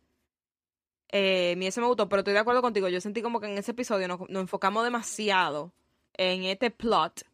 Eh, 1.10 1.56
mi 1.58 1.68
eso 1.68 1.82
me 1.82 1.88
gustó, 1.88 2.08
pero 2.08 2.22
estoy 2.22 2.34
de 2.34 2.40
acuerdo 2.40 2.62
contigo. 2.62 2.88
Yo 2.88 3.02
sentí 3.02 3.22
como 3.22 3.40
que 3.40 3.48
en 3.48 3.58
ese 3.58 3.72
episodio 3.72 4.08
nos, 4.08 4.22
enfocamos 4.30 4.84
demasiado 4.84 5.74
en 6.14 6.46
este 6.46 6.72
plot 6.72 7.26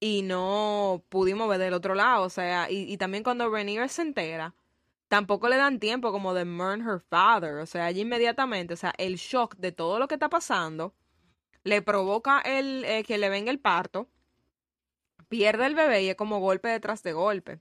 y 0.00 0.22
no 0.22 1.02
pudimos 1.08 1.48
ver 1.48 1.58
del 1.60 1.74
otro 1.74 1.94
lado. 1.94 2.24
O 2.24 2.30
sea, 2.30 2.70
y, 2.70 2.90
y 2.92 2.96
también 2.96 3.22
cuando 3.22 3.50
Rhaenyra 3.50 3.88
se 3.88 4.02
entera, 4.02 4.54
tampoco 5.08 5.48
le 5.48 5.56
dan 5.56 5.78
tiempo 5.78 6.12
como 6.12 6.34
de 6.34 6.44
mourn 6.44 6.80
her 6.88 7.00
father. 7.00 7.56
O 7.56 7.66
sea, 7.66 7.86
allí 7.86 8.00
inmediatamente, 8.00 8.74
o 8.74 8.76
sea, 8.76 8.94
el 8.98 9.16
shock 9.16 9.56
de 9.56 9.72
todo 9.72 9.98
lo 9.98 10.08
que 10.08 10.14
está 10.14 10.28
pasando 10.28 10.94
le 11.64 11.82
provoca 11.82 12.40
el 12.40 12.84
eh, 12.84 13.04
que 13.04 13.18
le 13.18 13.28
venga 13.28 13.50
el 13.50 13.58
parto, 13.58 14.08
pierde 15.28 15.66
el 15.66 15.74
bebé 15.74 16.02
y 16.02 16.08
es 16.08 16.16
como 16.16 16.40
golpe 16.40 16.68
detrás 16.68 17.02
de 17.02 17.12
golpe. 17.12 17.60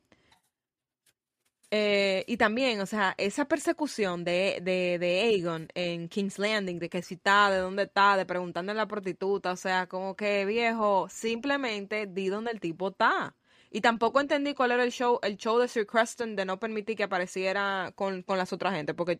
Eh, 1.70 2.24
y 2.28 2.38
también, 2.38 2.80
o 2.80 2.86
sea, 2.86 3.14
esa 3.18 3.46
persecución 3.46 4.24
de, 4.24 4.60
de, 4.62 4.98
de 5.00 5.22
Aegon 5.22 5.68
en 5.76 6.08
King's 6.08 6.40
Landing, 6.40 6.80
de 6.80 6.90
que 6.90 7.02
si 7.02 7.16
está, 7.16 7.52
de 7.52 7.58
dónde 7.58 7.84
está, 7.84 8.16
de 8.16 8.26
preguntarle 8.26 8.72
a 8.72 8.74
la 8.76 8.88
prostituta, 8.88 9.52
o 9.52 9.56
sea, 9.58 9.88
como 9.88 10.16
que 10.16 10.46
viejo, 10.46 11.10
simplemente 11.10 12.08
di 12.08 12.30
dónde 12.30 12.52
el 12.52 12.62
tipo 12.62 12.90
está. 12.90 13.36
Y 13.70 13.82
tampoco 13.82 14.22
entendí 14.22 14.54
cuál 14.54 14.72
era 14.72 14.84
el 14.84 14.92
show, 14.92 15.20
el 15.22 15.36
show 15.38 15.60
de 15.60 15.68
Sir 15.68 15.86
Creston 15.86 16.38
de 16.38 16.46
no 16.46 16.58
permitir 16.58 16.96
que 16.96 17.04
apareciera 17.04 17.92
con, 17.96 18.22
con 18.24 18.38
las 18.38 18.54
otras 18.54 18.74
gente, 18.74 18.94
porque 18.94 19.20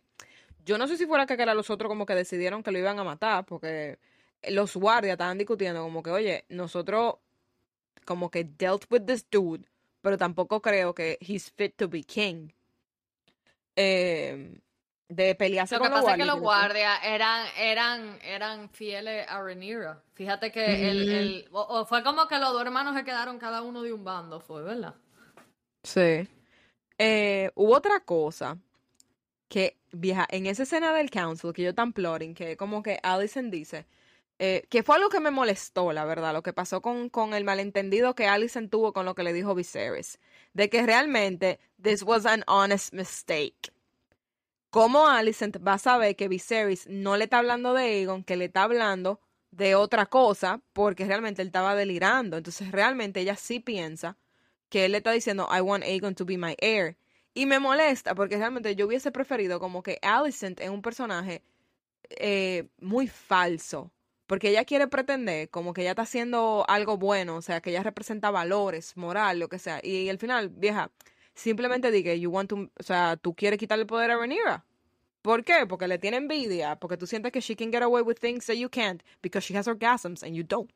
yo 0.64 0.78
no 0.78 0.88
sé 0.88 0.96
si 0.96 1.06
fuera 1.06 1.26
que 1.26 1.34
era 1.34 1.54
los 1.54 1.70
otros 1.70 1.88
como 1.88 2.06
que 2.06 2.14
decidieron 2.14 2.62
que 2.62 2.70
lo 2.72 2.78
iban 2.78 2.98
a 2.98 3.04
matar, 3.04 3.44
porque 3.46 3.98
los 4.48 4.74
guardias 4.76 5.12
estaban 5.12 5.38
discutiendo 5.38 5.82
como 5.82 6.02
que, 6.02 6.10
oye, 6.10 6.44
nosotros 6.48 7.16
como 8.04 8.30
que 8.30 8.44
dealt 8.44 8.84
with 8.90 9.02
this 9.02 9.26
dude, 9.30 9.66
pero 10.00 10.16
tampoco 10.18 10.60
creo 10.60 10.94
que 10.94 11.18
he's 11.20 11.50
fit 11.50 11.74
to 11.76 11.88
be 11.88 12.02
king. 12.02 12.48
Eh, 13.76 14.58
de 15.08 15.34
pelearse 15.34 15.76
Lo 15.76 15.80
que 15.82 15.88
con 15.88 16.00
pasa 16.00 16.12
es 16.12 16.18
que 16.18 16.24
los 16.26 16.38
guardias 16.40 17.00
eran, 17.02 17.46
eran, 17.56 18.18
eran 18.22 18.68
fieles 18.70 19.26
a 19.28 19.40
Rhaenyra. 19.40 20.02
Fíjate 20.14 20.52
que 20.52 20.90
el, 20.90 21.06
Mm. 21.06 21.10
el- 21.14 21.48
o, 21.52 21.60
o 21.62 21.86
fue 21.86 22.02
como 22.02 22.28
que 22.28 22.38
los 22.38 22.52
dos 22.52 22.60
hermanos 22.60 22.94
se 22.94 23.04
quedaron 23.04 23.38
cada 23.38 23.62
uno 23.62 23.82
de 23.82 23.92
un 23.92 24.04
bando, 24.04 24.40
fue, 24.40 24.62
¿verdad? 24.62 24.94
Sí. 25.82 26.28
Eh, 26.98 27.50
hubo 27.54 27.74
otra 27.76 28.00
cosa 28.00 28.58
que, 29.48 29.78
vieja, 29.92 30.26
en 30.30 30.44
esa 30.46 30.64
escena 30.64 30.92
del 30.92 31.10
council 31.10 31.52
que 31.54 31.62
yo 31.62 31.74
tan 31.74 31.92
plotting, 31.94 32.34
que 32.34 32.56
como 32.58 32.82
que 32.82 32.98
Allison 33.02 33.50
dice, 33.50 33.86
eh, 34.38 34.66
que 34.70 34.82
fue 34.82 34.96
algo 34.96 35.08
que 35.08 35.20
me 35.20 35.30
molestó, 35.30 35.92
la 35.92 36.04
verdad, 36.04 36.32
lo 36.32 36.42
que 36.42 36.52
pasó 36.52 36.80
con, 36.80 37.08
con 37.10 37.34
el 37.34 37.44
malentendido 37.44 38.14
que 38.14 38.26
Allison 38.28 38.68
tuvo 38.68 38.92
con 38.92 39.04
lo 39.04 39.14
que 39.14 39.24
le 39.24 39.32
dijo 39.32 39.54
Viserys, 39.54 40.20
de 40.52 40.70
que 40.70 40.86
realmente 40.86 41.58
this 41.82 42.02
was 42.02 42.24
an 42.24 42.44
honest 42.46 42.92
mistake. 42.92 43.72
¿Cómo 44.70 45.08
Alicent 45.08 45.56
va 45.66 45.74
a 45.74 45.78
saber 45.78 46.14
que 46.14 46.28
Viserys 46.28 46.86
no 46.88 47.16
le 47.16 47.24
está 47.24 47.38
hablando 47.38 47.72
de 47.72 47.84
Aegon, 47.84 48.22
que 48.22 48.36
le 48.36 48.44
está 48.46 48.64
hablando 48.64 49.20
de 49.50 49.74
otra 49.74 50.06
cosa, 50.06 50.60
porque 50.74 51.06
realmente 51.06 51.42
él 51.42 51.48
estaba 51.48 51.74
delirando? 51.74 52.36
Entonces 52.36 52.70
realmente 52.70 53.20
ella 53.20 53.34
sí 53.34 53.60
piensa 53.60 54.18
que 54.68 54.84
él 54.84 54.92
le 54.92 54.98
está 54.98 55.12
diciendo, 55.12 55.48
I 55.50 55.62
want 55.62 55.84
Aegon 55.84 56.14
to 56.14 56.26
be 56.26 56.36
my 56.36 56.54
heir. 56.60 56.96
Y 57.34 57.46
me 57.46 57.58
molesta 57.58 58.14
porque 58.14 58.36
realmente 58.36 58.76
yo 58.76 58.86
hubiese 58.86 59.10
preferido 59.10 59.58
como 59.58 59.82
que 59.82 59.98
Alicent 60.02 60.60
es 60.60 60.68
un 60.68 60.82
personaje 60.82 61.42
eh, 62.10 62.68
muy 62.78 63.08
falso. 63.08 63.90
Porque 64.28 64.50
ella 64.50 64.64
quiere 64.64 64.86
pretender 64.86 65.48
como 65.48 65.72
que 65.74 65.80
ella 65.80 65.90
está 65.90 66.02
haciendo 66.02 66.64
algo 66.68 66.96
bueno, 66.98 67.34
o 67.36 67.42
sea, 67.42 67.60
que 67.60 67.70
ella 67.70 67.82
representa 67.82 68.30
valores, 68.30 68.96
moral, 68.96 69.40
lo 69.40 69.48
que 69.48 69.58
sea. 69.58 69.80
Y 69.82 70.08
al 70.08 70.18
final, 70.18 70.50
vieja, 70.50 70.90
simplemente 71.34 71.90
diga, 71.90 72.14
you 72.14 72.30
want 72.30 72.48
to, 72.50 72.56
o 72.78 72.82
sea, 72.82 73.16
tú 73.16 73.34
quieres 73.34 73.58
quitarle 73.58 73.82
el 73.82 73.86
poder 73.88 74.10
a 74.12 74.16
Rhaenyra. 74.16 74.64
¿Por 75.22 75.44
qué? 75.44 75.66
Porque 75.66 75.88
le 75.88 75.98
tiene 75.98 76.18
envidia, 76.18 76.76
porque 76.76 76.96
tú 76.96 77.06
sientes 77.06 77.32
que 77.32 77.40
she 77.40 77.56
can 77.56 77.72
get 77.72 77.82
away 77.82 78.02
with 78.02 78.16
things 78.20 78.46
that 78.46 78.54
you 78.56 78.68
can't, 78.68 79.02
because 79.22 79.44
she 79.44 79.56
has 79.56 79.66
orgasms 79.66 80.22
and 80.22 80.34
you 80.34 80.44
don't. 80.44 80.70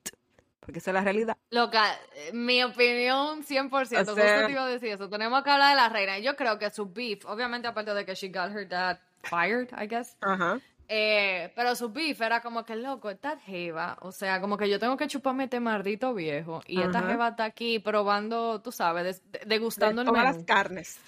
Porque 0.61 0.78
esa 0.78 0.90
es 0.90 0.94
la 0.94 1.03
realidad. 1.03 1.36
Loca, 1.50 1.92
eh, 2.14 2.30
mi 2.32 2.62
opinión 2.62 3.42
100%, 3.44 4.03
O 4.03 4.05
justo 4.05 4.14
sea- 4.14 4.46
te 4.46 4.53
iba 4.53 4.64
a 4.64 4.68
decir 4.68 4.88
eso. 4.90 5.09
Tenemos 5.09 5.42
que 5.42 5.50
hablar 5.50 5.70
de 5.70 5.76
la 5.76 5.88
reina. 5.88 6.18
Yo 6.20 6.36
creo 6.36 6.59
que 6.59 6.70
su 6.70 6.86
beef, 6.86 7.26
obviamente 7.26 7.68
aparte 7.68 7.92
de 7.92 8.05
que 8.07 8.14
she 8.14 8.28
got 8.28 8.50
her 8.50 8.66
dad 8.68 8.98
fired, 9.24 9.68
I 9.76 9.86
guess. 9.88 10.16
Ajá. 10.20 10.61
Eh, 10.89 11.53
pero 11.57 11.74
su 11.74 11.91
beef 11.91 12.20
era 12.20 12.41
como 12.43 12.64
que, 12.64 12.76
loco, 12.76 13.09
esta 13.11 13.39
jeva, 13.39 13.97
o 14.03 14.12
sea, 14.12 14.41
como 14.41 14.57
que 14.59 14.68
yo 14.68 14.78
tengo 14.78 14.97
que 14.97 15.07
chuparme 15.07 15.45
este 15.45 15.59
maldito 15.61 16.12
viejo. 16.12 16.62
Y 16.66 16.83
esta 16.83 17.03
jeva 17.03 17.28
está 17.28 17.45
aquí 17.45 17.78
probando, 17.78 18.61
tú 18.61 18.72
sabes, 18.72 19.05
des- 19.05 19.33
de- 19.33 19.41
degustando 19.47 20.03
el 20.03 20.12
menú. 20.12 20.22
las 20.24 20.45
carnes. 20.45 20.99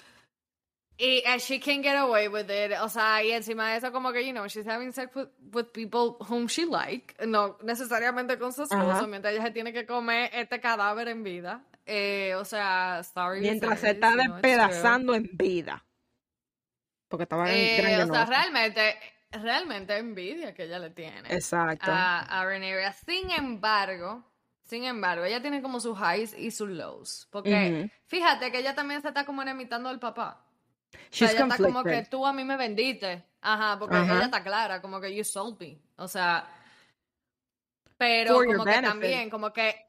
Y 0.97 1.21
and 1.27 1.41
she 1.41 1.59
can 1.59 1.83
get 1.83 1.97
away 1.97 2.29
with 2.29 2.49
it. 2.49 2.71
O 2.81 2.87
sea, 2.87 3.21
y 3.21 3.31
encima 3.33 3.69
de 3.71 3.77
eso, 3.77 3.91
como 3.91 4.13
que, 4.13 4.25
you 4.25 4.31
know, 4.31 4.45
she's 4.47 4.65
having 4.65 4.93
sex 4.93 5.13
with, 5.13 5.27
with 5.53 5.65
people 5.73 6.15
whom 6.29 6.47
she 6.47 6.65
like. 6.65 7.13
No 7.27 7.57
necesariamente 7.61 8.39
con 8.39 8.53
su 8.53 8.63
esposo, 8.63 9.05
mientras 9.07 9.33
ella 9.33 9.43
se 9.43 9.51
tiene 9.51 9.73
que 9.73 9.85
comer 9.85 10.29
este 10.33 10.61
cadáver 10.61 11.09
en 11.09 11.21
vida. 11.23 11.63
Eh, 11.85 12.33
o 12.35 12.45
sea, 12.45 13.03
sorry. 13.03 13.41
Mientras 13.41 13.81
se 13.81 13.91
está 13.91 14.15
despedazando 14.15 15.13
en 15.15 15.29
vida. 15.33 15.83
Porque 17.09 17.23
estaba 17.23 17.51
en 17.51 17.55
Eh, 17.55 18.03
o 18.03 18.07
sea, 18.13 18.25
realmente, 18.25 18.95
realmente 19.31 19.97
envidia 19.97 20.53
que 20.53 20.63
ella 20.63 20.79
le 20.79 20.89
tiene. 20.91 21.33
Exacto. 21.33 21.91
a, 21.91 22.19
a 22.21 22.45
Rhaenyra. 22.45 22.93
Sin 22.93 23.31
embargo, 23.31 24.23
sin 24.63 24.83
embargo, 24.85 25.25
ella 25.25 25.41
tiene 25.41 25.61
como 25.61 25.79
sus 25.79 25.97
highs 25.99 26.33
y 26.37 26.51
sus 26.51 26.69
lows. 26.69 27.27
Porque 27.31 27.91
fíjate 28.07 28.51
que 28.51 28.59
ella 28.59 28.73
también 28.75 29.01
se 29.01 29.09
está 29.09 29.25
como 29.25 29.41
enemitando 29.41 29.89
al 29.89 29.99
papá. 29.99 30.41
O 30.93 30.97
sea, 30.97 31.27
She's 31.27 31.31
ella 31.35 31.47
está 31.47 31.57
como 31.63 31.83
que 31.83 32.03
tú 32.09 32.25
a 32.25 32.33
mí 32.33 32.43
me 32.43 32.55
vendiste. 32.57 33.23
Ajá, 33.41 33.77
porque 33.77 33.95
ella 33.97 34.25
está 34.25 34.41
clara, 34.43 34.81
como 34.81 34.99
que 34.99 35.13
you 35.15 35.23
sold 35.23 35.59
me. 35.59 35.77
O 35.97 36.07
sea, 36.07 36.47
pero 37.97 38.33
For 38.35 38.45
como 38.47 38.63
que 38.63 38.69
benefit. 38.71 38.89
también, 38.89 39.29
como 39.29 39.53
que 39.53 39.85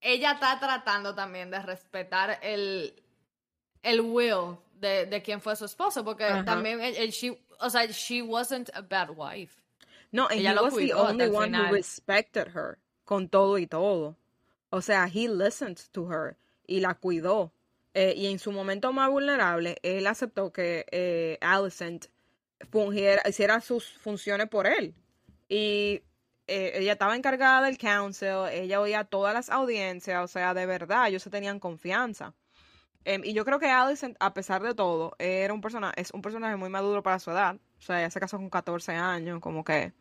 ella 0.00 0.32
está 0.32 0.58
tratando 0.60 1.14
también 1.14 1.50
de 1.50 1.60
respetar 1.60 2.38
el, 2.42 3.02
el 3.82 4.00
will 4.00 4.56
de, 4.74 5.06
de 5.06 5.22
quien 5.22 5.40
fue 5.40 5.56
su 5.56 5.64
esposo, 5.64 6.04
porque 6.04 6.24
también, 6.44 6.80
el- 6.80 6.96
el- 6.96 7.10
she, 7.10 7.36
o 7.60 7.68
sea, 7.68 7.86
she 7.92 8.22
wasn't 8.22 8.70
a 8.74 8.82
bad 8.82 9.10
wife. 9.10 9.62
No, 10.12 10.26
and 10.26 10.40
Ella 10.40 10.54
he 10.54 10.60
was 10.60 10.74
the 10.74 10.92
only 10.92 11.28
one 11.28 11.52
who 11.52 11.58
final. 11.60 11.72
respected 11.72 12.48
her 12.48 12.78
con 13.04 13.28
todo 13.28 13.58
y 13.58 13.66
todo. 13.66 14.16
O 14.70 14.80
sea, 14.80 15.06
he 15.06 15.28
listened 15.28 15.80
to 15.92 16.06
her 16.10 16.36
y 16.66 16.80
la 16.80 16.94
cuidó. 16.94 17.52
Eh, 17.94 18.14
y 18.16 18.26
en 18.26 18.38
su 18.38 18.52
momento 18.52 18.92
más 18.92 19.10
vulnerable, 19.10 19.76
él 19.82 20.06
aceptó 20.06 20.52
que 20.52 20.86
eh, 20.92 21.38
Alicent 21.40 22.06
fungiera, 22.70 23.22
hiciera 23.28 23.60
sus 23.60 23.84
funciones 23.98 24.48
por 24.48 24.66
él. 24.66 24.94
Y 25.48 26.02
eh, 26.46 26.72
ella 26.74 26.92
estaba 26.92 27.16
encargada 27.16 27.66
del 27.66 27.78
council, 27.78 28.48
ella 28.52 28.80
oía 28.80 29.04
todas 29.04 29.34
las 29.34 29.50
audiencias, 29.50 30.22
o 30.22 30.28
sea, 30.28 30.54
de 30.54 30.66
verdad, 30.66 31.08
ellos 31.08 31.22
se 31.22 31.30
tenían 31.30 31.58
confianza. 31.60 32.34
Em, 33.08 33.24
y 33.24 33.32
yo 33.32 33.44
creo 33.46 33.58
que 33.58 33.70
Alicent, 33.70 34.16
a 34.20 34.34
pesar 34.34 34.62
de 34.62 34.74
todo, 34.74 35.16
era 35.18 35.54
un 35.54 35.62
es 35.96 36.10
un 36.12 36.20
personaje 36.20 36.56
muy 36.56 36.68
maduro 36.68 37.02
para 37.02 37.18
su 37.18 37.30
edad. 37.30 37.56
O 37.78 37.80
sea, 37.80 38.00
ella 38.00 38.10
se 38.10 38.20
casó 38.20 38.36
con 38.36 38.50
14 38.50 38.92
años, 38.92 39.40
como 39.40 39.64
que. 39.64 39.94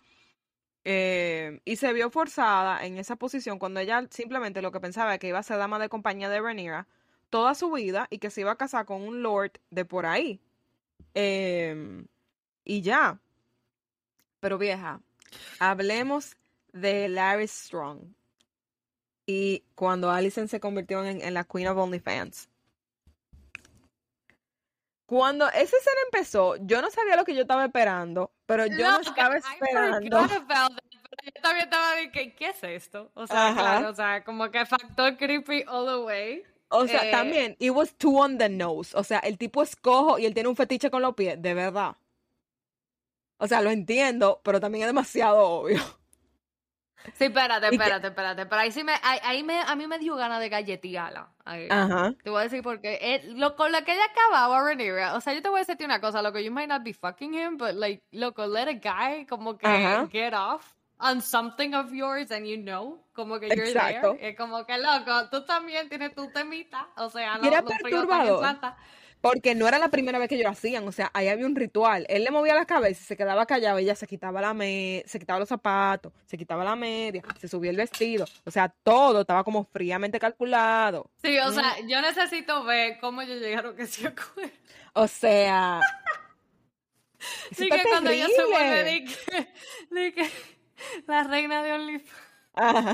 eh, 0.86 1.62
y 1.66 1.78
se 1.78 1.94
vio 1.94 2.10
forzada 2.12 2.86
en 2.86 2.98
esa 2.98 3.16
posición 3.18 3.60
cuando 3.60 3.80
ella 3.82 4.08
simplemente 4.12 4.62
lo 4.62 4.72
que 4.72 4.80
pensaba 4.82 5.14
es 5.14 5.20
que 5.20 5.28
iba 5.30 5.40
a 5.40 5.44
ser 5.44 5.58
dama 5.58 5.80
de 5.80 5.90
compañía 5.90 6.30
de 6.30 6.42
Rhaenyra 6.42 6.88
toda 7.30 7.56
su 7.56 7.72
vida 7.72 8.08
y 8.10 8.20
que 8.20 8.30
se 8.30 8.42
iba 8.42 8.52
a 8.54 8.58
casar 8.58 8.86
con 8.86 9.02
un 9.04 9.24
lord 9.24 9.54
de 9.72 9.86
por 9.86 10.06
ahí. 10.06 10.42
Em, 11.14 12.08
y 12.66 12.82
ya. 12.82 13.20
Pero 14.40 14.58
vieja, 14.58 15.02
hablemos 15.60 16.38
de 16.74 17.10
Larry 17.10 17.48
Strong. 17.48 18.00
Y 19.28 19.64
cuando 19.76 20.10
Alicent 20.12 20.50
se 20.50 20.60
convirtió 20.60 21.04
en, 21.06 21.22
en 21.22 21.34
la 21.34 21.44
Queen 21.44 21.68
of 21.68 21.78
OnlyFans. 21.78 22.50
Cuando 25.08 25.48
esa 25.48 25.62
escena 25.78 25.98
empezó, 26.12 26.58
yo 26.58 26.82
no 26.82 26.92
sabía 26.92 27.16
lo 27.16 27.24
que 27.24 27.34
yo 27.34 27.42
estaba 27.44 27.64
esperando, 27.66 28.30
pero 28.46 28.66
yo 28.68 28.78
no 28.92 28.98
Loca, 28.98 29.10
estaba 29.10 29.38
esperando. 29.38 30.18
that, 30.18 30.72
yo 31.24 31.42
también 31.42 31.64
estaba 31.64 31.96
de 31.96 32.12
que, 32.12 32.36
¿qué 32.36 32.50
es 32.50 32.62
esto? 32.64 33.10
O 33.14 33.26
sea, 33.26 33.48
Ajá. 33.48 33.56
claro, 33.62 33.90
o 33.90 33.96
sea, 33.96 34.24
como 34.26 34.52
que 34.52 34.66
factor 34.66 35.16
creepy 35.18 35.64
all 35.66 35.86
the 35.88 35.98
way. 36.06 36.44
O 36.68 36.86
sea, 36.88 37.08
Eh, 37.08 37.12
también, 37.12 37.56
it 37.60 37.72
was 37.72 37.96
too 37.96 38.18
on 38.20 38.38
the 38.38 38.50
nose. 38.50 38.94
O 38.98 39.04
sea, 39.06 39.20
el 39.20 39.38
tipo 39.38 39.64
es 39.64 39.78
cojo 39.78 40.20
y 40.20 40.26
él 40.26 40.34
tiene 40.34 40.50
un 40.50 40.58
fetiche 40.58 40.92
con 40.92 41.02
los 41.02 41.16
pies, 41.16 41.42
de 41.42 41.54
verdad. 41.54 41.96
O 43.38 43.48
sea, 43.48 43.62
lo 43.62 43.70
entiendo, 43.70 44.42
pero 44.44 44.60
también 44.60 44.84
es 44.84 44.90
demasiado 44.90 45.40
obvio. 45.48 45.80
Sí, 47.14 47.26
espérate, 47.26 47.68
espérate, 47.68 48.08
espérate. 48.08 48.46
Pero 48.46 48.62
ahí 48.62 48.72
sí 48.72 48.84
me, 48.84 48.94
ahí, 49.02 49.20
ahí 49.24 49.44
me, 49.44 49.60
a 49.62 49.76
mí 49.76 49.88
me 49.88 49.98
dio 50.00 50.16
ganas 50.16 50.40
de 50.40 50.50
galletearla. 50.50 51.30
Ajá. 51.46 52.14
Te 52.24 52.30
voy 52.30 52.42
a 52.42 52.44
decir 52.44 52.62
porque 52.62 53.00
eh, 53.02 53.22
lo, 53.36 53.56
con 53.56 53.72
lo 53.72 53.84
que 53.84 53.94
ella 53.94 54.06
acababa, 54.12 54.62
Rhaenyra, 54.62 55.16
o 55.16 55.22
sea, 55.22 55.34
yo 55.34 55.42
te 55.42 55.50
voy 55.50 55.60
a 55.60 55.62
decirte 55.62 55.86
una 55.86 56.02
cosa, 56.02 56.22
loco, 56.22 56.40
you 56.40 56.52
might 56.52 56.68
not 56.68 56.84
be 56.84 56.94
fucking 56.94 57.34
him, 57.34 57.58
but 57.58 57.74
like, 57.74 58.04
loco, 58.12 58.46
let 58.46 58.68
a 58.68 58.74
guy 58.74 59.26
como 59.26 59.58
que 59.58 59.68
Ajá. 59.68 60.08
get 60.12 60.34
off 60.34 60.76
on 61.00 61.22
something 61.22 61.74
of 61.74 61.94
yours 61.94 62.32
and 62.32 62.46
you 62.46 62.58
know, 62.58 63.00
como 63.14 63.40
que 63.40 63.48
you're 63.48 63.68
Exacto. 63.68 64.16
there. 64.16 64.30
Es 64.30 64.36
como 64.36 64.66
que, 64.66 64.78
loco, 64.78 65.30
tú 65.30 65.46
también 65.46 65.88
tienes 65.90 66.14
tu 66.14 66.30
temita, 66.32 66.88
o 66.98 67.10
sea, 67.10 67.40
Y 67.42 67.48
era 67.48 67.62
fríos 67.64 67.80
perturbador. 67.82 68.58
Porque 69.28 69.56
no 69.56 69.68
era 69.68 69.80
la 69.80 69.90
primera 69.90 70.20
vez 70.20 70.30
que 70.30 70.36
ellos 70.36 70.46
lo 70.46 70.52
hacían, 70.52 70.88
o 70.88 70.92
sea, 70.92 71.12
ahí 71.14 71.28
había 71.28 71.46
un 71.46 71.56
ritual. 71.56 72.06
Él 72.10 72.24
le 72.24 72.32
movía 72.32 72.56
la 72.56 72.66
cabeza 72.66 73.02
y 73.02 73.06
se 73.06 73.18
quedaba 73.18 73.46
callado, 73.46 73.78
ella 73.78 73.96
se 73.96 74.08
quitaba 74.08 74.42
la 74.42 74.54
me 74.54 75.04
se 75.06 75.20
quitaba 75.20 75.40
los 75.40 75.50
zapatos, 75.50 76.14
se 76.26 76.38
quitaba 76.38 76.64
la 76.64 76.76
media, 76.76 77.24
se 77.40 77.48
subía 77.48 77.72
el 77.72 77.78
vestido, 77.78 78.26
o 78.46 78.52
sea, 78.52 78.70
todo 78.70 79.22
estaba 79.22 79.44
como 79.44 79.66
fríamente 79.66 80.20
calculado. 80.20 81.10
Sí, 81.22 81.38
o 81.40 81.52
sea, 81.52 81.76
yo 81.88 82.02
necesito 82.02 82.64
ver 82.64 83.00
cómo 83.00 83.22
ellos 83.22 83.40
llegaron 83.40 83.76
que 83.76 83.86
se 83.86 84.08
acuerdan. 84.08 84.52
O 84.94 85.08
sea, 85.08 85.82
Sí, 87.52 87.70
que 87.70 87.84
cuando 87.84 88.10
ella 88.10 88.28
se 88.28 88.46
vuelve 88.46 88.84
de 88.84 89.06
que, 89.06 89.54
de 89.92 90.14
que 90.14 90.30
la 91.08 91.24
reina 91.24 91.64
de 91.64 91.74
OnlyFans. 91.74 92.12
Ajá. 92.54 92.94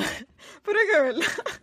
Pero 0.63 0.79
es 0.79 0.91
que 0.91 1.01
verdad. 1.01 1.61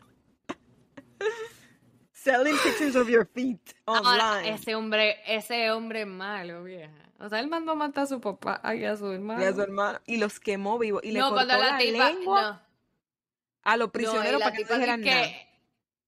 Selling 2.22 2.56
pictures 2.62 2.96
of 2.96 3.08
your 3.08 3.24
feet 3.24 3.74
Ahora, 3.86 4.32
online. 4.40 4.50
ese 4.50 4.74
hombre, 4.74 5.16
ese 5.26 5.70
hombre 5.70 6.04
malo, 6.04 6.62
vieja. 6.62 6.92
O 7.18 7.30
sea, 7.30 7.40
él 7.40 7.48
mandó 7.48 7.72
a 7.72 7.74
matar 7.76 8.04
a 8.04 8.06
su 8.06 8.20
papá 8.20 8.60
y 8.74 8.84
a 8.84 8.94
su 8.94 9.10
hermano. 9.10 9.42
Y 9.42 9.44
a 9.46 9.54
su 9.54 9.62
hermano. 9.62 10.00
Y 10.06 10.18
los 10.18 10.38
quemó 10.38 10.78
vivos. 10.78 11.02
Y 11.02 11.12
le 11.12 11.20
no, 11.20 11.30
cortó 11.30 11.46
la 11.46 11.56
la 11.56 11.78
tipa, 11.78 12.10
lengua 12.10 12.42
no, 12.42 12.60
a 13.62 13.76
los 13.78 13.88
no, 13.88 13.92
prisioneros 13.92 14.38
la 14.38 14.46
para 14.46 14.56
que 14.56 14.64
no 14.64 14.96
nada. 14.98 15.28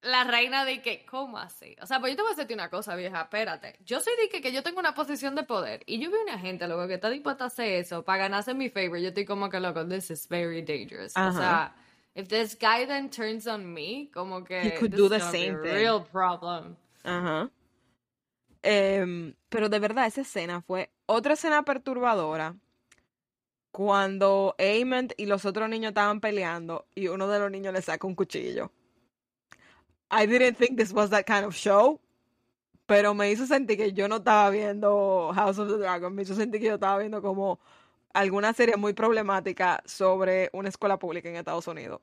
la 0.02 0.24
reina 0.24 0.66
de 0.66 0.82
que, 0.82 1.06
¿cómo 1.06 1.38
así? 1.38 1.76
O 1.80 1.86
sea, 1.86 1.98
pues 1.98 2.12
yo 2.12 2.16
te 2.16 2.22
voy 2.22 2.32
a 2.32 2.34
decirte 2.34 2.52
una 2.52 2.68
cosa, 2.68 2.94
vieja, 2.94 3.22
espérate. 3.22 3.78
Yo 3.82 4.00
soy 4.00 4.12
de 4.20 4.28
que, 4.28 4.42
que 4.42 4.52
yo 4.52 4.62
tengo 4.62 4.80
una 4.80 4.94
posición 4.94 5.34
de 5.34 5.44
poder 5.44 5.82
y 5.86 5.98
yo 5.98 6.10
veo 6.10 6.22
una 6.22 6.38
gente, 6.38 6.68
loco, 6.68 6.88
que 6.88 6.94
está 6.94 7.08
dispuesta 7.08 7.44
a 7.44 7.46
hacer 7.46 7.72
eso 7.72 8.04
para 8.04 8.24
ganarse 8.24 8.52
mi 8.52 8.68
favor. 8.68 8.98
Yo 8.98 9.08
estoy 9.08 9.24
como 9.24 9.48
que, 9.48 9.60
loco, 9.60 9.86
this 9.88 10.10
is 10.10 10.28
very 10.28 10.60
dangerous. 10.60 11.16
O 11.16 11.32
sea, 11.32 11.74
if 12.14 12.28
this 12.28 12.54
guy 12.54 12.84
then 12.86 13.08
turns 13.10 13.46
on 13.46 13.72
me, 13.72 14.10
como 14.12 14.44
que 14.44 14.60
He 14.60 14.70
could 14.78 14.94
do 14.94 15.08
the 15.08 15.20
same 15.20 15.60
thing. 15.62 15.72
real 15.74 16.00
problem. 16.04 16.76
Ajá. 17.04 17.50
Em, 18.62 19.34
pero 19.48 19.68
de 19.68 19.78
verdad, 19.78 20.06
esa 20.06 20.20
escena 20.20 20.62
fue 20.62 20.90
otra 21.06 21.34
escena 21.34 21.64
perturbadora. 21.64 22.56
Cuando 23.72 24.54
Aemond 24.58 25.14
y 25.16 25.26
los 25.26 25.44
otros 25.46 25.68
niños 25.68 25.90
estaban 25.90 26.20
peleando 26.20 26.86
y 26.94 27.08
uno 27.08 27.26
de 27.28 27.38
los 27.38 27.50
niños 27.50 27.72
le 27.72 27.80
saca 27.80 28.06
un 28.06 28.14
cuchillo. 28.14 28.70
I 30.10 30.26
didn't 30.26 30.58
think 30.58 30.76
this 30.76 30.92
was 30.92 31.08
that 31.10 31.24
kind 31.24 31.44
of 31.46 31.54
show. 31.54 31.98
Pero 32.86 33.14
me 33.14 33.30
hizo 33.30 33.46
sentir 33.46 33.78
que 33.78 33.92
yo 33.92 34.08
no 34.08 34.16
estaba 34.16 34.50
viendo 34.50 35.32
House 35.34 35.58
of 35.58 35.68
the 35.68 35.78
Dragon. 35.78 36.14
Me 36.14 36.22
hizo 36.22 36.34
sentir 36.34 36.60
que 36.60 36.66
yo 36.66 36.74
estaba 36.74 36.98
viendo 36.98 37.22
como 37.22 37.58
alguna 38.12 38.52
serie 38.52 38.76
muy 38.76 38.92
problemática 38.92 39.82
sobre 39.86 40.50
una 40.52 40.68
escuela 40.68 40.98
pública 40.98 41.28
en 41.28 41.36
Estados 41.36 41.66
Unidos. 41.66 42.00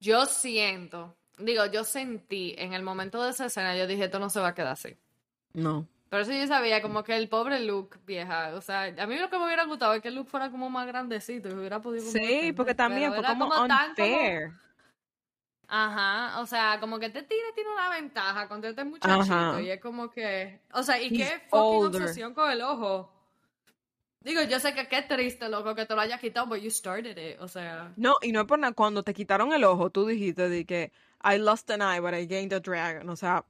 Yo 0.00 0.26
siento, 0.26 1.14
digo, 1.38 1.66
yo 1.66 1.84
sentí 1.84 2.54
en 2.58 2.72
el 2.72 2.82
momento 2.82 3.22
de 3.22 3.30
esa 3.30 3.46
escena, 3.46 3.76
yo 3.76 3.86
dije, 3.86 4.04
esto 4.04 4.18
no 4.18 4.30
se 4.30 4.40
va 4.40 4.48
a 4.48 4.54
quedar 4.54 4.72
así. 4.72 4.96
No. 5.52 5.86
Pero 6.08 6.22
eso 6.24 6.32
yo 6.32 6.46
sabía, 6.46 6.82
como 6.82 7.04
que 7.04 7.16
el 7.16 7.28
pobre 7.28 7.60
Luke, 7.60 7.98
vieja, 8.04 8.52
o 8.54 8.60
sea, 8.60 8.82
a 8.98 9.06
mí 9.06 9.16
lo 9.16 9.30
que 9.30 9.38
me 9.38 9.46
hubiera 9.46 9.64
gustado 9.64 9.94
es 9.94 10.02
que 10.02 10.10
Luke 10.10 10.28
fuera 10.30 10.50
como 10.50 10.68
más 10.68 10.86
grandecito 10.86 11.48
y 11.48 11.52
hubiera 11.54 11.80
podido 11.80 12.04
Sí, 12.10 12.52
porque 12.54 12.74
también 12.74 13.14
fue 13.14 13.24
como 13.24 13.48
tan 13.48 13.94
como- 13.94 14.06
unfair. 14.06 14.52
Ajá, 15.68 16.38
o 16.40 16.46
sea, 16.46 16.78
como 16.80 16.98
que 16.98 17.06
este 17.06 17.22
tigre 17.22 17.46
tiene 17.54 17.70
una 17.72 17.88
ventaja 17.88 18.46
contra 18.46 18.68
este 18.70 18.84
muchachito 18.84 19.32
Ajá. 19.34 19.62
y 19.62 19.70
es 19.70 19.80
como 19.80 20.10
que, 20.10 20.60
o 20.74 20.82
sea, 20.82 21.00
y 21.00 21.06
He's 21.06 21.30
qué 21.30 21.38
fucking 21.48 21.58
older. 21.86 22.02
obsesión 22.02 22.34
con 22.34 22.50
el 22.50 22.60
ojo. 22.60 23.10
Digo, 24.24 24.42
yo 24.42 24.60
sé 24.60 24.72
que 24.74 24.86
qué 24.88 25.02
triste, 25.02 25.48
loco, 25.48 25.74
que 25.74 25.84
te 25.86 25.94
lo 25.94 26.00
hayas 26.00 26.20
quitado, 26.20 26.46
but 26.46 26.58
you 26.60 26.70
started 26.70 27.18
it, 27.18 27.40
o 27.40 27.48
sea. 27.48 27.92
No, 27.96 28.16
y 28.22 28.30
no 28.32 28.40
es 28.42 28.46
por 28.46 28.58
nada. 28.58 28.72
Cuando 28.72 29.02
te 29.02 29.12
quitaron 29.14 29.52
el 29.52 29.64
ojo, 29.64 29.90
tú 29.90 30.06
dijiste 30.06 30.48
de 30.48 30.64
que 30.64 30.92
I 31.24 31.38
lost 31.38 31.70
an 31.70 31.82
eye, 31.82 32.00
but 32.00 32.14
I 32.14 32.26
gained 32.26 32.52
a 32.52 32.60
dragon. 32.60 33.08
O 33.10 33.16
sea, 33.16 33.44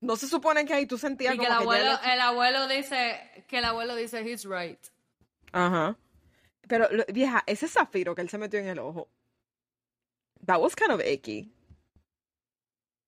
no 0.00 0.16
se 0.16 0.26
supone 0.28 0.64
que 0.64 0.74
ahí 0.74 0.86
tú 0.86 0.96
sentías 0.98 1.34
Y 1.34 1.38
que 1.38 1.44
el 1.44 1.48
que 1.48 1.54
ya 1.54 1.60
abuelo, 1.60 1.92
le- 2.02 2.12
el 2.14 2.20
abuelo 2.20 2.68
dice, 2.68 3.44
que 3.48 3.58
el 3.58 3.64
abuelo 3.64 3.94
dice, 3.96 4.20
he's 4.22 4.44
right. 4.44 4.80
Ajá. 5.52 5.96
Pero, 6.66 6.88
vieja, 7.12 7.42
ese 7.46 7.68
zafiro 7.68 8.14
que 8.14 8.22
él 8.22 8.30
se 8.30 8.38
metió 8.38 8.58
en 8.60 8.68
el 8.68 8.78
ojo, 8.78 9.08
that 10.46 10.58
was 10.60 10.74
kind 10.74 10.90
of 10.90 11.00
icky. 11.04 11.52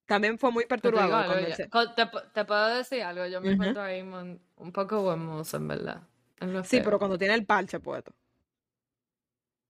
También 0.06 0.38
fue 0.38 0.50
muy 0.50 0.64
te 0.64 0.68
digo 0.68 0.80
perturbador 0.82 1.14
algo, 1.38 1.70
co- 1.70 1.94
te, 1.94 2.06
te 2.32 2.44
puedo 2.44 2.66
decir 2.74 3.02
algo, 3.02 3.26
yo 3.26 3.40
me 3.40 3.48
Ujú. 3.48 3.54
encuentro 3.54 3.82
ahí 3.82 4.02
mon- 4.02 4.40
un 4.56 4.72
poco 4.72 5.10
hermoso, 5.12 5.56
en 5.56 5.68
verdad. 5.68 6.02
Lo 6.40 6.62
Sí, 6.64 6.80
pero 6.84 6.98
cuando 6.98 7.16
tiene 7.16 7.34
el 7.34 7.46
parche 7.46 7.80
puesto. 7.80 8.12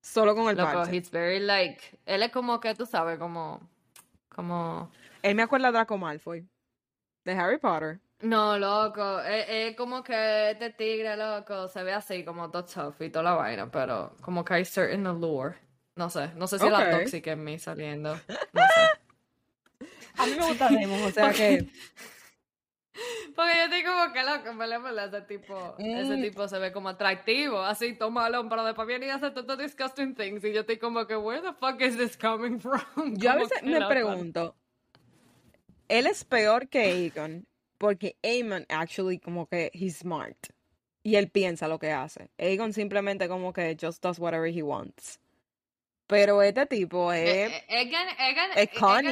Solo 0.03 0.35
con 0.35 0.49
el 0.49 0.57
Loco, 0.57 0.73
parche. 0.73 0.97
he's 0.97 1.11
very 1.11 1.41
like, 1.41 1.81
él 2.05 2.23
es 2.23 2.31
como 2.31 2.61
que 2.61 2.75
tú 2.75 2.85
sabes, 2.85 3.19
como, 3.19 3.61
como, 4.29 4.91
Él 5.23 5.35
me 5.35 5.43
acuerda 5.43 5.69
a 5.69 5.73
Draco 5.73 5.97
Malfoy. 5.97 6.47
De 7.25 7.33
Harry 7.33 7.59
Potter. 7.59 8.01
No, 8.21 8.59
loco, 8.59 9.21
es, 9.21 9.47
es 9.49 9.77
como 9.77 10.03
que 10.03 10.51
este 10.51 10.71
tigre, 10.71 11.17
loco, 11.17 11.69
se 11.69 11.83
ve 11.83 11.93
así 11.93 12.25
como 12.25 12.51
todo 12.51 12.65
tough 12.65 13.01
y 13.01 13.11
toda 13.11 13.23
la 13.23 13.35
vaina, 13.35 13.71
pero 13.71 14.15
como 14.21 14.45
que 14.45 14.55
hay 14.55 14.65
certain 14.65 15.07
allure. 15.07 15.57
No 15.97 16.11
sé, 16.11 16.33
no 16.35 16.47
sé 16.47 16.59
si 16.59 16.67
es 16.67 16.73
la 16.73 16.91
tóxica 16.91 17.33
en 17.33 17.45
mí 17.45 17.59
saliendo. 17.59 18.15
No 18.15 18.17
sé. 18.17 18.91
A 20.19 20.27
mí 20.27 20.33
me 20.39 20.47
gusta 20.47 20.69
Damon, 20.71 21.03
o 21.03 21.11
sea 21.11 21.33
que... 21.33 21.67
Porque 23.35 23.53
yo 23.57 23.65
estoy 23.65 23.83
como 23.83 24.13
que 24.13 24.23
loco, 24.23 24.49
en 24.51 24.59
verdad, 24.59 25.13
ese 25.13 25.27
tipo, 25.27 25.75
ese 25.79 26.17
Mm. 26.17 26.23
tipo 26.23 26.47
se 26.47 26.59
ve 26.61 26.71
como 26.73 26.89
atractivo, 26.91 27.61
así, 27.61 27.95
toma 27.95 28.23
malón, 28.23 28.49
pero 28.49 28.65
después 28.65 28.87
viene 28.87 29.07
y 29.07 29.11
hace 29.11 29.33
todo 29.33 29.57
disgusting 29.57 30.15
things 30.15 30.45
y 30.45 30.53
yo 30.53 30.61
estoy 30.61 30.79
como 30.79 31.05
que, 31.05 31.17
where 31.17 31.43
the 31.43 31.53
fuck 31.55 31.81
is 31.81 31.97
this 31.97 32.17
coming 32.17 32.61
from? 32.61 32.81
Yo 33.19 33.33
a 33.33 33.37
veces 33.37 33.63
me 33.65 33.81
loco. 33.81 33.89
pregunto, 33.89 34.57
él 35.89 36.07
es 36.07 36.25
peor 36.25 36.69
que 36.69 36.83
Aegon 36.85 37.47
porque 37.79 38.17
Aemon 38.23 38.65
actually 38.69 39.19
como 39.19 39.47
que 39.49 39.71
he's 39.75 39.97
smart 39.99 40.37
y 41.03 41.17
él 41.17 41.29
piensa 41.29 41.67
lo 41.67 41.81
que 41.81 41.91
hace. 41.91 42.31
Aegon 42.39 42.73
simplemente 42.73 43.27
como 43.29 43.53
que 43.53 43.77
just 43.79 44.01
does 44.03 44.21
whatever 44.21 44.47
he 44.49 44.63
wants. 44.63 45.19
Pero 46.07 46.43
este 46.43 46.67
tipo 46.67 47.13
Eh, 47.13 47.45
es 47.47 47.65
Egan, 47.69 48.07
Egan, 48.19 48.51
es 48.55 48.69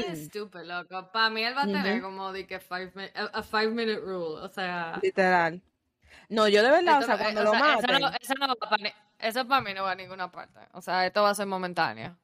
es 0.06 0.26
stupid, 0.26 0.60
loco. 0.60 1.10
Para 1.10 1.30
mí 1.30 1.42
él 1.42 1.56
va 1.56 1.62
a 1.62 1.66
tener 1.66 2.02
como 2.02 2.32
de 2.32 2.46
que 2.46 2.60
five 2.60 2.92
mi- 2.94 3.10
a, 3.14 3.42
five 3.42 3.68
minute 3.68 4.00
rule, 4.00 4.42
o 4.42 4.48
sea... 4.48 4.98
literal. 5.02 5.62
No, 6.28 6.48
yo 6.48 6.62
de 6.62 6.70
verdad, 6.70 6.98
o 7.02 7.02
sea, 7.06 7.16
cuando 7.18 7.40
o 7.40 7.44
lo 7.44 7.50
sea, 7.52 7.60
eso 7.60 7.76
maten, 7.88 8.00
no, 8.00 8.08
eso 8.20 8.34
no 8.38 8.46
va 8.48 8.54
pa' 8.56 8.76
ni- 8.78 8.92
eso 9.18 9.48
para 9.48 9.60
mí 9.62 9.72
no 9.74 9.82
va 9.84 9.92
a 9.92 9.94
ninguna 9.94 10.30
parte. 10.30 10.60
O 10.72 10.80
sea, 10.82 11.06
esto 11.06 11.22
va 11.22 11.30
a 11.30 11.34
ser 11.34 11.46
momentáneo. 11.46 12.16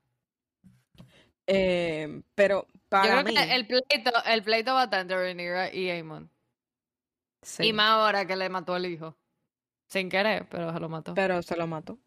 eh, 1.46 2.22
pero 2.34 2.66
Yo 2.68 2.80
para 2.88 3.22
creo 3.22 3.24
mí, 3.24 3.34
que 3.34 3.54
el 3.54 3.66
pleito, 3.66 4.10
el 4.26 4.42
pleito 4.42 4.74
va 4.74 4.82
a 4.82 4.84
estar 4.84 5.00
entre 5.00 5.16
Rhaenyra 5.16 5.72
y 5.74 5.90
Aemon. 5.90 6.30
sí, 7.42 7.66
Y 7.68 7.72
más 7.72 7.90
ahora 7.90 8.26
que 8.26 8.36
le 8.36 8.48
mató 8.48 8.74
al 8.74 8.86
hijo. 8.86 9.16
Sin 9.88 10.08
querer, 10.10 10.46
pero 10.50 10.72
se 10.72 10.80
lo 10.80 10.88
mató. 10.88 11.14
pero 11.14 11.42
se 11.42 11.56
lo 11.56 11.66
mató. 11.66 11.98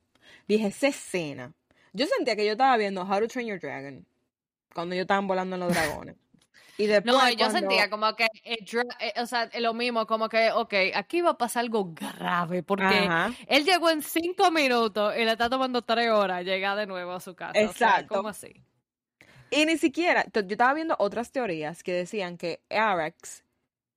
Dije, 0.48 0.68
esa 0.68 0.88
escena. 0.88 1.54
Yo 1.94 2.06
sentía 2.08 2.36
que 2.36 2.46
yo 2.46 2.54
estaba 2.54 2.78
viendo 2.78 3.02
How 3.04 3.20
to 3.22 3.28
Train 3.28 3.48
Your 3.48 3.60
Dragon 3.60 4.06
cuando 4.74 4.96
yo 4.96 5.02
estaban 5.02 5.28
volando 5.28 5.56
en 5.56 5.60
los 5.62 5.74
dragones. 5.74 6.16
Y 6.78 6.88
después 6.88 7.14
No, 7.14 7.30
yo 7.30 7.36
cuando- 7.38 7.60
sentía 7.60 7.90
como 7.90 8.16
que, 8.16 8.28
eh, 8.44 9.14
o 9.18 9.26
sea, 9.28 9.50
lo 9.60 9.74
mismo, 9.74 10.08
como 10.08 10.30
que, 10.30 10.52
ok, 10.52 10.74
aquí 10.96 11.22
va 11.22 11.32
a 11.32 11.38
pasar 11.38 11.62
algo 11.62 11.94
grave, 11.94 12.64
porque 12.64 12.86
Ajá. 12.86 13.34
él 13.48 13.66
llegó 13.66 13.90
en 13.90 14.02
cinco 14.02 14.50
minutos 14.52 15.14
y 15.18 15.26
le 15.26 15.32
está 15.34 15.50
tomando 15.50 15.82
tres 15.84 16.10
horas 16.10 16.44
llegar 16.46 16.78
de 16.78 16.88
nuevo 16.88 17.12
a 17.12 17.20
su 17.20 17.36
casa. 17.36 17.52
O 17.52 17.54
sea, 17.54 17.66
Exacto. 17.66 18.16
¿cómo 18.16 18.30
así? 18.30 18.64
Y 19.52 19.66
ni 19.66 19.78
siquiera, 19.78 20.26
yo 20.34 20.42
estaba 20.42 20.74
viendo 20.74 20.96
otras 20.98 21.32
teorías 21.32 21.84
que 21.84 21.92
decían 21.92 22.38
que 22.38 22.62
Arax 22.70 23.44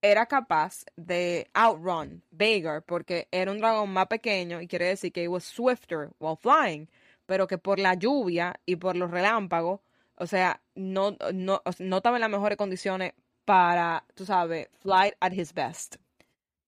era 0.03 0.27
capaz 0.27 0.85
de 0.97 1.49
outrun 1.55 2.23
Vhagar 2.33 2.83
porque 2.83 3.29
era 3.31 3.51
un 3.53 3.59
dragón 3.61 3.91
más 3.93 4.09
pequeño 4.09 4.61
y 4.61 4.67
quiere 4.67 4.87
decir 4.89 5.13
que 5.13 5.23
he 5.23 5.29
was 5.29 5.45
swifter 5.45 6.11
while 6.19 6.37
flying, 6.37 6.89
pero 7.27 7.47
que 7.47 7.59
por 7.59 7.79
la 7.79 7.95
lluvia 7.95 8.61
y 8.67 8.77
por 8.77 8.97
los 8.97 9.11
relámpagos, 9.11 9.81
o 10.17 10.27
sea, 10.27 10.61
no, 10.75 11.17
no, 11.33 11.63
no 11.79 11.97
estaba 11.97 12.17
en 12.17 12.21
las 12.21 12.31
mejores 12.31 12.57
condiciones 12.57 13.13
para, 13.45 14.05
tú 14.15 14.25
sabes, 14.25 14.69
fly 14.81 15.13
at 15.21 15.33
his 15.33 15.53
best. 15.53 15.97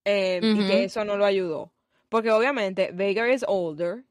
Eh, 0.05 0.41
Y 0.43 0.67
que 0.67 0.85
eso 0.85 1.05
no 1.05 1.17
lo 1.17 1.25
ayudó. 1.25 1.73
Porque 2.09 2.31
obviamente 2.31 2.93
Vhagar 2.93 3.29
is 3.29 3.45
older, 3.47 4.05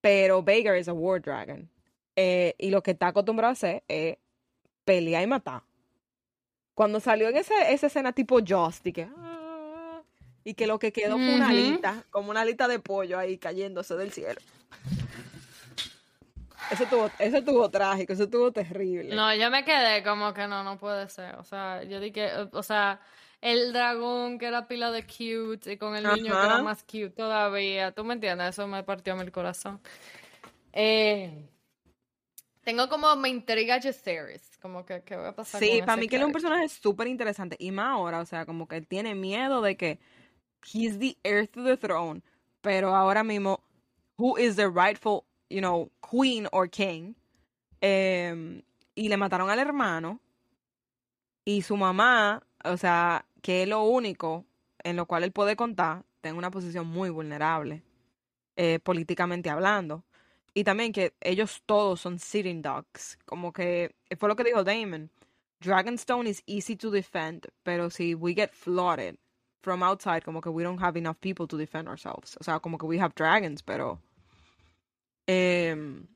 pero 0.00 0.42
Vhagar 0.42 0.76
is 0.76 0.88
a 0.88 0.92
war 0.92 1.20
dragon. 1.20 1.68
Eh, 2.16 2.54
y 2.58 2.70
lo 2.70 2.82
que 2.82 2.92
está 2.92 3.08
acostumbrado 3.08 3.50
a 3.50 3.52
hacer 3.52 3.84
es 3.86 4.16
pelear 4.84 5.22
y 5.22 5.26
matar. 5.26 5.62
Cuando 6.74 6.98
salió 7.00 7.28
en 7.28 7.36
ese, 7.36 7.54
esa 7.72 7.86
escena 7.86 8.12
tipo 8.12 8.38
Just, 8.46 8.86
y 8.86 8.92
que, 8.92 9.08
ah, 9.16 10.02
y 10.44 10.54
que 10.54 10.66
lo 10.66 10.78
que 10.78 10.92
quedó 10.92 11.16
fue 11.16 11.34
una 11.34 11.48
alita, 11.50 12.04
como 12.10 12.30
una 12.30 12.40
alita 12.40 12.68
de 12.68 12.78
pollo 12.78 13.18
ahí 13.18 13.38
cayéndose 13.38 13.96
del 13.96 14.12
cielo. 14.12 14.40
Eso 16.70 16.84
tuvo, 16.86 17.10
eso 17.18 17.42
tuvo 17.42 17.70
trágico, 17.70 18.12
eso 18.12 18.28
tuvo 18.28 18.52
terrible. 18.52 19.14
No, 19.14 19.34
yo 19.34 19.50
me 19.50 19.64
quedé 19.64 20.02
como 20.02 20.34
que 20.34 20.46
no, 20.46 20.62
no 20.62 20.78
puede 20.78 21.08
ser. 21.08 21.34
O 21.36 21.44
sea, 21.44 21.82
yo 21.84 22.00
dije, 22.00 22.26
eh, 22.26 22.48
o 22.52 22.62
sea, 22.62 23.00
el 23.40 23.72
dragón 23.72 24.38
que 24.38 24.46
era 24.46 24.68
pila 24.68 24.90
de 24.90 25.04
cute 25.04 25.72
y 25.72 25.76
con 25.78 25.96
el 25.96 26.04
niño 26.04 26.32
que 26.32 26.46
era 26.46 26.62
más 26.62 26.82
cute 26.82 27.10
todavía. 27.10 27.92
¿Tú 27.92 28.04
me 28.04 28.14
entiendes? 28.14 28.50
Eso 28.50 28.66
me 28.66 28.82
partió 28.82 29.16
mi 29.16 29.30
corazón. 29.30 29.80
Eh, 30.72 31.48
tengo 32.62 32.88
como 32.88 33.16
me 33.16 33.30
intriga 33.30 33.80
Jaceres, 33.80 34.58
como 34.60 34.84
que 34.84 35.02
qué 35.02 35.16
va 35.16 35.28
a 35.28 35.34
pasar 35.34 35.58
Sí, 35.58 35.78
con 35.78 35.86
para 35.86 35.92
ese 35.94 36.00
mí 36.02 36.08
que 36.08 36.16
él 36.16 36.22
es 36.22 36.26
un 36.26 36.32
personaje 36.32 36.68
súper 36.68 37.06
interesante. 37.06 37.56
Y 37.58 37.70
más 37.70 37.94
ahora, 37.94 38.20
o 38.20 38.26
sea, 38.26 38.44
como 38.44 38.68
que 38.68 38.76
él 38.76 38.86
tiene 38.86 39.14
miedo 39.14 39.62
de 39.62 39.76
que 39.76 39.98
he's 40.70 40.98
the 40.98 41.16
heir 41.24 41.48
to 41.48 41.64
the 41.64 41.76
throne. 41.76 42.22
Pero 42.60 42.94
ahora 42.94 43.24
mismo, 43.24 43.62
who 44.18 44.36
is 44.36 44.56
the 44.56 44.68
rightful, 44.68 45.24
you 45.50 45.60
know, 45.60 45.90
queen 46.00 46.48
or 46.52 46.68
king? 46.68 47.14
Em, 47.80 48.62
y 48.94 49.08
le 49.08 49.16
mataron 49.16 49.50
al 49.50 49.58
hermano. 49.58 50.20
Y 51.44 51.62
su 51.62 51.76
mamá, 51.76 52.42
o 52.64 52.76
sea, 52.76 53.24
que 53.42 53.62
es 53.62 53.68
lo 53.68 53.82
único 53.84 54.44
en 54.84 54.96
lo 54.96 55.06
cual 55.06 55.24
él 55.24 55.32
puede 55.32 55.56
contar, 55.56 56.04
en 56.22 56.36
una 56.36 56.50
posición 56.50 56.86
muy 56.86 57.10
vulnerable, 57.10 57.82
eh, 58.56 58.78
políticamente 58.80 59.50
hablando. 59.50 60.04
Y 60.54 60.64
también 60.64 60.92
que 60.92 61.14
ellos 61.20 61.62
todos 61.66 62.00
son 62.00 62.18
sitting 62.18 62.62
ducks. 62.62 63.18
Como 63.24 63.52
que 63.52 63.94
fue 64.18 64.28
lo 64.28 64.36
que 64.36 64.44
dijo 64.44 64.64
Damon. 64.64 65.10
Dragonstone 65.60 66.28
is 66.28 66.42
easy 66.46 66.76
to 66.76 66.90
defend, 66.90 67.46
pero 67.64 67.90
si 67.90 68.14
we 68.14 68.34
get 68.34 68.52
flooded 68.52 69.16
from 69.60 69.82
outside, 69.82 70.22
como 70.24 70.40
que 70.40 70.50
we 70.50 70.62
don't 70.62 70.80
have 70.80 70.96
enough 70.96 71.18
people 71.20 71.46
to 71.46 71.56
defend 71.56 71.88
ourselves. 71.88 72.36
O 72.40 72.44
sea, 72.44 72.60
como 72.60 72.78
que 72.78 72.86
we 72.86 72.98
have 72.98 73.14
dragons, 73.14 73.62
pero. 73.62 74.00
Em, 75.28 76.06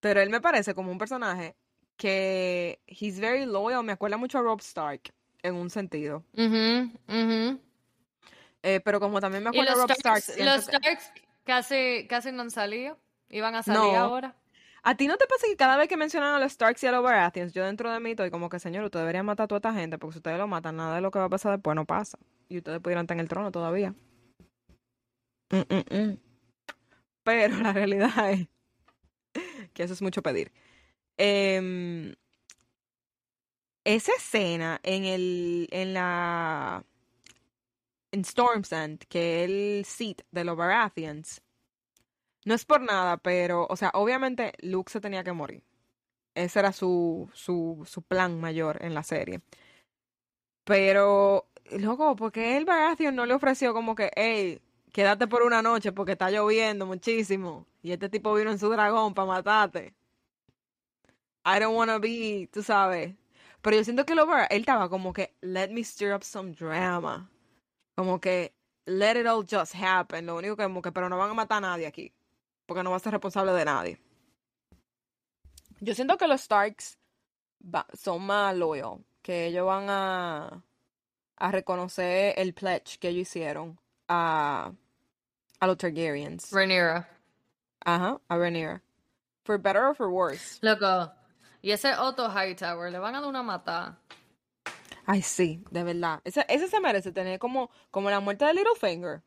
pero 0.00 0.20
él 0.20 0.28
me 0.30 0.40
parece 0.40 0.74
como 0.74 0.90
un 0.92 0.98
personaje 0.98 1.54
que 1.96 2.80
he's 2.86 3.18
very 3.20 3.46
loyal. 3.46 3.82
Me 3.84 3.92
acuerda 3.92 4.16
mucho 4.18 4.38
a 4.38 4.42
Rob 4.42 4.60
Stark 4.60 5.12
en 5.42 5.54
un 5.54 5.70
sentido. 5.70 6.24
Eh, 8.62 8.80
pero 8.84 8.98
como 9.00 9.20
también 9.20 9.44
me 9.44 9.50
Y 9.50 9.52
acuerda 9.60 9.72
a 9.72 9.76
Rob 9.76 9.90
Stark. 9.92 10.18
Starks, 10.22 10.44
los 10.44 10.66
que- 10.66 10.76
Starks 10.76 11.12
casi, 11.44 12.06
casi 12.08 12.32
no 12.32 12.42
han 12.42 12.50
salido. 12.50 12.98
Iban 13.30 13.54
a 13.54 13.62
salir 13.62 13.80
No. 13.80 13.96
ahora. 13.96 14.34
¿A 14.82 14.96
ti 14.96 15.06
no 15.08 15.16
te 15.16 15.26
pasa 15.26 15.46
que 15.48 15.56
cada 15.56 15.76
vez 15.76 15.88
que 15.88 15.96
mencionan 15.96 16.34
a 16.34 16.38
los 16.38 16.52
Starks 16.52 16.82
y 16.84 16.86
a 16.86 16.92
los 16.92 17.02
Baratheons, 17.02 17.52
yo 17.52 17.64
dentro 17.64 17.90
de 17.92 17.98
mí 17.98 18.10
estoy 18.10 18.30
como 18.30 18.48
que, 18.48 18.60
señor, 18.60 18.84
ustedes 18.84 19.02
deberían 19.02 19.26
matar 19.26 19.44
a 19.44 19.48
toda 19.48 19.58
esta 19.58 19.72
gente, 19.72 19.98
porque 19.98 20.12
si 20.14 20.18
ustedes 20.18 20.38
lo 20.38 20.46
matan, 20.46 20.76
nada 20.76 20.94
de 20.96 21.00
lo 21.00 21.10
que 21.10 21.18
va 21.18 21.24
a 21.24 21.28
pasar 21.28 21.52
después 21.52 21.74
no 21.74 21.84
pasa. 21.86 22.18
Y 22.48 22.58
ustedes 22.58 22.78
pudieran 22.80 23.04
estar 23.04 23.16
en 23.16 23.20
el 23.20 23.28
trono 23.28 23.50
todavía. 23.50 23.94
Mm, 25.50 25.56
mm, 25.74 25.94
mm. 25.96 26.18
Pero 27.24 27.56
la 27.62 27.72
realidad 27.72 28.30
es 28.30 28.46
que 29.76 29.82
eso 29.84 29.92
es 29.92 30.02
mucho 30.02 30.22
pedir. 30.22 30.50
Em, 31.18 32.14
esa 33.84 34.12
escena 34.16 34.80
en 34.82 35.04
el, 35.04 35.68
en 35.70 35.94
la, 35.94 36.84
en 38.10 38.20
Storm's 38.22 38.72
End, 38.72 39.04
que 39.08 39.44
es 39.44 39.50
el 39.50 39.84
seat 39.84 40.22
de 40.32 40.44
los 40.44 40.56
Baratheons, 40.56 41.42
no 42.46 42.54
es 42.54 42.64
por 42.64 42.80
nada, 42.80 43.18
pero, 43.18 43.66
o 43.68 43.76
sea, 43.76 43.90
obviamente 43.94 44.52
Luke 44.60 44.90
se 44.90 45.00
tenía 45.00 45.24
que 45.24 45.32
morir. 45.32 45.62
Ese 46.34 46.58
era 46.60 46.72
su, 46.72 47.30
su, 47.34 47.82
su 47.86 48.02
plan 48.02 48.40
mayor 48.40 48.82
en 48.84 48.94
la 48.94 49.02
serie. 49.02 49.40
Pero, 50.64 51.46
loco, 51.78 52.16
porque 52.16 52.56
el 52.56 52.64
Baratheon 52.64 53.14
no 53.14 53.26
le 53.26 53.34
ofreció 53.34 53.74
como 53.74 53.94
que, 53.94 54.10
hey, 54.16 54.60
quédate 54.96 55.26
por 55.26 55.42
una 55.42 55.60
noche 55.60 55.92
porque 55.92 56.12
está 56.12 56.30
lloviendo 56.30 56.86
muchísimo. 56.86 57.66
Y 57.82 57.92
este 57.92 58.08
tipo 58.08 58.32
vino 58.32 58.50
en 58.50 58.58
su 58.58 58.70
dragón 58.70 59.12
para 59.12 59.28
matarte. 59.28 59.94
I 61.44 61.60
don't 61.60 61.76
wanna 61.76 61.98
be, 61.98 62.48
tú 62.50 62.62
sabes. 62.62 63.14
Pero 63.60 63.76
yo 63.76 63.84
siento 63.84 64.06
que 64.06 64.14
lo 64.14 64.26
él 64.48 64.60
estaba 64.60 64.88
como 64.88 65.12
que, 65.12 65.34
let 65.42 65.68
me 65.68 65.84
stir 65.84 66.14
up 66.14 66.24
some 66.24 66.52
drama. 66.52 67.30
Como 67.94 68.18
que, 68.18 68.54
let 68.86 69.20
it 69.20 69.26
all 69.26 69.44
just 69.46 69.74
happen. 69.74 70.24
Lo 70.24 70.36
único 70.36 70.56
que, 70.56 70.62
como 70.62 70.80
que, 70.80 70.90
pero 70.92 71.10
no 71.10 71.18
van 71.18 71.30
a 71.30 71.34
matar 71.34 71.58
a 71.58 71.72
nadie 71.72 71.86
aquí. 71.86 72.10
Porque 72.64 72.82
no 72.82 72.90
va 72.90 72.96
a 72.96 73.00
ser 73.00 73.12
responsable 73.12 73.52
de 73.52 73.66
nadie. 73.66 74.00
Yo 75.80 75.94
siento 75.94 76.16
que 76.16 76.26
los 76.26 76.40
Starks 76.40 76.98
son 77.92 78.24
más 78.24 78.56
loyal. 78.56 79.04
Que 79.20 79.48
ellos 79.48 79.66
van 79.66 79.90
a, 79.90 80.64
a 81.36 81.52
reconocer 81.52 82.32
el 82.38 82.54
pledge 82.54 82.98
que 82.98 83.10
ellos 83.10 83.28
hicieron 83.28 83.78
a, 84.08 84.72
a 85.66 85.68
los 85.68 85.76
Targaryens. 85.78 86.50
Rhaenyra. 86.52 87.08
Ajá, 87.84 88.20
a 88.28 88.36
Rhaenyra. 88.36 88.80
For 89.44 89.58
better 89.58 89.84
or 89.84 89.94
for 89.94 90.08
worse. 90.10 90.58
Loco. 90.62 91.12
Y 91.62 91.70
ese 91.72 91.94
Otto 91.94 92.28
Hightower, 92.30 92.90
le 92.90 92.98
van 92.98 93.14
a 93.14 93.20
dar 93.20 93.28
una 93.28 93.42
matada. 93.42 93.98
Ay, 95.04 95.22
sí, 95.22 95.62
de 95.70 95.84
verdad. 95.84 96.20
Ese, 96.24 96.44
ese 96.48 96.68
se 96.68 96.80
merece 96.80 97.12
tener 97.12 97.38
como, 97.38 97.70
como 97.90 98.10
la 98.10 98.20
muerte 98.20 98.44
de 98.44 98.54
Littlefinger. 98.54 99.22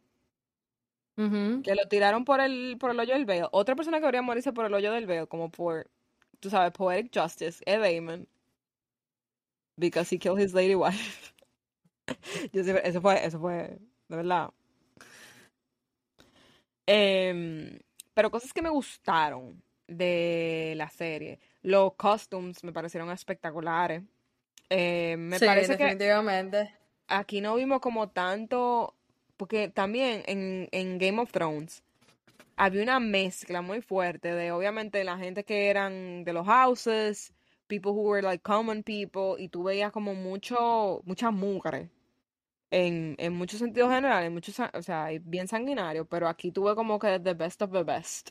Ujú. 1.18 1.62
Que 1.64 1.76
lo 1.76 1.88
tiraron 1.88 2.26
por 2.26 2.40
el, 2.42 2.78
por 2.80 2.92
el 2.92 3.00
hoyo 3.00 3.14
del 3.14 3.26
veo. 3.26 3.50
Otra 3.52 3.76
persona 3.76 3.98
que 3.98 4.02
debería 4.02 4.22
morirse 4.22 4.52
por 4.54 4.66
el 4.66 4.74
hoyo 4.74 4.92
del 4.92 5.06
veo, 5.06 5.28
como 5.28 5.50
por, 5.50 5.90
tú 6.40 6.50
sabes, 6.50 6.72
poetic 6.72 7.14
justice, 7.18 7.62
es 7.66 7.80
Damon. 7.80 8.28
Because 9.78 10.14
he 10.14 10.18
killed 10.20 10.40
his 10.40 10.54
lady 10.54 10.76
wife. 10.76 11.34
Yo 12.54 12.64
siempre- 12.64 12.86
eso 12.88 13.00
fue, 13.02 13.26
eso 13.26 13.40
fue, 13.40 13.80
de 14.10 14.16
verdad. 14.18 14.50
Em, 16.92 17.78
pero 18.16 18.32
cosas 18.32 18.52
que 18.52 18.64
me 18.64 18.70
gustaron 18.70 19.62
de 19.88 20.74
la 20.76 20.90
serie. 20.90 21.40
Los 21.62 21.94
costumes 21.94 22.64
me 22.64 22.74
parecieron 22.74 23.12
espectaculares. 23.12 24.02
Eh, 24.72 25.16
me 25.18 25.38
Sí, 25.38 25.46
parece 25.46 25.78
que 25.78 25.84
definitivamente. 25.84 26.74
aquí 27.08 27.42
no 27.42 27.56
vimos 27.56 27.80
como 27.80 28.10
tanto, 28.10 28.96
porque 29.38 29.70
también 29.70 30.24
en, 30.26 30.68
en 30.72 30.98
Game 30.98 31.22
of 31.22 31.32
Thrones 31.32 31.84
había 32.58 32.82
una 32.84 33.00
mezcla 33.00 33.62
muy 33.62 33.82
fuerte 33.82 34.34
de 34.34 34.52
obviamente 34.52 35.04
la 35.04 35.18
gente 35.18 35.44
que 35.44 35.70
eran 35.70 36.24
de 36.24 36.34
los 36.34 36.46
houses, 36.48 37.34
people 37.68 37.92
who 37.92 38.02
were 38.02 38.24
like 38.24 38.42
common 38.42 38.82
people, 38.84 39.36
y 39.38 39.48
tú 39.50 39.64
veías 39.64 39.92
como 39.92 40.16
mucho, 40.16 41.02
mucha 41.06 41.30
mugre 41.32 41.90
en, 42.72 43.16
en 43.18 43.34
muchos 43.34 43.60
sentidos 43.60 43.90
generales, 43.90 44.28
en 44.28 44.34
muchos, 44.34 44.56
o 44.74 44.82
sea, 44.82 45.10
bien 45.22 45.48
sanguinario, 45.48 46.06
pero 46.06 46.28
aquí 46.28 46.52
tuve 46.52 46.76
como 46.76 47.00
que 47.00 47.20
the 47.20 47.34
best 47.34 47.62
of 47.62 47.72
the 47.72 47.84
best. 47.84 48.30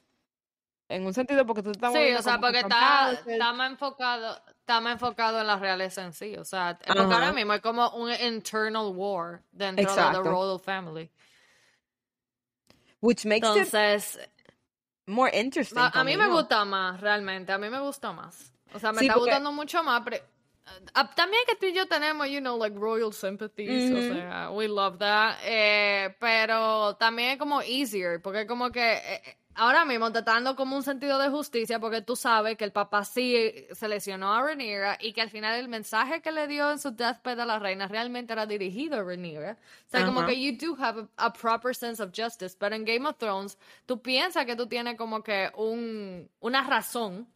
En 0.90 1.04
un 1.04 1.12
sentido 1.12 1.44
porque 1.44 1.62
tú 1.62 1.70
estás 1.70 1.92
Sí, 1.92 2.14
o 2.14 2.22
sea, 2.22 2.40
porque 2.40 2.60
está, 2.60 3.12
está 3.12 3.52
más 3.52 3.70
enfocado, 3.70 4.40
está 4.48 4.80
más 4.80 4.94
enfocado 4.94 5.40
en 5.40 5.46
la 5.46 5.58
realeza 5.58 6.02
en 6.02 6.14
sí. 6.14 6.34
O 6.36 6.44
sea, 6.44 6.78
porque 6.86 7.02
ahora 7.02 7.32
mismo 7.32 7.52
es 7.52 7.60
como 7.60 7.90
un 7.90 8.10
internal 8.10 8.90
war 8.94 9.42
dentro 9.52 9.94
de 9.94 10.12
the 10.12 10.22
royal 10.22 10.58
family. 10.58 11.10
Which 13.00 13.26
makes 13.26 13.46
it 13.46 13.66
Entonces, 13.66 14.18
more 15.06 15.30
interesting 15.38 15.78
a, 15.78 15.88
a 15.88 16.04
mí 16.04 16.16
me 16.16 16.26
gusta 16.26 16.64
más, 16.64 17.00
realmente. 17.00 17.52
A 17.52 17.58
mí 17.58 17.68
me 17.68 17.80
gusta 17.80 18.12
más. 18.12 18.52
O 18.72 18.78
sea, 18.78 18.92
me 18.92 19.00
Sí, 19.00 19.04
está 19.06 19.14
porque... 19.14 19.30
gustando 19.30 19.52
mucho 19.52 19.82
más. 19.82 20.02
Pero, 20.04 20.16
también 21.14 21.42
que 21.46 21.56
tú 21.56 21.66
y 21.66 21.72
yo 21.72 21.86
tenemos, 21.86 22.28
you 22.28 22.40
know, 22.40 22.58
like 22.58 22.76
royal 22.78 23.12
sympathies. 23.12 23.90
O 23.92 23.96
Ujú. 23.98 24.14
sea, 24.14 24.50
we 24.52 24.68
love 24.68 24.98
that. 24.98 25.36
Eh, 25.44 26.14
pero 26.18 26.96
también 26.96 27.30
es 27.30 27.38
como 27.38 27.62
easier. 27.62 28.20
Porque 28.22 28.46
como 28.46 28.70
que 28.70 28.94
eh, 28.94 29.22
eh, 29.24 29.36
ahora 29.54 29.84
mismo 29.84 30.10
te 30.12 30.20
está 30.20 30.32
dando 30.34 30.56
como 30.56 30.76
un 30.76 30.82
sentido 30.82 31.18
de 31.18 31.28
justicia. 31.28 31.78
Porque 31.78 32.02
tú 32.02 32.16
sabes 32.16 32.56
que 32.56 32.64
el 32.64 32.72
papá 32.72 33.04
sí 33.04 33.66
seleccionó 33.72 34.32
a 34.34 34.42
Rhaenyra. 34.42 34.98
Y 35.00 35.12
que 35.12 35.20
al 35.20 35.30
final 35.30 35.58
el 35.58 35.68
mensaje 35.68 36.20
que 36.20 36.32
le 36.32 36.46
dio 36.46 36.70
en 36.70 36.78
su 36.78 36.90
deathbed 36.90 37.38
a 37.40 37.46
la 37.46 37.58
reina 37.58 37.86
realmente 37.88 38.32
era 38.32 38.46
dirigido 38.46 38.98
a 38.98 39.02
Rhaenyra. 39.02 39.52
O 39.86 39.90
sea, 39.90 40.04
como 40.04 40.20
Ajá. 40.20 40.28
que 40.28 40.40
you 40.40 40.56
do 40.58 40.76
have 40.82 41.08
a, 41.16 41.26
a 41.26 41.32
proper 41.32 41.74
sense 41.74 42.02
of 42.02 42.10
justice. 42.16 42.56
Pero 42.58 42.74
en 42.74 42.84
Game 42.84 43.08
of 43.08 43.16
Thrones, 43.18 43.58
tú 43.86 44.00
piensas 44.02 44.46
que 44.46 44.56
tú 44.56 44.66
tienes 44.66 44.96
como 44.96 45.22
que 45.22 45.50
un, 45.56 46.28
una 46.40 46.62
razón 46.62 47.26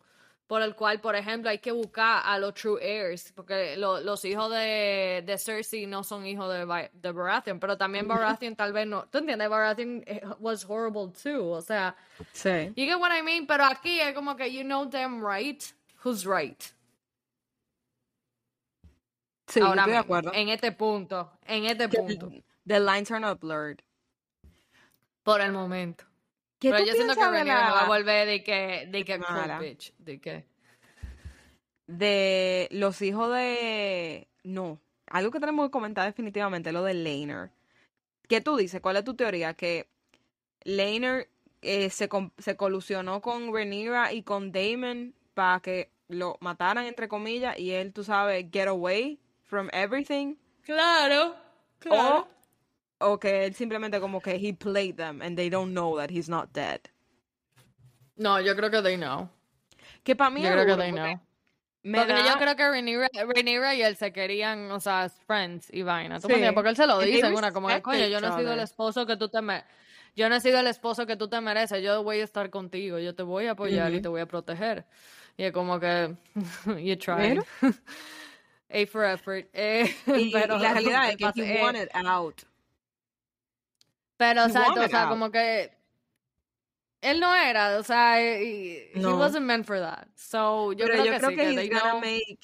por 0.46 0.60
el 0.60 0.74
cual, 0.74 1.00
por 1.00 1.14
ejemplo, 1.16 1.48
hay 1.48 1.58
que 1.58 1.72
buscar 1.72 2.22
a 2.24 2.38
los 2.38 2.52
true 2.54 2.78
heirs, 2.82 3.32
porque 3.32 3.76
lo- 3.76 4.00
los 4.00 4.22
hijos 4.26 4.50
de, 4.50 5.22
de 5.24 5.38
Cersei 5.38 5.86
no 5.86 6.04
son 6.04 6.26
hijos 6.26 6.52
de, 6.52 6.90
de 6.92 7.12
Baratheon, 7.12 7.58
pero 7.58 7.78
también 7.78 8.06
Baratheon 8.06 8.54
tal 8.54 8.72
vez 8.74 8.86
no. 8.86 9.06
¿Tú 9.06 9.18
entiendes? 9.18 9.48
Baratheon 9.48 10.02
eh, 10.06 10.20
was 10.40 10.64
horrible 10.68 11.10
too, 11.12 11.50
o 11.50 11.62
sea, 11.62 11.96
Sí. 12.32 12.72
you 12.76 12.84
get 12.84 12.96
what 12.98 13.12
I 13.16 13.22
mean, 13.22 13.46
pero 13.46 13.64
aquí 13.64 13.98
es 14.00 14.12
como 14.14 14.36
que 14.36 14.52
you 14.52 14.62
know 14.62 14.86
them 14.88 15.24
right, 15.24 15.62
who's 16.04 16.26
right. 16.26 16.62
Sí, 19.46 19.60
Ahora 19.60 19.82
estoy 19.82 19.92
de 19.92 19.98
acuerdo. 19.98 20.30
en 20.34 20.48
este 20.48 20.72
punto, 20.72 21.30
en 21.46 21.64
este 21.66 21.88
punto, 21.88 22.30
the 22.66 22.80
lines 22.80 23.10
are 23.10 23.20
not 23.20 23.40
blurred. 23.40 23.78
por 25.22 25.40
el 25.40 25.52
momento. 25.52 26.04
¿Qué 26.62 26.70
Pero 26.70 26.84
tú 26.84 26.90
yo 26.90 26.94
siento 26.94 27.14
que 27.16 27.20
va 27.20 27.80
a 27.80 27.88
volver 27.88 28.28
de 28.28 28.44
que, 28.44 28.86
de 28.88 29.04
que 29.04 29.18
cool 29.18 29.34
mala? 29.34 29.58
bitch, 29.58 29.92
de 29.98 30.20
que... 30.20 30.44
De 31.88 32.68
los 32.70 33.02
hijos 33.02 33.34
de 33.34 34.28
no, 34.44 34.78
algo 35.08 35.32
que 35.32 35.40
tenemos 35.40 35.66
que 35.66 35.72
comentar 35.72 36.06
definitivamente 36.06 36.70
lo 36.70 36.84
de 36.84 36.94
Laner. 36.94 37.50
¿Qué 38.28 38.40
tú 38.40 38.56
dices? 38.56 38.80
¿Cuál 38.80 38.96
es 38.96 39.02
tu 39.02 39.14
teoría? 39.14 39.54
Que 39.54 39.88
Laner 40.62 41.28
eh, 41.62 41.90
se, 41.90 42.08
se 42.38 42.56
colusionó 42.56 43.20
con 43.20 43.52
Rhaenyra 43.52 44.12
y 44.12 44.22
con 44.22 44.52
Daemon 44.52 45.16
para 45.34 45.58
que 45.58 45.90
lo 46.06 46.36
mataran 46.40 46.84
entre 46.84 47.08
comillas 47.08 47.58
y 47.58 47.72
él, 47.72 47.92
tú 47.92 48.04
sabes, 48.04 48.46
get 48.52 48.68
away 48.68 49.18
from 49.42 49.68
everything 49.72 50.36
Claro, 50.62 51.34
o 51.90 52.28
o 53.02 53.18
que 53.18 53.44
él 53.44 53.54
simplemente 53.54 54.00
como 54.00 54.20
que 54.20 54.34
he 54.36 54.52
played 54.54 54.96
them 54.96 55.20
and 55.22 55.36
they 55.36 55.48
don't 55.50 55.72
know 55.72 55.96
that 55.96 56.10
he's 56.10 56.28
not 56.28 56.52
dead. 56.52 56.80
No, 58.16 58.40
yo 58.40 58.54
creo 58.54 58.70
que 58.70 58.82
they 58.82 58.96
know. 58.96 59.28
Que 60.04 60.14
para 60.16 60.30
mí 60.30 60.42
Yo 60.42 60.50
creo 60.50 60.66
que 60.66 60.76
they 60.76 60.92
know. 60.92 61.20
me 61.82 61.98
Porque 61.98 62.14
yo 62.14 62.24
da 62.24 62.38
creo 62.38 62.56
que 62.56 62.70
Rhaenyra, 63.24 63.74
y 63.74 63.82
él 63.82 63.96
se 63.96 64.12
querían, 64.12 64.70
o 64.70 64.80
sea, 64.80 65.08
friends 65.08 65.68
y 65.72 65.82
vaina. 65.82 66.20
¿Tú 66.20 66.28
sí? 66.28 66.34
Porque 66.54 66.70
él 66.70 66.76
se 66.76 66.86
lo 66.86 66.98
dice 67.00 67.32
una 67.32 67.52
como 67.52 67.68
que, 67.68 67.82
coño, 67.82 68.06
yo 68.06 68.20
no 68.20 68.28
he 68.34 68.40
sido 68.40 68.52
el 68.52 68.60
esposo 68.60 69.06
que 69.06 69.16
tú 69.16 69.28
te 69.28 69.42
me... 69.42 69.64
Yo 70.14 70.28
no 70.28 70.36
he 70.36 70.40
sido 70.40 70.60
el 70.60 70.66
esposo 70.66 71.06
que 71.06 71.16
tú 71.16 71.28
te 71.28 71.40
mereces. 71.40 71.82
Yo 71.82 72.02
voy 72.02 72.20
a 72.20 72.24
estar 72.24 72.50
contigo. 72.50 72.98
Yo 72.98 73.14
te 73.14 73.22
voy 73.22 73.46
a 73.46 73.52
apoyar 73.52 73.90
y 73.92 73.94
Ujú. 73.94 74.02
te 74.02 74.08
voy 74.08 74.20
a 74.20 74.26
proteger. 74.26 74.84
Y 75.38 75.44
es 75.44 75.52
como 75.52 75.80
que... 75.80 76.14
you 76.78 76.96
tried. 76.96 77.38
A 78.74 78.86
for 78.86 79.04
effort. 79.04 79.48
Eh, 79.52 79.94
y, 80.06 80.12
y 80.12 80.30
pero... 80.32 80.58
la 80.58 80.72
realidad 80.72 81.14
¿qué 81.16 81.24
es 81.26 81.32
que 81.32 81.42
he 81.42 81.58
Eh, 81.60 81.62
wanted 81.62 81.88
out. 81.94 82.42
Pero, 84.22 84.42
He 84.42 84.46
exacto, 84.46 84.80
o 84.82 84.88
sea, 84.88 85.08
como 85.08 85.30
que... 85.30 85.72
Él 87.00 87.18
no 87.18 87.34
era, 87.34 87.78
o 87.78 87.82
sea, 87.82 88.20
he, 88.20 88.92
he 88.94 89.00
No. 89.00 89.16
wasn't 89.18 89.44
meant 89.44 89.66
for 89.66 89.78
that. 89.80 90.06
So, 90.14 90.72
yo 90.72 90.86
Pero 90.86 91.02
creo 91.02 91.04
yo 91.04 91.12
que 91.12 91.18
creo 91.18 91.30
sí, 91.30 91.36
que 91.36 91.42
que 91.42 91.50
he's 91.50 91.70
gonna 91.70 91.90
know. 91.92 92.00
make 92.00 92.38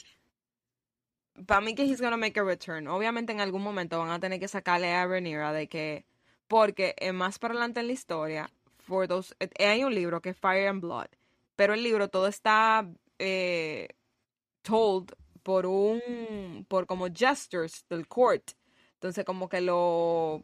para 1.47 1.61
mí 1.61 1.74
que 1.74 1.85
he's 1.85 2.01
gonna 2.01 2.16
make 2.16 2.37
a 2.39 2.43
return. 2.45 2.89
Obviamente 2.89 3.33
en 3.33 3.41
algún 3.41 3.62
momento 3.62 3.99
van 3.99 4.11
a 4.11 4.18
tener 4.20 4.41
que 4.41 4.49
sacarle 4.49 4.93
a 4.93 5.07
Rhaenyra 5.07 5.53
de 5.53 5.68
que 5.68 6.05
porque 6.49 6.95
eh, 6.99 7.12
más 7.12 7.39
para 7.39 7.53
adelante 7.55 7.81
en 7.81 7.87
la 7.87 7.93
historia, 7.93 8.51
for 8.79 9.07
those, 9.07 9.35
eh, 9.41 9.49
hay 9.66 9.85
un 9.85 9.95
libro 9.95 10.20
que 10.20 10.31
es 10.31 10.37
Fire 10.37 10.68
and 10.68 10.81
Blood, 10.81 11.09
pero 11.57 11.74
el 11.74 11.83
libro 11.83 12.09
todo 12.09 12.26
está 12.26 12.85
eh, 13.18 13.89
told 14.62 15.12
por 15.45 15.66
un 15.66 16.66
por 16.68 16.87
como 16.87 17.07
gestures 17.12 17.85
del 17.89 18.09
court. 18.09 18.53
Entonces 18.95 19.24
como 19.24 19.49
que 19.49 19.61
los 19.61 20.41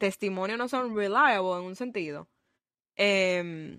testimonios 0.00 0.58
no 0.58 0.68
son 0.68 0.96
reliable 0.96 1.58
en 1.58 1.64
un 1.64 1.76
sentido. 1.76 2.26
Em, 2.96 3.78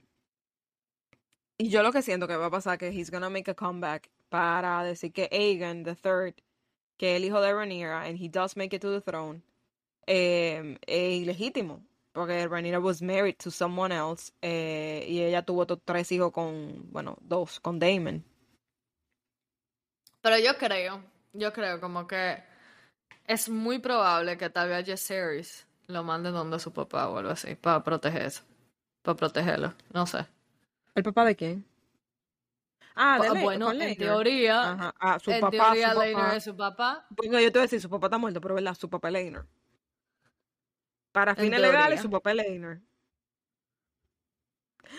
y 1.57 1.69
yo 1.69 1.83
lo 1.83 1.91
que 1.91 2.01
siento 2.01 2.27
que 2.27 2.37
va 2.37 2.45
a 2.45 2.51
pasar 2.51 2.77
que 2.77 2.89
he's 2.89 3.11
gonna 3.11 3.29
make 3.29 3.49
a 3.49 3.55
comeback 3.55 4.09
para 4.29 4.83
decir 4.83 5.11
que 5.11 5.27
Aegon 5.31 5.83
the 5.83 5.95
Third, 5.95 6.35
que 6.97 7.15
es 7.15 7.17
el 7.17 7.25
hijo 7.25 7.41
de 7.41 7.53
Rhaenyra, 7.53 8.07
and 8.07 8.17
he 8.17 8.29
does 8.29 8.55
make 8.55 8.73
it 8.75 8.81
to 8.81 8.91
the 8.91 9.01
throne, 9.01 9.41
eh, 10.07 10.77
es 10.87 11.21
ilegítimo, 11.21 11.81
porque 12.13 12.47
Rhaenyra 12.47 12.79
was 12.79 13.01
married 13.01 13.37
to 13.37 13.49
someone 13.49 13.91
else 13.91 14.31
eh, 14.41 15.05
y 15.07 15.21
ella 15.21 15.41
tuvo 15.41 15.65
tres 15.65 16.11
hijos 16.11 16.31
con, 16.31 16.91
bueno, 16.91 17.17
dos 17.21 17.59
con 17.59 17.79
Damon. 17.79 18.23
Pero 20.21 20.37
yo 20.37 20.55
creo, 20.57 21.03
yo 21.33 21.51
creo 21.51 21.81
como 21.81 22.05
que 22.05 22.43
es 23.25 23.49
muy 23.49 23.79
probable 23.79 24.37
que 24.37 24.51
tal 24.51 24.69
vez 24.69 24.85
Jaceres 24.85 25.65
lo 25.87 26.03
mande 26.03 26.31
donde 26.31 26.59
su 26.59 26.71
papá 26.73 27.07
o 27.09 27.17
algo 27.17 27.31
así, 27.31 27.55
para 27.55 27.83
proteger 27.83 28.23
eso, 28.23 28.43
para 29.01 29.15
protegerlo, 29.17 29.73
no 29.93 30.05
sé. 30.07 30.25
¿El 30.95 31.03
papá 31.03 31.25
de 31.25 31.35
quién? 31.35 31.65
Ah, 32.95 33.19
de 33.19 33.29
Le- 33.33 33.41
bueno, 33.43 33.71
en 33.71 33.97
teoría, 33.97 34.71
Ajá. 34.73 34.93
Ah, 34.99 35.19
su 35.19 35.31
en 35.31 35.41
papá, 35.41 35.57
teoría 35.73 35.89
su 35.93 35.95
papá. 36.13 36.35
es 36.35 36.43
su 36.43 36.55
papá, 36.57 37.05
Bueno, 37.09 37.39
yo 37.39 37.51
te 37.51 37.59
voy 37.59 37.59
a 37.59 37.63
decir, 37.63 37.81
su 37.81 37.89
papá 37.89 38.07
está 38.07 38.17
muerto, 38.17 38.41
pero 38.41 38.55
verdad, 38.55 38.75
su 38.75 38.89
papá 38.89 39.09
es. 39.09 39.33
Para 41.11 41.31
en 41.31 41.37
fines 41.37 41.59
legales, 41.61 41.87
teoría. 41.87 42.01
su 42.01 42.09
papá 42.09 42.31
es 42.31 42.35
Laenor. 42.37 42.81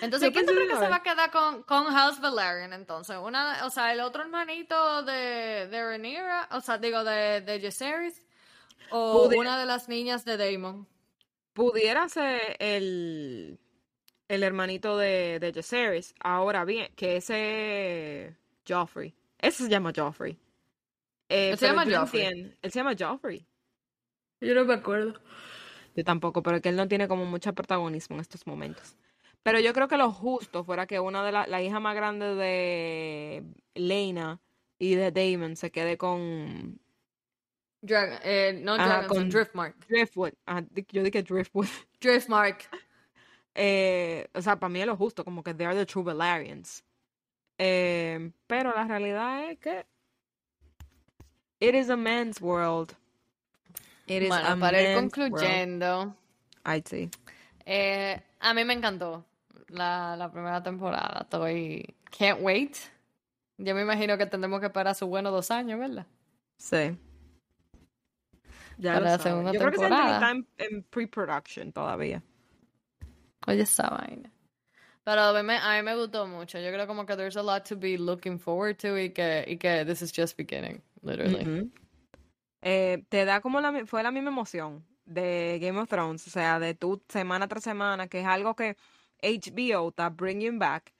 Entonces, 0.01 0.31
¿quién 0.33 0.47
tú 0.47 0.53
crees 0.53 0.69
que 0.69 0.77
se 0.77 0.89
va 0.89 0.97
a 0.97 1.03
quedar 1.03 1.31
con, 1.31 1.63
con 1.63 1.85
House 1.87 2.21
Valerian 2.21 2.73
entonces? 2.73 3.17
Una, 3.23 3.65
o 3.67 3.71
sea, 3.71 3.93
el 3.93 4.01
otro 4.01 4.23
hermanito 4.23 5.03
de, 5.05 5.69
de 5.71 5.85
Rhaenyra, 5.85 6.49
o 6.53 6.61
sea, 6.61 6.79
digo, 6.79 7.05
de, 7.05 7.41
de 7.43 7.61
Jaceres, 7.61 8.21
o 8.91 9.29
Pudi- 9.29 9.39
una 9.39 9.59
de 9.59 9.67
las 9.67 9.89
niñas 9.89 10.25
de 10.25 10.37
Daemon. 10.37 10.87
pudiera 11.53 12.09
ser 12.09 12.57
el, 12.59 13.59
el 14.29 14.43
hermanito 14.43 14.97
de, 14.99 15.39
de 15.41 15.53
Jaceres. 15.53 16.15
Ahora 16.21 16.65
bien, 16.65 16.91
que 16.97 17.17
ese 17.17 18.37
Joffrey. 18.69 19.15
Ese 19.39 19.65
se 19.65 19.69
llama 19.71 19.93
Joffrey. 19.95 20.39
Eh, 21.29 21.51
Él 21.51 21.59
se 21.59 21.67
llama 21.67 21.85
Joffrey. 21.85 22.23
entiendo- 22.25 22.57
Él 22.63 22.71
se 22.73 22.79
llama 22.79 22.95
Joffrey. 22.99 23.47
Yo 24.41 24.55
no 24.55 24.65
me 24.65 24.75
acuerdo. 24.75 25.15
Yo 25.95 26.05
tampoco, 26.05 26.43
pero 26.43 26.61
que 26.61 26.69
él 26.71 26.77
no 26.77 26.89
tiene 26.89 27.07
como 27.09 27.25
mucho 27.27 27.53
protagonismo 27.55 28.17
en 28.17 28.21
estos 28.21 28.47
momentos. 28.47 28.97
Pero 29.43 29.59
yo 29.61 29.73
creo 29.73 29.89
que 29.89 29.97
lo 29.97 30.11
justo 30.13 30.65
fuera 30.65 30.87
que 30.87 31.01
una 31.01 31.25
de 31.25 31.33
las 31.33 31.49
la 31.49 31.61
hija 31.61 31.81
más 31.81 31.95
grande 31.97 32.35
de 32.35 33.45
Lena 33.75 34.41
y 34.79 34.95
de 34.95 35.11
Damon 35.11 35.57
se 35.57 35.71
quede 35.71 35.99
con 35.99 36.81
Dragon, 37.83 38.19
eh, 38.23 38.61
no 38.63 38.75
Dragonstone, 38.77 39.09
con- 39.09 39.29
Driftmark. 39.31 39.87
Driftwood. 39.89 40.33
Ajá, 40.47 40.63
di- 40.71 40.87
yo 40.91 41.03
dije 41.03 41.23
Driftwood. 41.23 41.67
Driftmark. 42.01 42.69
Eh, 43.55 44.29
o 44.35 44.41
sea, 44.41 44.57
para 44.57 44.71
mí 44.71 44.81
es 44.81 44.87
lo 44.87 44.97
justo, 44.97 45.25
como 45.25 45.43
que 45.43 45.53
they 45.53 45.67
are 45.67 45.77
the 45.77 45.85
true 45.85 46.03
Valerians. 46.05 46.83
Eh, 47.59 48.31
pero 48.47 48.73
la 48.75 48.85
realidad 48.87 49.51
es 49.51 49.59
que 49.59 49.85
it 51.61 51.75
is 51.75 51.91
a 51.91 51.97
man's 51.97 52.41
world. 52.41 52.93
It 54.07 54.23
is 54.23 54.29
Bueno, 54.29 54.49
a 54.49 54.57
para 54.57 54.81
ir 54.81 54.97
world. 54.97 55.13
concluyendo, 55.13 56.17
Ay, 56.65 56.83
sí. 56.87 57.11
eh, 57.67 58.21
a 58.41 58.55
mí 58.55 58.65
me 58.65 58.73
encantó 58.75 59.25
la, 59.69 60.17
la 60.17 60.31
primera 60.31 60.63
temporada. 60.63 61.21
Estoy. 61.23 61.95
Can't 62.17 62.41
wait. 62.43 62.77
Yo 63.59 63.75
me 63.75 63.83
imagino 63.83 64.17
que 64.19 64.27
tendremos 64.27 64.61
que 64.61 64.67
esperar 64.67 64.95
su 64.95 65.07
bueno 65.07 65.31
dos 65.31 65.51
años, 65.51 65.79
¿verdad? 65.79 66.07
Sí. 66.59 66.97
Ya 68.79 68.95
Para 68.95 69.11
la 69.13 69.19
segunda 69.19 69.53
Yo 69.53 69.59
creo 69.59 69.71
que 69.71 69.77
esa 69.77 69.89
temporada. 69.89 70.15
está 70.15 70.31
en, 70.31 70.47
en 70.75 70.83
pre-production 70.85 71.73
todavía. 71.73 72.23
Oye, 73.47 73.63
esa 73.63 73.89
vaina. 73.91 74.31
Pero 75.05 75.21
a 75.21 75.33
mí, 75.35 75.43
me, 75.43 75.57
a 75.57 75.77
mí 75.77 75.83
me 75.83 75.97
gustó 75.97 76.27
mucho. 76.27 76.59
Yo 76.61 76.71
creo 76.71 76.87
como 76.87 77.05
que 77.05 77.17
there's 77.17 77.37
a 77.37 77.43
lot 77.43 77.65
to 77.69 77.77
be 77.77 77.99
looking 77.99 78.39
forward 78.39 78.77
to 78.79 78.97
y 78.99 79.11
que, 79.11 79.45
y 79.49 79.57
que 79.57 79.85
this 79.85 80.01
is 80.01 80.13
just 80.17 80.37
beginning, 80.37 80.81
literally. 81.03 81.71
Eh, 82.63 83.05
te 83.09 83.25
da 83.25 83.41
como 83.41 83.61
la, 83.61 83.85
fue 83.87 84.03
la 84.05 84.13
misma 84.13 84.31
emoción 84.31 84.85
de 85.05 85.59
Game 85.61 85.79
of 85.81 85.89
Thrones, 85.89 86.25
o 86.29 86.31
sea, 86.31 86.61
de 86.61 86.75
tu 86.75 87.03
semana 87.09 87.49
tras 87.49 87.65
semana, 87.65 88.07
que 88.07 88.21
es 88.21 88.27
algo 88.27 88.55
que 88.55 88.77
HBO 89.21 89.89
está 89.89 90.09
bringing 90.11 90.61
back 90.61 90.93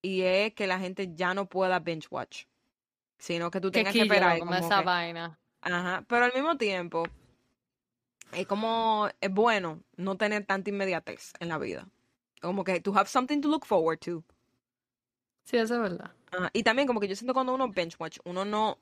y 0.00 0.22
es 0.22 0.54
que 0.54 0.68
la 0.68 0.78
gente 0.78 1.12
ya 1.16 1.34
no 1.34 1.46
pueda 1.48 1.80
binge 1.80 2.06
watch, 2.12 2.44
sino 3.18 3.50
que 3.50 3.60
tú 3.60 3.72
Que 3.72 3.80
tengas 3.80 3.92
que 3.92 4.02
esperar. 4.02 4.38
como 4.38 4.52
como 4.52 4.64
esa 4.66 4.78
que- 4.78 4.84
vaina. 4.84 5.38
Ajá, 5.60 6.04
pero 6.08 6.24
al 6.24 6.32
mismo 6.32 6.56
tiempo 6.56 7.04
es 8.32 8.46
como 8.46 9.08
es 9.20 9.30
bueno 9.32 9.82
no 9.96 10.16
tener 10.16 10.44
tanta 10.46 10.70
inmediatez 10.70 11.32
en 11.40 11.48
la 11.48 11.58
vida, 11.58 11.88
como 12.40 12.64
que 12.64 12.80
to 12.80 12.96
have 12.96 13.08
something 13.08 13.40
to 13.40 13.48
look 13.48 13.66
forward 13.66 13.98
to. 13.98 14.24
Sí, 15.44 15.56
eso 15.56 15.74
es 15.74 15.80
verdad. 15.80 16.12
Ajá, 16.30 16.50
Y 16.52 16.62
también 16.62 16.86
como 16.86 17.00
que 17.00 17.08
yo 17.08 17.16
siento 17.16 17.34
cuando 17.34 17.54
uno 17.54 17.68
binge 17.68 17.96
watch, 17.98 18.18
uno 18.24 18.44
no 18.44 18.78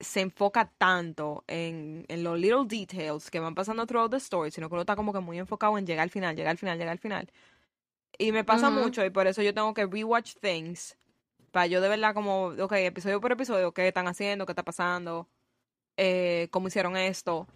se 0.00 0.20
enfoca 0.20 0.70
tanto 0.76 1.44
en, 1.46 2.04
en 2.08 2.24
los 2.24 2.38
little 2.38 2.64
details 2.66 3.30
que 3.30 3.40
van 3.40 3.54
pasando 3.54 3.86
throughout 3.86 4.10
the 4.10 4.16
story, 4.18 4.50
sino 4.50 4.68
que 4.68 4.74
uno 4.74 4.82
está 4.82 4.96
como 4.96 5.12
que 5.12 5.20
muy 5.20 5.38
enfocado 5.38 5.78
en 5.78 5.86
llegar 5.86 6.02
al 6.02 6.10
final, 6.10 6.36
llegar 6.36 6.50
al 6.50 6.58
final, 6.58 6.76
llegar 6.76 6.92
al 6.92 6.98
final. 6.98 7.30
Y 8.18 8.32
me 8.32 8.44
pasa 8.44 8.70
mucho 8.70 9.04
y 9.04 9.10
por 9.10 9.26
eso 9.26 9.42
yo 9.42 9.54
tengo 9.54 9.72
que 9.74 9.86
rewatch 9.86 10.34
things 10.40 10.96
para 11.50 11.66
yo 11.68 11.80
de 11.80 11.88
verdad 11.88 12.14
como, 12.14 12.46
ok, 12.46 12.72
episodio 12.72 13.20
por 13.20 13.32
episodio, 13.32 13.72
qué 13.72 13.86
están 13.86 14.08
haciendo, 14.08 14.44
qué 14.44 14.52
está 14.52 14.64
pasando, 14.64 15.28
eh, 15.96 16.48
cómo 16.50 16.68
hicieron 16.68 16.96
esto. 16.96 17.46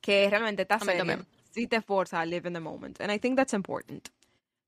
Que 0.00 0.28
realmente 0.30 0.66
mí 0.70 0.86
serie 0.86 1.18
sí 1.50 1.66
te 1.66 1.80
forza 1.80 2.20
a 2.20 2.26
live 2.26 2.46
in 2.46 2.52
the 2.54 2.60
moment. 2.60 3.00
And 3.00 3.10
I 3.10 3.18
think 3.18 3.36
that's 3.36 3.54
important. 3.54 4.08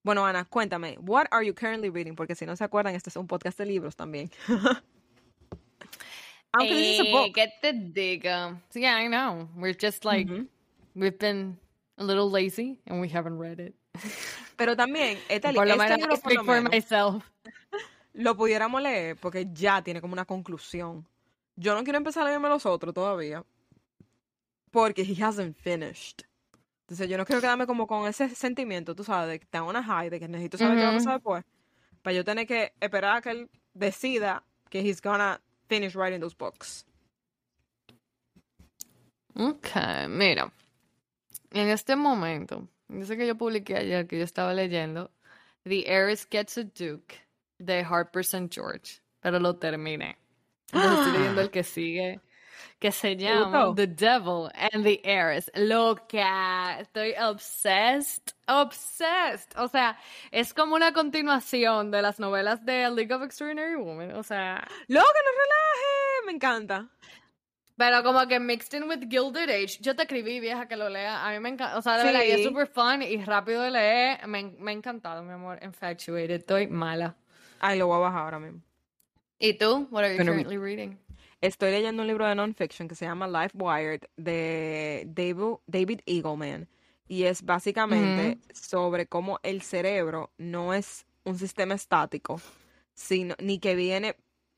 Bueno, 0.02 0.24
Ana, 0.24 0.44
cuéntame, 0.46 0.96
what 1.00 1.26
are 1.30 1.44
you 1.44 1.52
currently 1.52 1.90
reading? 1.90 2.16
Porque 2.16 2.34
si 2.34 2.46
no 2.46 2.56
se 2.56 2.64
acuerdan, 2.64 2.94
este 2.94 3.10
es 3.10 3.16
un 3.16 3.26
podcast 3.26 3.58
de 3.58 3.66
libros 3.66 3.94
también. 3.94 4.30
Aunque 6.54 6.74
this 6.74 6.98
is 6.98 7.00
a 7.00 7.10
book. 7.10 7.34
¿Qué 7.34 7.48
te 7.60 7.72
digo? 7.72 8.58
Yeah, 8.74 8.96
I 8.98 9.06
know. 9.08 9.48
We're 9.56 9.74
just 9.78 10.04
like, 10.04 10.26
Ujú. 10.30 10.46
we've 10.94 11.18
been 11.18 11.58
a 11.98 12.04
little 12.04 12.30
lazy 12.30 12.80
and 12.86 13.00
we 13.00 13.08
haven't 13.08 13.38
read 13.38 13.60
it. 13.60 13.74
Pero 14.56 14.74
también, 14.74 15.18
este, 15.28 15.52
Por 15.52 15.66
lo 15.66 15.74
este 15.74 15.78
menos, 15.78 15.98
libro 15.98 16.16
por 16.16 16.32
lo 16.34 16.44
for 16.44 16.54
menos, 16.54 16.70
myself. 16.72 17.24
lo 18.14 18.34
pudiéramos 18.34 18.80
leer 18.80 19.16
porque 19.16 19.46
ya 19.52 19.82
tiene 19.82 20.00
como 20.00 20.14
una 20.14 20.24
conclusión. 20.24 21.06
Yo 21.60 21.74
no 21.74 21.82
quiero 21.82 21.96
empezar 21.96 22.22
a 22.22 22.26
leerme 22.26 22.48
los 22.48 22.64
otros 22.66 22.94
todavía. 22.94 23.44
Porque 24.70 25.02
he 25.02 25.20
hasn't 25.20 25.56
finished. 25.56 26.22
Entonces 26.82 27.08
yo 27.08 27.18
no 27.18 27.26
quiero 27.26 27.40
quedarme 27.40 27.66
como 27.66 27.88
con 27.88 28.06
ese 28.06 28.28
sentimiento, 28.30 28.94
tú 28.94 29.02
sabes, 29.02 29.28
de 29.28 29.38
que 29.40 29.44
está 29.44 29.64
una 29.64 29.82
high, 29.82 30.08
de 30.08 30.20
que 30.20 30.28
necesito 30.28 30.56
saber 30.56 30.78
qué 30.78 30.84
va 30.84 30.90
a 30.90 30.94
pasar 30.94 31.14
después. 31.14 31.44
Para 32.00 32.14
yo 32.14 32.24
tener 32.24 32.46
que 32.46 32.72
esperar 32.80 33.16
a 33.16 33.20
que 33.20 33.30
él 33.30 33.50
decida 33.74 34.44
que 34.70 34.80
he's 34.80 35.02
gonna 35.02 35.40
finish 35.68 35.96
writing 35.96 36.20
those 36.20 36.36
books. 36.38 36.86
Ok, 39.34 39.68
mira. 40.08 40.52
En 41.50 41.68
este 41.68 41.96
momento, 41.96 42.68
sé 43.02 43.16
que 43.16 43.26
yo 43.26 43.36
publiqué 43.36 43.76
ayer 43.76 44.06
que 44.06 44.16
yo 44.16 44.24
estaba 44.24 44.54
leyendo 44.54 45.10
The 45.64 45.80
Heiress 45.92 46.26
Gets 46.30 46.58
a 46.58 46.62
Duke 46.62 47.16
de 47.58 47.80
Harper 47.80 48.20
St. 48.20 48.48
George, 48.48 49.00
pero 49.20 49.40
lo 49.40 49.56
terminé. 49.56 50.16
Entonces 50.72 50.98
estoy 50.98 51.12
leyendo 51.18 51.40
el 51.40 51.50
que 51.52 51.62
sigue, 51.64 52.20
que 52.78 52.92
se 52.92 53.16
llama? 53.16 53.72
The 53.74 53.86
Devil 53.86 54.50
and 54.54 54.84
the 54.84 55.00
Heiress. 55.04 55.50
Loca, 55.54 56.78
estoy 56.80 57.14
obsessed, 57.20 58.34
obsessed. 58.46 59.56
O 59.56 59.68
sea, 59.68 59.98
es 60.30 60.52
como 60.54 60.74
una 60.76 60.92
continuación 60.92 61.90
de 61.90 62.02
las 62.02 62.20
novelas 62.20 62.64
de 62.64 62.90
League 62.90 63.12
of 63.12 63.22
Extraordinary 63.22 63.76
Women. 63.76 64.12
O 64.16 64.22
sea, 64.22 64.56
¡Loca, 64.88 65.06
no 65.24 65.30
relaje! 65.30 66.26
Me 66.26 66.32
encanta. 66.32 66.88
Pero 67.76 68.02
como 68.02 68.26
que 68.26 68.40
mixed 68.40 68.74
in 68.76 68.88
with 68.88 69.08
Gilded 69.08 69.48
Age. 69.50 69.78
Yo 69.80 69.94
te 69.94 70.02
escribí, 70.02 70.40
vieja, 70.40 70.66
que 70.66 70.74
lo 70.74 70.88
lea. 70.88 71.24
A 71.24 71.30
mí 71.30 71.38
me 71.38 71.48
encanta. 71.50 71.78
O 71.78 71.82
sea, 71.82 71.96
de 71.96 72.04
verdad, 72.04 72.24
y 72.26 72.30
es 72.32 72.38
Sí. 72.38 72.44
súper 72.44 72.66
fun 72.66 73.02
y 73.02 73.24
rápido 73.24 73.62
de 73.62 73.70
leer. 73.70 74.26
Me, 74.26 74.42
me 74.58 74.72
ha 74.72 74.74
encantado, 74.74 75.22
mi 75.22 75.32
amor. 75.32 75.60
Infatuated. 75.62 76.30
Estoy 76.32 76.66
mala. 76.66 77.14
Ay, 77.60 77.78
lo 77.78 77.86
voy 77.86 77.96
a 77.96 78.00
bajar 78.00 78.22
ahora 78.24 78.40
mismo. 78.40 78.60
¿Y 79.38 79.54
tú? 79.54 79.88
What 79.90 80.04
are 80.04 80.10
you 80.12 80.16
Bueno, 80.16 80.32
currently 80.32 80.58
reading? 80.58 80.98
Estoy 81.40 81.70
leyendo 81.70 82.02
un 82.02 82.08
libro 82.08 82.26
de 82.26 82.34
non-fiction 82.34 82.88
que 82.88 82.96
se 82.96 83.04
llama 83.04 83.28
Life 83.28 83.56
Wired 83.56 84.02
de 84.16 85.04
David, 85.06 85.58
David 85.66 86.00
Eagleman. 86.06 86.68
Y 87.06 87.24
es 87.24 87.42
básicamente 87.42 88.38
sobre 88.52 89.06
cómo 89.06 89.38
el 89.42 89.62
cerebro 89.62 90.30
no 90.36 90.74
es 90.74 91.06
un 91.24 91.38
sistema 91.38 91.74
estático, 91.74 92.40
sino, 92.92 93.34
ni 93.38 93.60
que 93.60 93.74
viene 93.76 94.16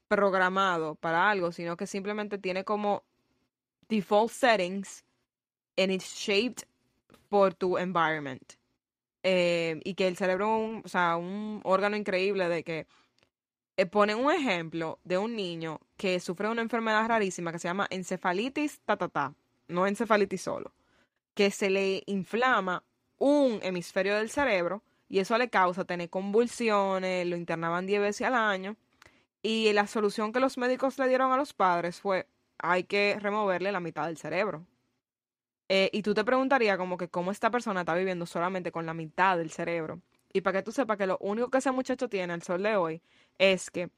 programado 0.09 0.97
para 0.97 1.31
algo, 1.31 1.53
sino 1.53 1.77
que 1.77 1.87
simplemente 1.87 2.39
tiene 2.39 2.65
como 2.65 3.05
default 3.89 4.33
settings 4.33 5.05
and 5.77 5.93
it's 5.93 6.13
shaped 6.17 6.65
por 7.29 7.55
tu 7.55 7.77
environment. 7.79 8.55
Eh, 9.23 9.81
y 9.85 9.95
que 9.95 10.09
el 10.09 10.17
cerebro 10.17 10.47
es 10.47 10.63
un, 10.63 10.83
o 10.85 10.89
sea, 10.89 11.17
un 11.17 11.61
órgano 11.63 11.97
increíble 11.97 12.49
de 12.49 12.65
que 12.65 12.87
eh, 13.81 13.87
ponen 13.87 14.19
un 14.19 14.31
ejemplo 14.31 14.99
de 15.05 15.17
un 15.17 15.35
niño 15.35 15.81
que 15.97 16.21
sufre 16.21 16.51
una 16.51 16.61
enfermedad 16.61 17.09
rarísima 17.09 17.51
que 17.51 17.59
se 17.59 17.69
llama 17.69 17.87
encefalitis 17.89 18.81
ta 18.85 18.97
ta 18.99 19.09
ta, 19.09 19.35
no 19.69 19.87
encefalitis 19.87 20.43
solo, 20.43 20.75
que 21.35 21.51
se 21.51 21.71
le 21.71 22.03
inflama 22.07 22.85
un 23.19 23.61
hemisferio 23.63 24.17
del 24.17 24.29
cerebro 24.29 24.83
y 25.09 25.19
eso 25.21 25.39
le 25.39 25.49
causa 25.49 25.85
tener 25.87 26.11
convulsiones, 26.11 27.27
lo 27.27 27.37
internaban 27.37 27.87
10 27.87 28.03
veces 28.03 28.27
al 28.27 28.35
año 28.35 28.77
y 29.43 29.73
la 29.73 29.87
solución 29.87 30.33
que 30.33 30.41
los 30.41 30.59
médicos 30.59 30.99
le 30.99 31.09
dieron 31.09 31.33
a 31.33 31.39
los 31.39 31.55
padres 31.55 32.01
fue 32.01 32.27
hay 32.59 32.85
que 32.85 33.17
removerle 33.19 33.73
la 33.73 33.81
mitad 33.81 34.07
del 34.07 34.19
cerebro. 34.19 34.67
Eh, 35.71 35.89
y 35.93 36.03
tú 36.03 36.13
te 36.13 36.25
preguntarías 36.25 36.77
como 36.77 36.99
que 36.99 37.09
cómo 37.09 37.31
esta 37.31 37.51
persona 37.51 37.81
está 37.81 37.95
viviendo 37.95 38.27
solamente 38.27 38.73
con 38.73 38.85
la 38.85 38.93
mitad 38.93 39.39
del 39.39 39.51
cerebro. 39.51 40.03
Y 40.33 40.43
para 40.43 40.59
que 40.59 40.65
tú 40.65 40.73
sepas 40.73 40.99
que 40.99 41.07
lo 41.07 41.17
único 41.21 41.49
que 41.51 41.59
ese 41.59 41.71
muchacho 41.73 42.09
tiene 42.09 42.33
al 42.33 42.43
sol 42.43 42.63
de 42.63 42.77
hoy 42.77 43.03
es 43.41 43.71
que 43.71 43.91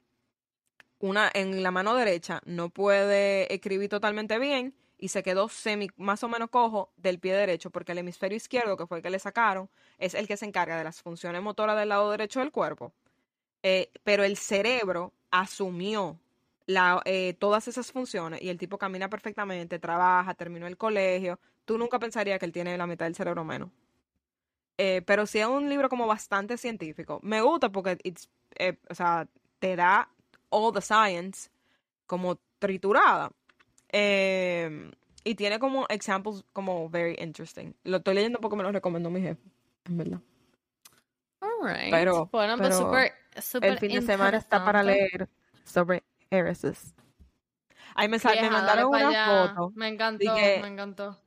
una 0.99 1.29
en 1.33 1.61
la 1.63 1.69
mano 1.69 1.93
derecha 1.95 2.41
no 2.45 2.69
puede 2.69 3.53
escribir 3.53 3.89
totalmente 3.89 4.39
bien 4.39 4.73
y 4.97 5.09
se 5.09 5.21
quedó 5.21 5.49
semi 5.49 5.89
más 5.97 6.23
o 6.23 6.29
menos 6.29 6.49
cojo 6.49 6.93
del 6.95 7.19
pie 7.19 7.33
derecho 7.33 7.69
porque 7.69 7.91
el 7.91 7.97
hemisferio 7.97 8.37
izquierdo 8.37 8.77
que 8.77 8.87
fue 8.87 8.97
el 8.99 9.03
que 9.03 9.09
le 9.09 9.19
sacaron 9.19 9.69
es 9.97 10.13
el 10.13 10.29
que 10.29 10.37
se 10.37 10.45
encarga 10.45 10.77
de 10.77 10.85
las 10.85 11.01
funciones 11.01 11.41
motoras 11.41 11.77
del 11.77 11.89
lado 11.89 12.09
derecho 12.09 12.39
del 12.39 12.51
cuerpo. 12.51 12.93
Eh, 13.63 13.91
pero 14.05 14.23
el 14.23 14.37
cerebro 14.37 15.11
asumió 15.29 16.17
la, 16.65 17.01
eh, 17.03 17.33
todas 17.33 17.67
esas 17.67 17.91
funciones 17.91 18.41
y 18.41 18.47
el 18.47 18.57
tipo 18.57 18.77
camina 18.77 19.09
perfectamente 19.09 19.79
trabaja 19.79 20.33
terminó 20.35 20.67
el 20.67 20.77
colegio. 20.77 21.37
Tú 21.65 21.77
nunca 21.77 21.99
pensarías 21.99 22.39
que 22.39 22.45
él 22.45 22.53
tiene 22.53 22.77
la 22.77 22.87
mitad 22.87 23.05
del 23.07 23.15
cerebro 23.15 23.43
menos. 23.43 23.69
Eh, 24.77 25.01
pero 25.05 25.25
sí 25.27 25.39
es 25.39 25.47
un 25.47 25.69
libro 25.69 25.89
como 25.89 26.07
bastante 26.07 26.57
científico. 26.57 27.19
Me 27.23 27.41
gusta 27.41 27.69
porque 27.71 27.97
it's, 28.03 28.29
eh, 28.57 28.77
o 28.89 28.95
sea, 28.95 29.27
te 29.59 29.75
da 29.75 30.09
all 30.49 30.73
the 30.73 30.81
science 30.81 31.49
como 32.05 32.39
triturada. 32.59 33.31
Eh, 33.91 34.91
y 35.23 35.35
tiene 35.35 35.59
como 35.59 35.85
examples 35.89 36.43
como 36.53 36.89
very 36.89 37.15
interesting. 37.19 37.73
Lo 37.83 37.97
estoy 37.97 38.15
leyendo 38.15 38.39
porque 38.39 38.57
me 38.57 38.63
lo 38.63 38.71
recomendó 38.71 39.09
mi 39.09 39.21
jefe, 39.21 39.41
en 39.85 39.97
verdad. 39.97 40.19
Alright. 41.39 41.91
Pero- 41.91 42.29
bueno, 42.31 42.57
pues 42.57 42.69
pero 42.69 42.81
súper, 42.81 43.13
súper 43.41 43.69
El 43.71 43.79
fin 43.79 43.91
de 43.93 44.01
semana 44.01 44.37
está 44.37 44.63
para 44.63 44.83
leer 44.83 45.29
sobre 45.63 46.03
heiresses. 46.29 46.93
Ahí 47.95 48.07
me, 48.07 48.17
me 48.17 48.49
mandaron 48.49 48.87
una 48.87 49.09
allá. 49.09 49.53
foto 49.53 49.71
Me 49.75 49.87
encantó, 49.87 50.35
que- 50.35 50.59
me 50.61 50.67
encantó. 50.67 51.19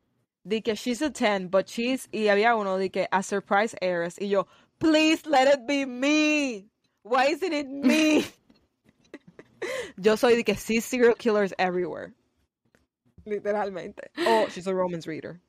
de 0.42 0.62
que 0.62 0.74
she's 0.74 1.00
a 1.02 1.10
10, 1.10 1.48
but 1.50 1.66
she's, 1.66 2.08
y 2.10 2.28
había 2.28 2.54
uno 2.56 2.76
de 2.76 2.90
que 2.90 3.08
a 3.10 3.22
surprise 3.22 3.76
heiress, 3.80 4.20
y 4.20 4.28
yo, 4.28 4.46
please 4.78 5.28
let 5.28 5.52
it 5.52 5.60
be 5.66 5.86
me. 5.86 6.68
Why 7.08 7.28
isn't 7.28 7.52
it 7.52 7.68
me? 7.68 8.24
yo 9.96 10.16
soy 10.16 10.34
de 10.36 10.44
que 10.44 10.56
sí 10.56 10.80
serial 10.80 11.14
killers 11.14 11.54
everywhere. 11.56 12.12
Literalmente. 13.24 14.10
Oh, 14.26 14.46
she's 14.48 14.66
a 14.66 14.72
romance 14.72 15.06
reader. 15.06 15.40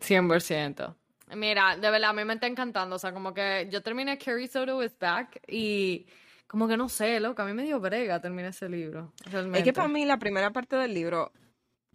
100%. 0.00 0.94
Mira, 1.34 1.76
de 1.76 1.90
verdad, 1.90 2.10
a 2.10 2.12
mí 2.12 2.24
me 2.24 2.34
está 2.34 2.46
encantando. 2.46 2.96
O 2.96 2.98
sea, 2.98 3.12
como 3.12 3.34
que 3.34 3.68
yo 3.70 3.82
terminé 3.82 4.18
Carrie 4.18 4.46
Soto 4.46 4.82
is 4.82 4.96
Back 4.98 5.40
y 5.48 6.06
como 6.46 6.68
que 6.68 6.76
no 6.76 6.88
sé, 6.88 7.18
loco, 7.18 7.42
a 7.42 7.44
mí 7.44 7.52
me 7.52 7.64
dio 7.64 7.80
brega 7.80 8.20
terminar 8.20 8.50
ese 8.50 8.68
libro. 8.68 9.12
Es 9.54 9.64
que 9.64 9.72
para 9.72 9.88
mí 9.88 10.04
la 10.04 10.18
primera 10.18 10.52
parte 10.52 10.76
del 10.76 10.94
libro 10.94 11.32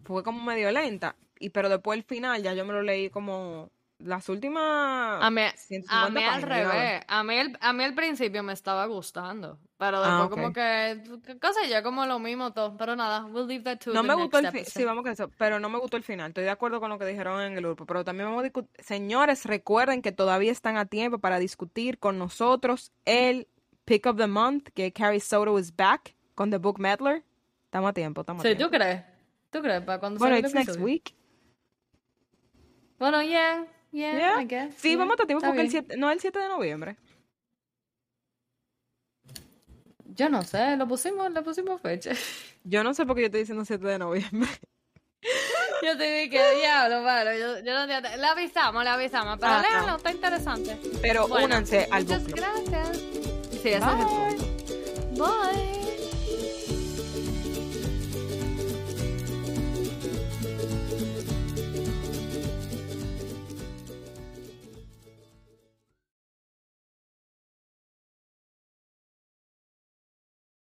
fue 0.04 0.22
como 0.22 0.42
medio 0.42 0.70
lenta. 0.72 1.16
Y 1.38 1.50
pero 1.50 1.68
después 1.68 1.96
el 1.96 2.04
final 2.04 2.42
ya 2.42 2.52
yo 2.52 2.66
me 2.66 2.72
lo 2.72 2.82
leí 2.82 3.08
como 3.08 3.70
las 3.98 4.28
últimas 4.28 5.22
A 5.22 5.30
mí, 5.30 5.42
a 5.42 5.52
150 5.56 6.10
mí 6.10 6.24
al 6.24 6.42
revés. 6.42 7.02
A 7.08 7.22
mí, 7.24 7.34
el- 7.34 7.58
a 7.60 7.72
mí 7.72 7.84
al 7.84 7.94
principio 7.94 8.42
me 8.42 8.52
estaba 8.52 8.86
gustando. 8.86 9.58
Pero 9.76 10.00
después 10.02 10.20
Ah, 10.20 10.24
ok. 10.24 10.30
como 10.30 10.52
que, 10.52 11.02
qué 11.40 11.52
sé 11.52 11.68
yo, 11.70 11.82
como 11.82 12.04
lo 12.06 12.18
mismo 12.18 12.52
todo. 12.52 12.76
Pero 12.76 12.96
nada, 12.96 13.24
we'll 13.26 13.46
leave 13.46 13.62
that 13.64 13.78
to 13.78 13.92
No 13.92 14.02
the 14.02 14.08
me 14.08 14.14
gustó 14.14 14.38
el 14.38 14.48
final, 14.48 14.66
sí, 14.66 14.84
vamos 14.84 15.02
con 15.02 15.12
eso, 15.12 15.30
pero 15.38 15.60
no 15.60 15.68
me 15.68 15.78
gustó 15.78 15.96
el 15.96 16.02
final. 16.04 16.28
Estoy 16.30 16.44
de 16.44 16.50
acuerdo 16.50 16.80
con 16.80 16.90
lo 16.90 16.98
que 16.98 17.06
dijeron 17.06 17.40
en 17.40 17.52
el 17.52 17.60
grupo, 17.62 17.86
pero 17.86 18.04
también 18.04 18.28
vamos 18.28 18.40
a 18.40 18.44
discutir. 18.44 18.70
Señores, 18.84 19.44
recuerden 19.44 20.02
que 20.02 20.10
todavía 20.12 20.50
están 20.52 20.76
a 20.76 20.86
tiempo 20.86 21.18
para 21.18 21.38
discutir 21.38 21.98
con 21.98 22.18
nosotros 22.18 22.92
el 23.04 23.46
Pick 23.84 24.06
of 24.06 24.16
the 24.16 24.26
Month, 24.26 24.68
que 24.74 24.92
Carrie 24.92 25.20
Soto 25.20 25.58
is 25.58 25.74
back 25.74 26.14
con 26.34 26.50
The 26.50 26.58
Book 26.58 26.78
Meddler. 26.80 27.22
Estamos 27.64 27.90
a 27.90 27.92
tiempo, 27.92 28.22
estamos 28.22 28.44
a 28.44 28.48
Sí, 28.48 28.54
tiempo. 28.56 28.64
¿tú 28.72 28.76
crees? 28.78 29.02
¿Tú 29.50 29.60
crees? 29.62 29.82
¿Para 29.82 29.98
cuando 30.00 30.18
Bueno, 30.18 30.36
it's 30.38 30.54
next 30.54 30.76
week. 30.80 31.14
Bueno, 32.98 33.22
yeah, 33.22 33.64
yeah, 33.98 34.16
Yeah. 34.18 34.40
I 34.40 34.46
guess. 34.46 34.74
Sí, 34.76 34.88
yeah, 34.90 34.98
vamos 34.98 35.16
a 35.18 35.22
está 35.22 35.34
porque 35.46 35.60
el 35.62 35.68
bien. 35.68 35.84
7, 35.84 35.96
no 35.96 36.10
el 36.10 36.20
7 36.20 36.38
de 36.38 36.48
noviembre. 36.48 36.96
Yo 40.14 40.28
no 40.28 40.42
sé, 40.42 40.76
lo 40.76 40.88
pusimos, 40.88 41.30
le 41.32 41.42
pusimos 41.42 41.80
fecha. 41.80 42.10
Yo 42.64 42.82
no 42.82 42.92
sé 42.94 43.06
por 43.06 43.14
qué 43.16 43.22
yo 43.22 43.26
estoy 43.26 43.40
diciendo 43.40 43.64
7 43.64 43.86
de 43.86 43.98
noviembre. 43.98 44.48
Yo 45.82 45.96
te 45.96 46.22
dije, 46.22 46.54
diablo, 46.56 47.02
bueno, 47.02 47.32
yo, 47.34 47.58
yo 47.64 47.72
no 47.72 47.82
entiendo. 47.82 48.08
Le 48.16 48.26
avisamos, 48.26 48.82
le 48.82 48.90
avisamos, 48.90 49.38
pero 49.38 49.52
Ah, 49.52 49.62
léanlo, 49.62 49.86
no. 49.92 49.96
está 49.96 50.10
interesante. 50.10 50.76
Pero 51.00 51.28
Bueno, 51.28 51.46
únanse 51.46 51.86
al 51.92 52.02
Muchas 52.02 52.26
gracias. 52.26 52.98
Sí, 53.62 53.68
ese 53.68 53.76
es 53.76 53.84
el 53.84 54.06
punto. 54.06 55.24
Bye. 55.24 55.87